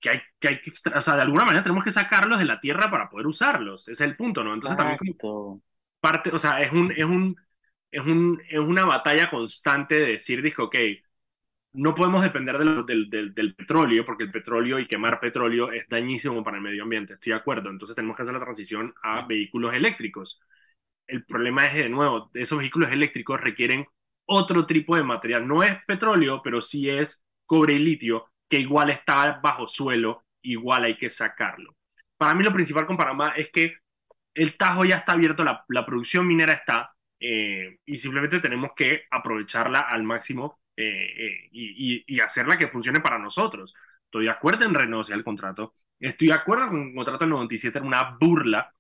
que 0.04 0.10
hay 0.10 0.22
que, 0.38 0.48
hay 0.50 0.62
que 0.62 0.70
extra 0.70 0.98
o 0.98 1.02
sea, 1.02 1.16
de 1.16 1.22
alguna 1.22 1.46
manera 1.46 1.64
tenemos 1.64 1.84
que 1.84 1.92
sacarlos 1.92 2.38
de 2.38 2.46
la 2.46 2.60
tierra 2.60 2.92
para 2.92 3.10
poder 3.10 3.26
usarlos. 3.26 3.88
Ese 3.88 4.04
es 4.04 4.10
el 4.10 4.18
punto, 4.18 4.44
¿no? 4.44 4.54
Entonces 4.54 4.78
también 4.78 4.98
parte, 6.02 6.32
o 6.32 6.38
sea, 6.38 6.60
es 6.60 6.72
un, 6.74 6.92
es 6.92 7.06
un, 7.06 7.36
es 7.90 8.06
un, 8.06 8.42
es 8.50 8.60
una 8.60 8.86
batalla 8.86 9.30
constante 9.30 9.96
de 9.98 10.08
decir, 10.14 10.42
dijo, 10.42 10.66
ok, 10.66 10.76
no 11.74 11.96
podemos 11.96 12.22
depender 12.22 12.58
del, 12.58 12.86
del, 13.10 13.34
del, 13.34 13.56
petróleo, 13.56 14.04
porque 14.06 14.24
el 14.26 14.32
petróleo 14.32 14.80
y 14.80 14.88
quemar 14.88 15.20
petróleo 15.20 15.72
es 15.72 15.88
dañísimo 15.90 16.44
para 16.44 16.58
el 16.58 16.64
medio 16.64 16.84
ambiente, 16.84 17.14
estoy 17.14 17.32
de 17.32 17.40
acuerdo. 17.40 17.70
Entonces 17.70 17.96
tenemos 17.96 18.18
que 18.18 18.24
hacer 18.24 18.34
la 18.34 18.42
transición 18.42 18.94
a 19.02 19.26
vehículos 19.26 19.74
eléctricos. 19.74 20.40
El 21.08 21.26
problema 21.26 21.66
es, 21.66 21.76
de 21.76 21.90
nuevo, 21.90 22.30
esos 22.34 22.60
vehículos 22.60 22.92
eléctricos 22.92 23.40
requieren 23.42 23.86
otro 24.26 24.66
tipo 24.66 24.96
de 24.96 25.04
material. 25.04 25.48
No 25.48 25.64
es 25.64 25.72
petróleo, 25.86 26.42
pero 26.44 26.62
sí 26.62 26.90
es 26.90 27.26
cobre 27.46 27.74
y 27.74 27.80
litio, 27.80 28.33
que 28.54 28.60
igual 28.60 28.92
está 28.92 29.40
bajo 29.42 29.68
suelo, 29.68 30.26
igual 30.44 30.84
hay 30.84 30.96
que 30.96 31.10
sacarlo. 31.10 31.76
Para 32.16 32.36
mí 32.36 32.44
lo 32.44 32.54
principal 32.54 32.86
con 32.86 32.98
Panamá 32.98 33.34
es 33.36 33.50
que 33.50 33.78
el 34.32 34.56
Tajo 34.56 34.86
ya 34.86 34.98
está 34.98 35.14
abierto, 35.14 35.44
la, 35.44 35.66
la 35.70 35.84
producción 35.84 36.28
minera 36.28 36.54
está, 36.54 36.94
eh, 37.20 37.80
y 37.84 37.98
simplemente 37.98 38.40
tenemos 38.40 38.74
que 38.76 39.06
aprovecharla 39.10 39.80
al 39.80 40.04
máximo 40.04 40.60
eh, 40.78 40.86
eh, 40.86 41.50
y, 41.52 42.20
hacerla 42.20 42.60
que 42.60 42.68
funcione 42.68 43.00
para 43.00 43.18
nosotros. 43.18 43.74
Estoy 44.06 44.26
de 44.26 44.32
acuerdo 44.32 44.66
en 44.66 44.76
renegociar 44.76 45.18
el 45.18 45.24
contrato. 45.24 45.74
Estoy 46.00 46.28
de 46.28 46.36
acuerdo 46.36 46.68
con 46.68 46.90
el 46.90 46.94
contrato 46.94 47.24
del 47.24 47.32
97, 47.32 47.80
era 47.80 47.88
una 47.88 48.18
burla. 48.20 48.72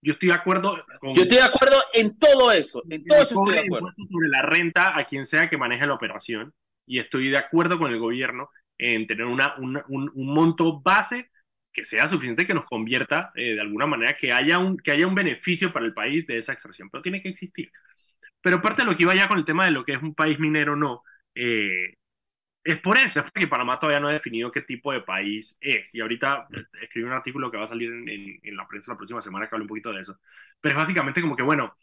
Yo 0.00 0.12
estoy 0.12 0.28
de 0.28 0.36
acuerdo 0.36 0.84
con... 1.00 1.16
Yo 1.16 1.22
estoy 1.22 1.38
de 1.38 1.42
acuerdo 1.42 1.78
en 1.94 2.16
todo 2.16 2.52
eso. 2.52 2.84
En 2.88 3.04
todo 3.04 3.22
eso 3.22 3.34
estoy 3.40 3.54
de 3.54 3.66
acuerdo. 3.66 3.92
Sobre 4.08 4.28
la 4.28 4.42
renta 4.42 4.96
a 4.96 5.04
quien 5.04 5.24
sea 5.24 5.48
que 5.48 5.58
maneje 5.58 5.84
la 5.84 5.94
operación. 5.94 6.54
Y 6.86 7.00
estoy 7.00 7.28
de 7.28 7.38
acuerdo 7.38 7.76
con 7.76 7.90
el 7.90 7.98
gobierno 7.98 8.50
en 8.78 9.06
tener 9.06 9.26
una, 9.26 9.56
un, 9.58 9.82
un, 9.88 10.26
monto 10.34 10.80
base 10.80 11.30
que 11.72 11.84
sea 11.84 12.08
suficiente 12.08 12.46
que 12.46 12.54
nos 12.54 12.66
convierta 12.66 13.32
eh, 13.34 13.54
de 13.54 13.60
alguna 13.60 13.86
manera, 13.86 14.16
que 14.16 14.32
haya, 14.32 14.58
un, 14.58 14.78
que 14.78 14.92
haya 14.92 15.06
un 15.06 15.14
beneficio 15.14 15.72
para 15.72 15.86
el 15.86 15.94
país 15.94 16.26
de 16.26 16.38
esa 16.38 16.52
extracción. 16.52 16.88
Pero 16.90 17.02
tiene 17.02 17.22
que 17.22 17.28
existir. 17.28 17.70
Pero 18.40 18.60
parte 18.60 18.82
de 18.82 18.90
lo 18.90 18.96
que 18.96 19.02
iba 19.04 19.14
ya 19.14 19.28
con 19.28 19.38
el 19.38 19.44
tema 19.44 19.64
de 19.64 19.72
lo 19.72 19.84
que 19.84 19.94
es 19.94 20.02
un 20.02 20.14
país 20.14 20.38
minero 20.38 20.74
o 20.74 20.76
no, 20.76 21.02
eh, 21.34 21.94
es 22.64 22.78
por 22.80 22.98
eso, 22.98 23.20
es 23.20 23.30
porque 23.30 23.48
Panamá 23.48 23.78
todavía 23.78 24.00
no 24.00 24.08
ha 24.08 24.12
definido 24.12 24.52
qué 24.52 24.62
tipo 24.62 24.92
de 24.92 25.00
país 25.02 25.56
es. 25.60 25.94
Y 25.94 26.00
ahorita 26.00 26.48
eh, 26.52 26.62
escribí 26.82 27.06
un 27.06 27.12
artículo 27.14 27.50
que 27.50 27.56
va 27.56 27.64
a 27.64 27.66
salir 27.66 27.90
en, 27.90 28.40
en, 28.42 28.56
la 28.56 28.66
prensa 28.68 28.92
la 28.92 28.96
próxima 28.96 29.20
semana 29.20 29.48
que 29.48 29.54
habla 29.54 29.64
un 29.64 29.68
poquito 29.68 29.92
de 29.92 30.00
eso. 30.00 30.18
Pero 30.60 30.76
es 30.76 30.82
básicamente 30.82 31.20
como 31.20 31.36
que, 31.36 31.42
bueno, 31.42 31.74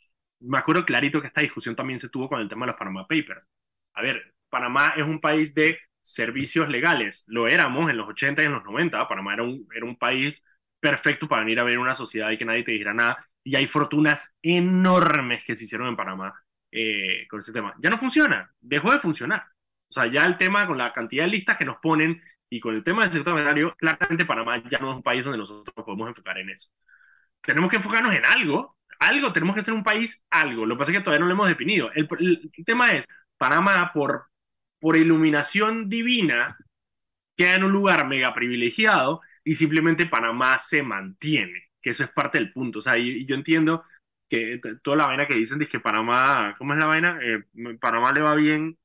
me 0.41 0.57
acuerdo 0.57 0.85
clarito 0.85 1.21
que 1.21 1.27
esta 1.27 1.41
discusión 1.41 1.75
también 1.75 1.99
se 1.99 2.09
tuvo 2.09 2.29
con 2.29 2.39
el 2.41 2.49
tema 2.49 2.65
de 2.65 2.71
los 2.71 2.79
Panama 2.79 3.07
Papers. 3.07 3.49
A 3.93 4.01
ver, 4.01 4.35
Panamá 4.49 4.93
es 4.97 5.03
un 5.03 5.19
país 5.21 5.53
de 5.55 5.79
servicios 6.05 6.69
legales. 6.69 7.23
Lo 7.27 7.47
éramos 7.47 7.89
en 7.89 7.97
los 7.97 8.07
80 8.09 8.41
y 8.43 8.45
en 8.45 8.53
los 8.53 8.63
90. 8.63 9.07
Panamá 9.07 9.33
era 9.33 9.43
un, 9.43 9.67
era 9.75 9.85
un 9.85 9.97
país 9.97 10.45
perfecto 10.79 11.27
para 11.27 11.41
venir 11.43 11.59
a 11.59 11.63
ver 11.63 11.79
una 11.79 11.95
sociedad 11.95 12.29
y 12.31 12.37
que 12.37 12.45
nadie 12.45 12.63
te 12.63 12.71
dijera 12.71 12.93
nada. 12.93 13.27
Y 13.43 13.55
hay 13.55 13.67
fortunas 13.67 14.37
enormes 14.41 15.43
que 15.43 15.55
se 15.55 15.65
hicieron 15.65 15.87
en 15.87 15.95
Panamá 15.95 16.33
eh, 16.71 17.27
con 17.27 17.39
ese 17.39 17.51
tema. 17.53 17.73
Ya 17.79 17.89
no 17.89 17.97
funciona, 17.97 18.51
dejó 18.59 18.91
de 18.91 18.99
funcionar. 18.99 19.43
O 19.89 19.93
sea, 19.93 20.07
ya 20.07 20.25
el 20.25 20.37
tema 20.37 20.65
con 20.67 20.77
la 20.77 20.91
cantidad 20.93 21.23
de 21.25 21.31
listas 21.31 21.57
que 21.57 21.65
nos 21.65 21.77
ponen 21.77 22.21
y 22.49 22.59
con 22.59 22.75
el 22.75 22.83
tema 22.83 23.01
del 23.03 23.11
sector 23.11 23.37
agrario, 23.37 23.75
claramente 23.77 24.25
Panamá 24.25 24.61
ya 24.69 24.77
no 24.79 24.91
es 24.91 24.97
un 24.97 25.03
país 25.03 25.23
donde 25.25 25.39
nosotros 25.39 25.73
podemos 25.85 26.07
enfocar 26.09 26.37
en 26.37 26.49
eso. 26.49 26.69
Tenemos 27.41 27.69
que 27.69 27.77
enfocarnos 27.77 28.13
en 28.13 28.25
algo, 28.25 28.77
algo, 28.99 29.33
tenemos 29.33 29.55
que 29.55 29.61
ser 29.61 29.73
un 29.73 29.83
país 29.83 30.25
algo. 30.29 30.65
Lo 30.65 30.75
que 30.75 30.79
pasa 30.79 30.91
es 30.91 30.97
que 30.97 31.03
todavía 31.03 31.21
no 31.21 31.27
lo 31.27 31.33
hemos 31.33 31.47
definido. 31.47 31.91
El, 31.93 32.07
tema 32.65 32.91
es, 32.91 33.07
Panamá, 33.37 33.91
por, 33.93 34.27
por 34.86 34.97
iluminación 34.97 35.89
divina, 35.89 36.59
queda 37.36 37.55
en 37.55 37.63
un 37.63 37.71
lugar 37.71 38.07
mega 38.07 38.36
privilegiado 38.36 39.19
y 39.43 39.55
simplemente 39.55 40.05
Panamá 40.05 40.59
se 40.59 40.83
mantiene, 40.83 41.71
que 41.81 41.89
eso 41.89 42.03
es 42.03 42.11
parte 42.11 42.38
del 42.38 42.53
punto. 42.53 42.77
O 42.77 42.81
sea, 42.83 42.95
y 42.95 43.25
yo 43.25 43.33
entiendo 43.33 43.83
que 44.29 44.61
toda 44.83 44.97
la 44.97 45.07
vaina 45.07 45.25
que 45.25 45.33
dicen 45.33 45.59
es 45.59 45.69
que 45.69 45.79
Panamá, 45.79 46.53
¿cómo 46.59 46.73
es 46.73 46.79
la 46.79 46.86
vaina? 46.86 47.17
Eh, 47.19 47.43
Panamá 47.81 48.11
le 48.11 48.21
va 48.21 48.36
bien. 48.36 48.77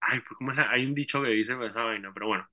Ay, 0.00 0.18
pues 0.18 0.36
¿cómo 0.36 0.50
es 0.50 0.58
Hay 0.58 0.84
un 0.84 0.94
dicho 0.94 1.22
que 1.22 1.28
dice 1.30 1.52
esa 1.64 1.84
vaina, 1.84 2.10
pero 2.12 2.26
bueno. 2.26 2.50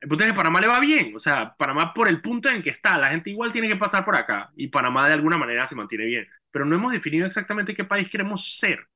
El 0.00 0.08
punto 0.08 0.24
es 0.24 0.32
que 0.32 0.36
Panamá 0.36 0.60
le 0.60 0.66
va 0.66 0.80
bien, 0.80 1.14
o 1.14 1.20
sea, 1.20 1.54
Panamá 1.56 1.94
por 1.94 2.08
el 2.08 2.20
punto 2.20 2.48
en 2.48 2.60
que 2.60 2.70
está, 2.70 2.98
la 2.98 3.08
gente 3.10 3.30
igual 3.30 3.52
tiene 3.52 3.68
que 3.68 3.76
pasar 3.76 4.04
por 4.04 4.16
acá 4.16 4.50
y 4.56 4.66
Panamá 4.66 5.06
de 5.06 5.14
alguna 5.14 5.38
manera 5.38 5.64
se 5.68 5.76
mantiene 5.76 6.06
bien, 6.06 6.28
pero 6.50 6.64
no 6.64 6.74
hemos 6.74 6.90
definido 6.92 7.24
exactamente 7.26 7.74
qué 7.74 7.84
país 7.84 8.10
queremos 8.10 8.58
ser. 8.58 8.88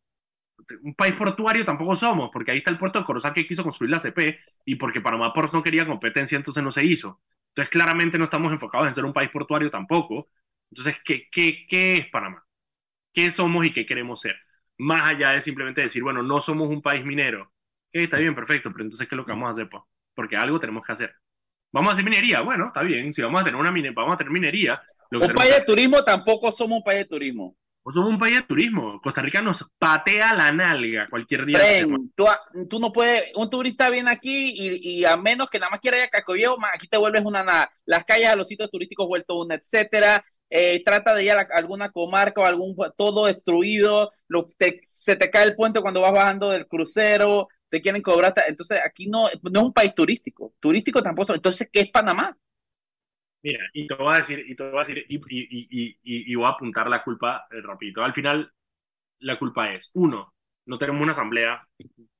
Un 0.82 0.94
país 0.94 1.14
portuario 1.14 1.64
tampoco 1.64 1.94
somos, 1.94 2.30
porque 2.32 2.52
ahí 2.52 2.58
está 2.58 2.70
el 2.70 2.78
puerto 2.78 2.98
de 2.98 3.04
Corozal 3.04 3.32
que 3.32 3.46
quiso 3.46 3.62
construir 3.62 3.90
la 3.90 3.98
CP 3.98 4.38
y 4.64 4.76
porque 4.76 5.00
Panamá 5.00 5.32
por 5.32 5.52
no 5.52 5.62
quería 5.62 5.86
competencia, 5.86 6.36
entonces 6.36 6.62
no 6.62 6.70
se 6.70 6.84
hizo. 6.84 7.20
Entonces 7.48 7.70
claramente 7.70 8.18
no 8.18 8.24
estamos 8.24 8.52
enfocados 8.52 8.86
en 8.86 8.94
ser 8.94 9.04
un 9.04 9.12
país 9.12 9.30
portuario 9.30 9.70
tampoco. 9.70 10.28
Entonces, 10.70 11.00
¿qué, 11.04 11.28
qué, 11.30 11.66
qué 11.68 11.96
es 11.96 12.08
Panamá? 12.08 12.44
qué 13.14 13.30
somos 13.30 13.64
y 13.64 13.72
qué 13.72 13.86
queremos 13.86 14.20
ser. 14.20 14.36
Más 14.76 15.02
allá 15.02 15.30
de 15.30 15.40
simplemente 15.40 15.80
decir, 15.80 16.02
bueno, 16.02 16.22
no 16.22 16.40
somos 16.40 16.68
un 16.68 16.82
país 16.82 17.04
minero. 17.04 17.52
está 17.92 18.18
bien, 18.18 18.34
perfecto, 18.34 18.70
pero 18.72 18.84
entonces, 18.84 19.08
¿qué 19.08 19.14
es 19.14 19.16
lo 19.16 19.24
que 19.24 19.32
vamos 19.32 19.46
a 19.46 19.50
hacer? 19.50 19.68
Pues? 19.70 19.84
Porque 20.14 20.36
algo 20.36 20.58
tenemos 20.58 20.84
que 20.84 20.92
hacer. 20.92 21.14
¿Vamos 21.72 21.90
a 21.90 21.92
hacer 21.92 22.04
minería? 22.04 22.40
Bueno, 22.40 22.66
está 22.66 22.82
bien. 22.82 23.12
Si 23.12 23.22
vamos 23.22 23.40
a 23.40 23.44
tener 23.44 23.58
una 23.58 23.72
vamos 23.92 24.14
a 24.14 24.16
tener 24.16 24.32
minería. 24.32 24.82
un 25.10 25.32
país 25.32 25.54
de 25.54 25.62
turismo 25.62 26.04
tampoco 26.04 26.52
somos 26.52 26.78
un 26.78 26.84
país 26.84 27.00
de 27.00 27.04
turismo. 27.06 27.56
Somos 27.86 28.10
un 28.10 28.18
país 28.18 28.36
de 28.36 28.42
turismo. 28.42 29.00
Costa 29.02 29.20
Rica 29.20 29.42
nos 29.42 29.70
patea 29.78 30.34
la 30.34 30.50
nalga 30.52 31.06
cualquier 31.10 31.44
día. 31.44 31.58
tú, 32.14 32.26
tú, 32.68 32.78
no 32.80 32.92
puedes, 32.92 33.32
un 33.34 33.50
turista 33.50 33.90
viene 33.90 34.10
aquí 34.10 34.54
y, 34.56 35.00
y 35.00 35.04
a 35.04 35.16
menos 35.16 35.50
que 35.50 35.58
nada 35.58 35.70
más 35.70 35.80
quiera 35.80 35.98
ir 35.98 36.04
a 36.04 36.08
Cacoyeo, 36.08 36.56
aquí 36.72 36.88
te 36.88 36.96
vuelves 36.96 37.22
una 37.24 37.44
nada. 37.44 37.70
Las 37.84 38.04
calles 38.04 38.28
a 38.28 38.36
los 38.36 38.48
sitios 38.48 38.70
turísticos 38.70 39.06
vuelto 39.06 39.38
una, 39.38 39.54
etcétera. 39.54 40.24
Eh, 40.50 40.82
trata 40.84 41.14
de 41.14 41.24
ir 41.24 41.32
a, 41.32 41.46
alguna 41.54 41.90
comarca 41.90 42.40
o 42.40 42.44
algún 42.44 42.76
todo 42.96 43.26
destruido, 43.26 44.12
lo, 44.28 44.46
se 44.82 45.16
te 45.16 45.30
cae 45.30 45.44
el 45.46 45.56
puente 45.56 45.80
cuando 45.80 46.00
vas 46.00 46.12
bajando 46.12 46.50
del 46.50 46.68
crucero, 46.68 47.48
te 47.68 47.80
quieren 47.80 48.02
cobrar, 48.02 48.34
entonces 48.46 48.78
aquí 48.84 49.08
no, 49.08 49.26
no 49.42 49.60
es 49.60 49.66
un 49.66 49.72
país 49.72 49.94
turístico, 49.94 50.54
turístico 50.60 51.02
tampoco, 51.02 51.34
entonces 51.34 51.68
¿qué 51.72 51.80
es 51.80 51.90
Panamá? 51.90 52.36
Mira, 53.44 53.60
y 53.74 53.86
te 53.86 53.94
voy 53.94 54.14
a 54.14 54.16
decir, 54.18 54.42
y 54.48 54.56
te 54.56 54.64
voy 54.64 54.76
a 54.76 54.78
decir, 54.78 55.04
y, 55.08 55.16
y, 55.16 55.98
y, 56.02 56.32
y 56.32 56.34
voy 56.34 56.46
a 56.46 56.50
apuntar 56.50 56.88
la 56.88 57.02
culpa 57.04 57.46
eh, 57.50 57.60
rapidito. 57.62 58.02
Al 58.02 58.14
final, 58.14 58.50
la 59.20 59.38
culpa 59.38 59.72
es, 59.74 59.90
uno, 59.94 60.34
no 60.66 60.78
tenemos 60.78 61.02
una 61.02 61.12
asamblea 61.12 61.66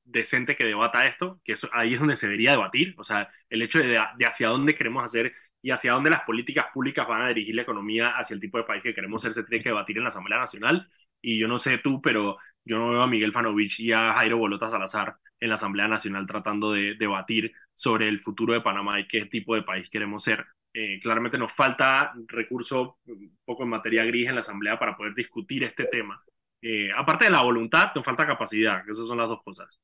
decente 0.05 0.57
que 0.57 0.64
debata 0.64 1.07
esto, 1.07 1.41
que 1.45 1.53
eso, 1.55 1.68
ahí 1.72 1.95
es 1.95 2.01
donde 2.01 2.16
se 2.16 2.27
debería 2.27 2.53
debatir, 2.53 2.95
o 2.99 3.05
sea, 3.05 3.31
el 3.51 3.62
hecho 3.62 3.79
de, 3.81 3.89
de 4.18 4.27
hacia 4.27 4.49
dónde 4.49 4.75
queremos 4.77 5.05
hacer 5.05 5.33
y 5.62 5.70
hacia 5.72 5.93
dónde 5.93 6.11
las 6.11 6.22
políticas 6.22 6.66
públicas 6.75 7.09
van 7.09 7.22
a 7.22 7.29
dirigir 7.29 7.55
la 7.57 7.62
economía 7.62 8.11
hacia 8.18 8.35
el 8.35 8.41
tipo 8.41 8.59
de 8.59 8.64
país 8.64 8.83
que 8.83 8.95
queremos 8.95 9.22
ser, 9.22 9.33
se 9.33 9.45
tiene 9.45 9.62
que 9.64 9.70
debatir 9.70 9.99
en 9.99 10.05
la 10.05 10.09
Asamblea 10.11 10.39
Nacional. 10.41 10.89
Y 11.22 11.39
yo 11.39 11.49
no 11.49 11.59
sé 11.59 11.79
tú, 11.79 12.01
pero 12.03 12.39
yo 12.64 12.79
no 12.79 12.91
veo 12.91 13.03
a 13.03 13.07
Miguel 13.09 13.33
Fanovich 13.33 13.81
y 13.81 13.93
a 13.93 14.14
Jairo 14.14 14.39
Bolota 14.39 14.70
Salazar 14.70 15.16
en 15.41 15.49
la 15.51 15.55
Asamblea 15.55 15.89
Nacional 15.89 16.27
tratando 16.27 16.72
de 16.72 16.95
debatir 16.97 17.53
sobre 17.75 18.09
el 18.09 18.20
futuro 18.20 18.55
de 18.55 18.61
Panamá 18.62 19.01
y 19.01 19.09
qué 19.09 19.27
tipo 19.27 19.55
de 19.57 19.62
país 19.62 19.91
queremos 19.91 20.25
ser. 20.25 20.47
Eh, 20.77 20.99
claramente 21.01 21.39
nos 21.39 21.53
falta 21.53 22.12
recurso 22.27 22.99
un 23.07 23.39
poco 23.45 23.62
en 23.62 23.68
materia 23.68 24.05
gris 24.05 24.29
en 24.29 24.35
la 24.35 24.41
Asamblea 24.41 24.77
para 24.77 24.97
poder 24.97 25.14
discutir 25.14 25.62
este 25.62 25.85
tema. 25.85 26.20
Eh, 26.61 26.91
aparte 26.97 27.27
de 27.27 27.31
la 27.31 27.43
voluntad, 27.45 27.93
nos 27.95 28.05
falta 28.05 28.27
capacidad, 28.27 28.83
esas 28.89 29.07
son 29.07 29.18
las 29.18 29.29
dos 29.29 29.41
cosas. 29.45 29.81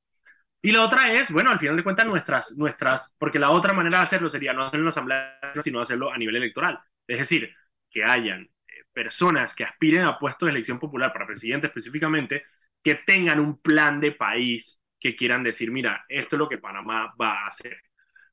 Y 0.62 0.72
la 0.72 0.84
otra 0.84 1.12
es, 1.12 1.30
bueno, 1.30 1.51
al 1.51 1.59
final 1.61 1.76
de 1.76 1.84
cuentas, 1.84 2.07
nuestras, 2.07 2.53
nuestras, 2.59 3.14
porque 3.18 3.38
la 3.38 3.51
otra 3.51 3.72
manera 3.72 3.99
de 3.99 4.03
hacerlo 4.03 4.28
sería 4.28 4.53
no 4.53 4.64
hacerlo 4.64 4.80
en 4.80 4.84
la 4.86 4.88
asamblea, 4.88 5.53
sino 5.61 5.80
hacerlo 5.80 6.12
a 6.12 6.18
nivel 6.18 6.36
electoral. 6.36 6.80
Es 7.07 7.18
decir, 7.18 7.55
que 7.91 8.05
hayan 8.05 8.43
eh, 8.43 8.84
personas 8.93 9.55
que 9.55 9.64
aspiren 9.64 10.05
a 10.05 10.18
puestos 10.18 10.47
de 10.47 10.51
elección 10.51 10.78
popular 10.78 11.12
para 11.12 11.26
presidente 11.26 11.68
específicamente, 11.68 12.45
que 12.82 12.97
tengan 12.97 13.41
un 13.41 13.61
plan 13.61 14.01
de 14.01 14.12
país 14.12 14.82
que 14.99 15.14
quieran 15.16 15.43
decir, 15.45 15.70
mira, 15.70 16.05
esto 16.09 16.36
es 16.36 16.38
lo 16.41 16.49
que 16.49 16.59
Panamá 16.59 17.14
va 17.20 17.45
a 17.45 17.47
hacer. 17.47 17.78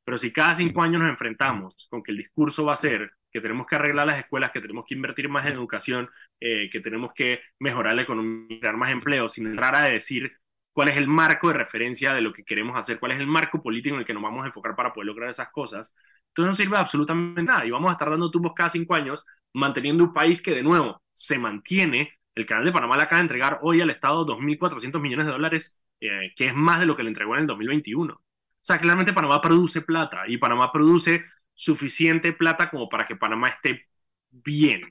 Pero 0.07 0.17
si 0.17 0.31
cada 0.31 0.55
cinco 0.55 0.81
años 0.81 1.01
nos 1.01 1.09
enfrentamos 1.09 1.85
con 1.91 2.01
que 2.01 2.11
el 2.13 2.17
discurso 2.17 2.63
va 2.63 2.71
a 2.71 2.77
ser 2.77 3.11
que 3.29 3.41
tenemos 3.41 3.67
que 3.67 3.75
arreglar 3.75 4.07
las 4.07 4.19
escuelas, 4.19 4.51
que 4.51 4.61
tenemos 4.61 4.85
que 4.87 4.95
invertir 4.95 5.27
más 5.27 5.45
en 5.45 5.51
educación, 5.51 6.09
eh, 6.39 6.69
que 6.71 6.79
tenemos 6.79 7.11
que 7.13 7.41
mejorar 7.59 7.93
la 7.93 8.03
economía, 8.03 8.57
crear 8.57 8.77
más 8.77 8.89
empleo, 8.89 9.27
sin 9.27 9.47
entrar 9.47 9.75
a 9.75 9.89
decir 9.89 10.31
cuál 10.71 10.87
es 10.87 10.95
el 10.95 11.09
marco 11.09 11.49
de 11.49 11.55
referencia 11.55 12.13
de 12.13 12.21
lo 12.21 12.31
que 12.31 12.45
queremos 12.45 12.77
hacer, 12.77 12.99
cuál 13.01 13.11
es 13.11 13.19
el 13.19 13.27
marco 13.27 13.61
político 13.61 13.95
en 13.95 13.99
el 13.99 14.05
que 14.05 14.13
nos 14.13 14.23
vamos 14.23 14.45
a 14.45 14.47
enfocar 14.47 14.77
para 14.77 14.93
poder 14.93 15.07
lograr 15.07 15.29
esas 15.29 15.49
cosas, 15.51 15.93
entonces 16.29 16.47
no 16.47 16.53
sirve 16.53 16.77
absolutamente 16.77 17.43
nada 17.43 17.65
y 17.65 17.71
vamos 17.71 17.89
a 17.89 17.91
estar 17.91 18.09
dando 18.09 18.31
tumbos 18.31 18.53
cada 18.55 18.69
cinco 18.69 18.95
años 18.95 19.25
manteniendo 19.53 20.05
un 20.05 20.13
país 20.13 20.41
que 20.41 20.51
de 20.51 20.63
nuevo 20.63 21.01
se 21.11 21.37
mantiene. 21.37 22.13
El 22.33 22.45
canal 22.45 22.63
de 22.63 22.71
Panamá 22.71 22.95
le 22.95 23.03
acaba 23.03 23.17
de 23.17 23.23
entregar 23.23 23.59
hoy 23.61 23.81
al 23.81 23.89
Estado 23.89 24.25
2.400 24.25 25.01
millones 25.01 25.25
de 25.25 25.33
dólares, 25.33 25.77
eh, 25.99 26.31
que 26.33 26.45
es 26.45 26.55
más 26.55 26.79
de 26.79 26.85
lo 26.85 26.95
que 26.95 27.03
le 27.03 27.09
entregó 27.09 27.35
en 27.35 27.41
el 27.41 27.47
2021. 27.47 28.21
O 28.67 28.73
sea, 28.73 28.79
claramente 28.79 29.13
Panamá 29.13 29.41
produce 29.41 29.79
plata 29.79 30.25
y 30.27 30.37
Panamá 30.37 30.73
produce 30.73 31.23
suficiente 31.53 32.33
plata 32.33 32.69
como 32.69 32.89
para 32.89 33.07
que 33.07 33.15
Panamá 33.15 33.47
esté 33.47 33.87
bien. 34.29 34.81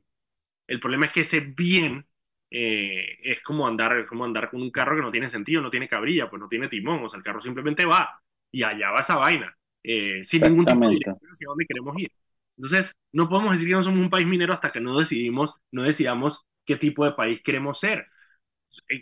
El 0.66 0.80
problema 0.80 1.04
es 1.04 1.12
que 1.12 1.20
ese 1.20 1.40
bien 1.40 2.06
eh, 2.50 3.18
es 3.22 3.42
como 3.42 3.66
andar, 3.66 4.06
como 4.06 4.24
andar 4.24 4.48
con 4.48 4.62
un 4.62 4.70
carro 4.70 4.96
que 4.96 5.02
no 5.02 5.10
tiene 5.10 5.28
sentido, 5.28 5.60
no 5.60 5.68
tiene 5.68 5.90
cabrilla, 5.90 6.30
pues 6.30 6.40
no 6.40 6.48
tiene 6.48 6.68
timón, 6.68 7.04
o 7.04 7.08
sea, 7.10 7.18
el 7.18 7.24
carro 7.24 7.42
simplemente 7.42 7.84
va 7.84 8.18
y 8.50 8.62
allá 8.62 8.92
va 8.92 9.00
esa 9.00 9.16
vaina, 9.16 9.54
eh, 9.82 10.24
sin 10.24 10.40
ningún 10.44 10.64
tipo 10.64 10.80
de 10.80 10.94
dirección 10.94 11.30
hacia 11.30 11.46
dónde 11.46 11.66
queremos 11.66 11.98
ir. 11.98 12.10
Entonces, 12.56 12.96
no 13.12 13.28
podemos 13.28 13.52
decir 13.52 13.68
que 13.68 13.74
no 13.74 13.82
somos 13.82 14.00
un 14.00 14.08
país 14.08 14.26
minero 14.26 14.54
hasta 14.54 14.72
que 14.72 14.80
no 14.80 14.98
decidimos, 14.98 15.54
no 15.70 15.82
decidamos 15.82 16.46
qué 16.64 16.76
tipo 16.76 17.04
de 17.04 17.12
país 17.12 17.42
queremos 17.42 17.78
ser. 17.78 18.06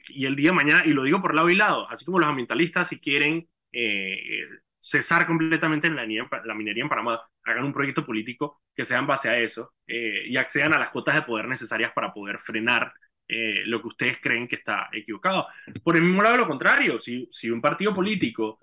Y 0.09 0.27
el 0.27 0.35
día 0.35 0.51
de 0.51 0.57
mañana, 0.57 0.83
y 0.85 0.91
lo 0.91 1.05
digo 1.05 1.23
por 1.23 1.33
lado 1.33 1.49
y 1.49 1.55
lado, 1.55 1.89
así 1.89 2.05
como 2.05 2.19
los 2.19 2.29
ambientalistas 2.29 2.89
si 2.89 2.99
quieren 2.99 3.49
eh, 3.75 4.47
cesar 4.79 5.27
completamente 5.27 5.89
la, 5.91 6.07
la, 6.07 6.55
minería 6.55 6.83
en 6.83 6.89
Panamá, 6.89 7.21
hagan 7.45 7.65
un 7.65 7.73
proyecto 7.73 8.05
político 8.07 8.63
que 8.75 8.85
sea 8.85 8.99
en 8.99 9.07
base 9.07 9.29
a 9.29 9.39
eso 9.39 9.75
eh, 9.87 10.25
y 10.27 10.37
accedan 10.37 10.75
a 10.75 10.79
las 10.79 10.91
cuotas 10.91 11.15
de 11.15 11.23
poder 11.23 11.49
necesarias 11.49 11.93
para 11.93 12.13
poder 12.13 12.39
frenar 12.39 12.93
eh, 13.27 13.63
lo 13.67 13.81
que 13.81 13.89
ustedes 13.89 14.19
creen 14.21 14.47
que 14.47 14.57
está 14.57 14.89
equivocado. 14.93 15.47
Por 15.83 15.97
el 15.97 16.03
mismo 16.03 16.23
lado, 16.23 16.37
lo 16.37 16.47
contrario, 16.47 16.99
si, 16.99 17.29
si 17.31 17.51
un 17.51 17.61
partido 17.61 17.93
político 17.93 18.61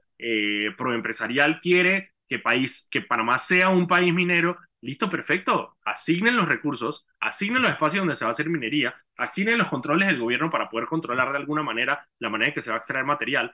proempresarial 0.77 1.59
quiere 1.59 2.11
que, 2.31 2.37
país, 2.39 2.87
que 2.89 3.01
Panamá 3.01 3.37
sea 3.37 3.69
un 3.69 3.87
país 3.87 4.13
minero, 4.13 4.57
listo, 4.81 5.09
perfecto, 5.09 5.77
asignen 5.83 6.37
los 6.37 6.47
recursos, 6.47 7.05
asignen 7.19 7.61
los 7.61 7.71
espacios 7.71 8.01
donde 8.01 8.15
se 8.15 8.23
va 8.23 8.29
a 8.29 8.31
hacer 8.31 8.49
minería, 8.49 8.95
asignen 9.17 9.57
los 9.57 9.67
controles 9.67 10.07
del 10.07 10.19
gobierno 10.19 10.49
para 10.49 10.69
poder 10.69 10.87
controlar 10.87 11.31
de 11.31 11.37
alguna 11.37 11.61
manera 11.61 12.07
la 12.19 12.29
manera 12.29 12.49
en 12.49 12.53
que 12.53 12.61
se 12.61 12.69
va 12.69 12.75
a 12.75 12.77
extraer 12.77 13.03
material, 13.03 13.53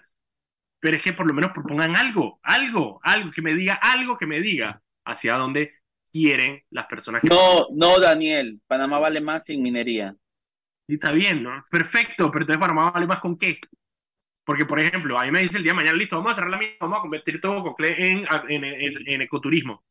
pero 0.88 0.96
es 0.96 1.04
que 1.04 1.12
por 1.12 1.28
lo 1.28 1.34
menos 1.34 1.52
propongan 1.52 1.98
algo, 1.98 2.40
algo, 2.44 3.02
algo, 3.04 3.30
que 3.30 3.42
me 3.42 3.54
diga, 3.54 3.74
algo 3.74 4.18
que 4.18 4.26
me 4.26 4.40
diga 4.40 4.82
hacia 5.04 5.36
dónde 5.36 5.74
quieren 6.10 6.64
las 6.70 6.86
personas 6.86 7.20
que... 7.20 7.28
No, 7.28 7.68
no, 7.74 8.00
Daniel, 8.00 8.62
Panamá 8.68 8.98
vale 8.98 9.20
más 9.20 9.44
sin 9.44 9.62
minería. 9.62 10.16
Sí, 10.88 10.94
está 10.94 11.12
bien, 11.12 11.44
¿no? 11.44 11.62
Perfecto, 11.70 12.32
pero 12.32 12.44
entonces 12.44 12.62
Panamá 12.62 12.92
vale 12.92 13.06
más 13.06 13.20
con 13.20 13.38
qué? 13.38 13.60
Porque, 14.46 14.64
por 14.64 14.80
ejemplo, 14.80 15.20
a 15.20 15.26
mí 15.26 15.32
me 15.32 15.42
dice 15.42 15.58
el 15.58 15.64
día 15.64 15.74
de 15.74 15.76
mañana, 15.76 15.98
listo, 15.98 16.16
vamos 16.16 16.32
a 16.32 16.36
cerrar 16.36 16.52
la 16.52 16.58
mina, 16.58 16.72
vamos 16.80 17.00
a 17.00 17.02
convertir 17.02 17.42
todo 17.42 17.62
Cocle 17.64 18.10
en, 18.10 18.26
en, 18.48 18.64
en, 18.64 19.22
ecoturismo. 19.22 19.84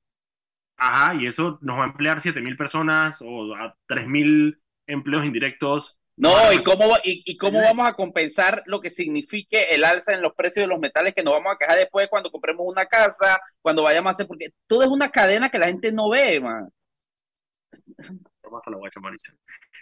Ajá, 0.78 1.14
y 1.14 1.26
eso 1.26 1.59
nos 1.61 1.78
va 1.78 1.82
a 1.82 1.88
emplear 1.88 2.20
7.000 2.20 2.57
personas 2.57 3.20
o 3.20 3.55
a 3.55 3.76
3.000 3.86 4.59
empleos 4.86 5.26
indirectos 5.26 5.99
no, 6.17 6.53
¿y 6.53 6.62
cómo, 6.62 6.95
y, 7.05 7.37
cómo 7.37 7.61
vamos 7.61 7.87
a 7.87 7.93
compensar 7.93 8.62
lo 8.64 8.81
que 8.81 8.89
signifique 8.89 9.75
el 9.75 9.85
alza 9.85 10.14
en 10.14 10.23
los 10.23 10.33
precios 10.35 10.64
de 10.64 10.69
los 10.69 10.81
metales 10.81 11.14
que 11.14 11.23
nos 11.23 11.35
vamos 11.35 11.53
a 11.53 11.59
quejar 11.59 11.77
después 11.77 12.09
cuando 12.09 12.31
compremos 12.31 12.64
una 12.67 12.87
casa, 12.87 13.39
cuando 13.61 13.83
vayamos 13.83 14.11
a 14.11 14.14
hacer, 14.14 14.27
porque 14.27 14.49
todo 14.67 14.83
es 14.83 14.89
una 14.89 15.11
cadena 15.11 15.51
que 15.51 15.59
la 15.59 15.67
gente 15.67 15.93
no 15.93 16.09
ve, 16.09 16.41
man. 16.41 16.71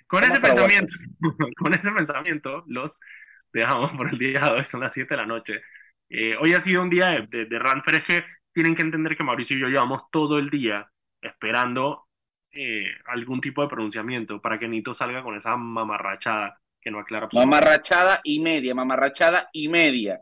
Con 0.09 0.25
ese 0.25 0.41
pensamiento, 0.41 0.95
con 1.57 1.73
ese 1.73 1.93
pensamiento, 1.93 2.65
los 2.67 2.99
dejamos 3.53 3.93
por 3.93 4.09
el 4.11 4.19
día 4.19 4.41
de 4.41 4.51
hoy, 4.51 4.65
son 4.65 4.81
las 4.81 4.93
7 4.93 5.15
de 5.15 5.17
la 5.17 5.27
noche. 5.27 5.63
Eh, 6.09 6.35
hoy 6.41 6.53
ha 6.53 6.61
sido 6.61 6.83
un 6.83 6.91
día 6.91 7.07
de, 7.11 7.27
de, 7.29 7.45
de 7.47 7.61
pero 7.85 7.97
es 7.97 8.05
que 8.05 8.25
tienen 8.53 8.75
que 8.75 8.83
entender 8.83 9.17
que 9.17 9.25
Mauricio 9.25 9.57
y 9.57 9.61
yo 9.61 9.69
llevamos 9.69 10.03
todo 10.11 10.39
el 10.39 10.49
día 10.51 10.91
esperando 11.23 12.09
eh, 12.55 12.87
algún 13.07 13.41
tipo 13.41 13.63
de 13.63 13.69
pronunciamiento 13.69 14.41
para 14.41 14.59
que 14.59 14.69
Nito 14.69 14.95
salga 14.95 15.23
con 15.23 15.37
esa 15.37 15.57
mamarrachada 15.57 16.59
que 16.81 16.91
no 16.91 17.01
aclara 17.01 17.29
Mamarrachada 17.33 18.21
y 18.23 18.41
media, 18.41 18.75
mamarrachada 18.75 19.49
y 19.53 19.69
media. 19.69 20.21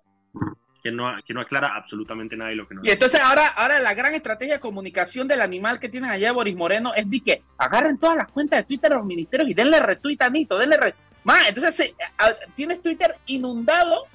Que 0.83 0.91
no, 0.91 1.13
que 1.25 1.35
no 1.35 1.41
aclara 1.41 1.77
absolutamente 1.77 2.37
nada 2.37 2.51
de 2.51 2.57
lo 2.57 2.67
que 2.67 2.75
no. 2.75 2.81
Y 2.85 2.91
entonces 2.91 3.21
ahora, 3.21 3.49
ahora 3.49 3.79
la 3.81 3.95
gran 3.95 4.15
estrategia 4.15 4.55
de 4.55 4.61
comunicación 4.61 5.29
del 5.29 5.43
animal 5.43 5.79
que 5.79 5.89
tienen 5.89 6.11
allá 6.11 6.33
Boris 6.33 6.57
Moreno 6.57 6.93
es 6.95 7.09
de 7.09 7.21
que 7.21 7.43
agarren 7.59 7.99
todas 7.99 8.17
las 8.17 8.29
cuentas 8.29 8.61
de 8.61 8.65
Twitter 8.65 8.91
de 8.91 8.97
los 8.97 9.07
ministerios 9.07 9.49
y 9.51 9.55
denle 9.55 9.81
retweet 9.81 10.23
a 10.23 10.31
Nito, 10.31 10.59
denle 10.59 10.77
retweet. 10.77 11.49
entonces 11.49 11.95
tienes 12.55 12.81
Twitter 12.81 13.15
inundado 13.27 14.07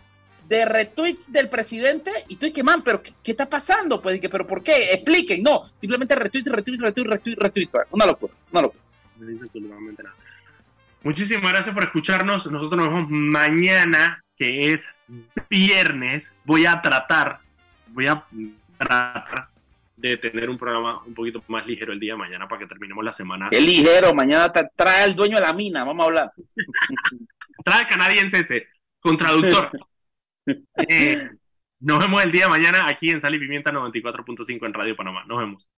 de 0.47 0.65
retweets 0.65 1.31
del 1.31 1.49
presidente 1.49 2.11
y 2.27 2.37
tú 2.37 2.45
dices, 2.45 2.63
man, 2.63 2.81
pero 2.83 3.01
¿qué, 3.01 3.13
está 3.23 3.49
pasando? 3.49 4.01
Pues, 4.01 4.19
que, 4.21 4.29
pero 4.29 4.47
¿por 4.47 4.63
qué? 4.63 4.93
Expliquen. 4.93 5.43
No, 5.43 5.69
simplemente 5.77 6.15
retweet, 6.15 6.45
retweet, 6.45 6.79
retweet, 6.79 7.05
retweet, 7.05 7.35
retweet. 7.37 7.69
Una 7.91 8.05
locura, 8.05 8.33
una 8.51 8.61
locura. 8.61 8.83
No 9.17 9.27
dice 9.27 9.45
absolutamente 9.45 10.03
nada. 10.03 10.15
Muchísimas 11.03 11.51
gracias 11.51 11.73
por 11.73 11.83
escucharnos. 11.83 12.49
Nosotros 12.51 12.77
nos 12.77 12.87
vemos 12.87 13.09
mañana, 13.09 14.23
que 14.35 14.73
es 14.73 14.95
viernes. 15.49 16.37
Voy 16.45 16.65
a 16.65 16.81
tratar, 16.81 17.39
voy 17.87 18.07
a 18.07 18.23
tratar 18.77 19.49
de 19.95 20.15
tener 20.17 20.49
un 20.49 20.57
programa 20.57 21.01
un 21.05 21.13
poquito 21.13 21.43
más 21.47 21.65
ligero 21.65 21.91
el 21.91 21.99
día 21.99 22.13
de 22.13 22.19
mañana 22.19 22.47
para 22.47 22.59
que 22.59 22.67
terminemos 22.67 23.03
la 23.03 23.11
semana. 23.11 23.49
Qué 23.49 23.59
ligero, 23.59 24.13
mañana 24.13 24.51
trae 24.75 25.03
al 25.03 25.15
dueño 25.15 25.37
de 25.37 25.41
la 25.41 25.53
mina, 25.53 25.83
vamos 25.83 26.03
a 26.03 26.07
hablar. 26.07 26.31
trae 27.65 27.79
al 27.79 27.87
canadiense 27.87 28.39
ese, 28.39 28.67
con 28.99 29.17
traductor. 29.17 29.71
Nos 31.79 31.99
vemos 31.99 32.23
el 32.23 32.31
día 32.31 32.45
de 32.45 32.49
mañana 32.49 32.87
aquí 32.87 33.09
en 33.09 33.19
Sal 33.19 33.35
y 33.35 33.39
Pimienta 33.39 33.71
94.5 33.71 34.65
en 34.65 34.73
Radio 34.73 34.95
Panamá. 34.95 35.23
Nos 35.27 35.37
vemos. 35.37 35.69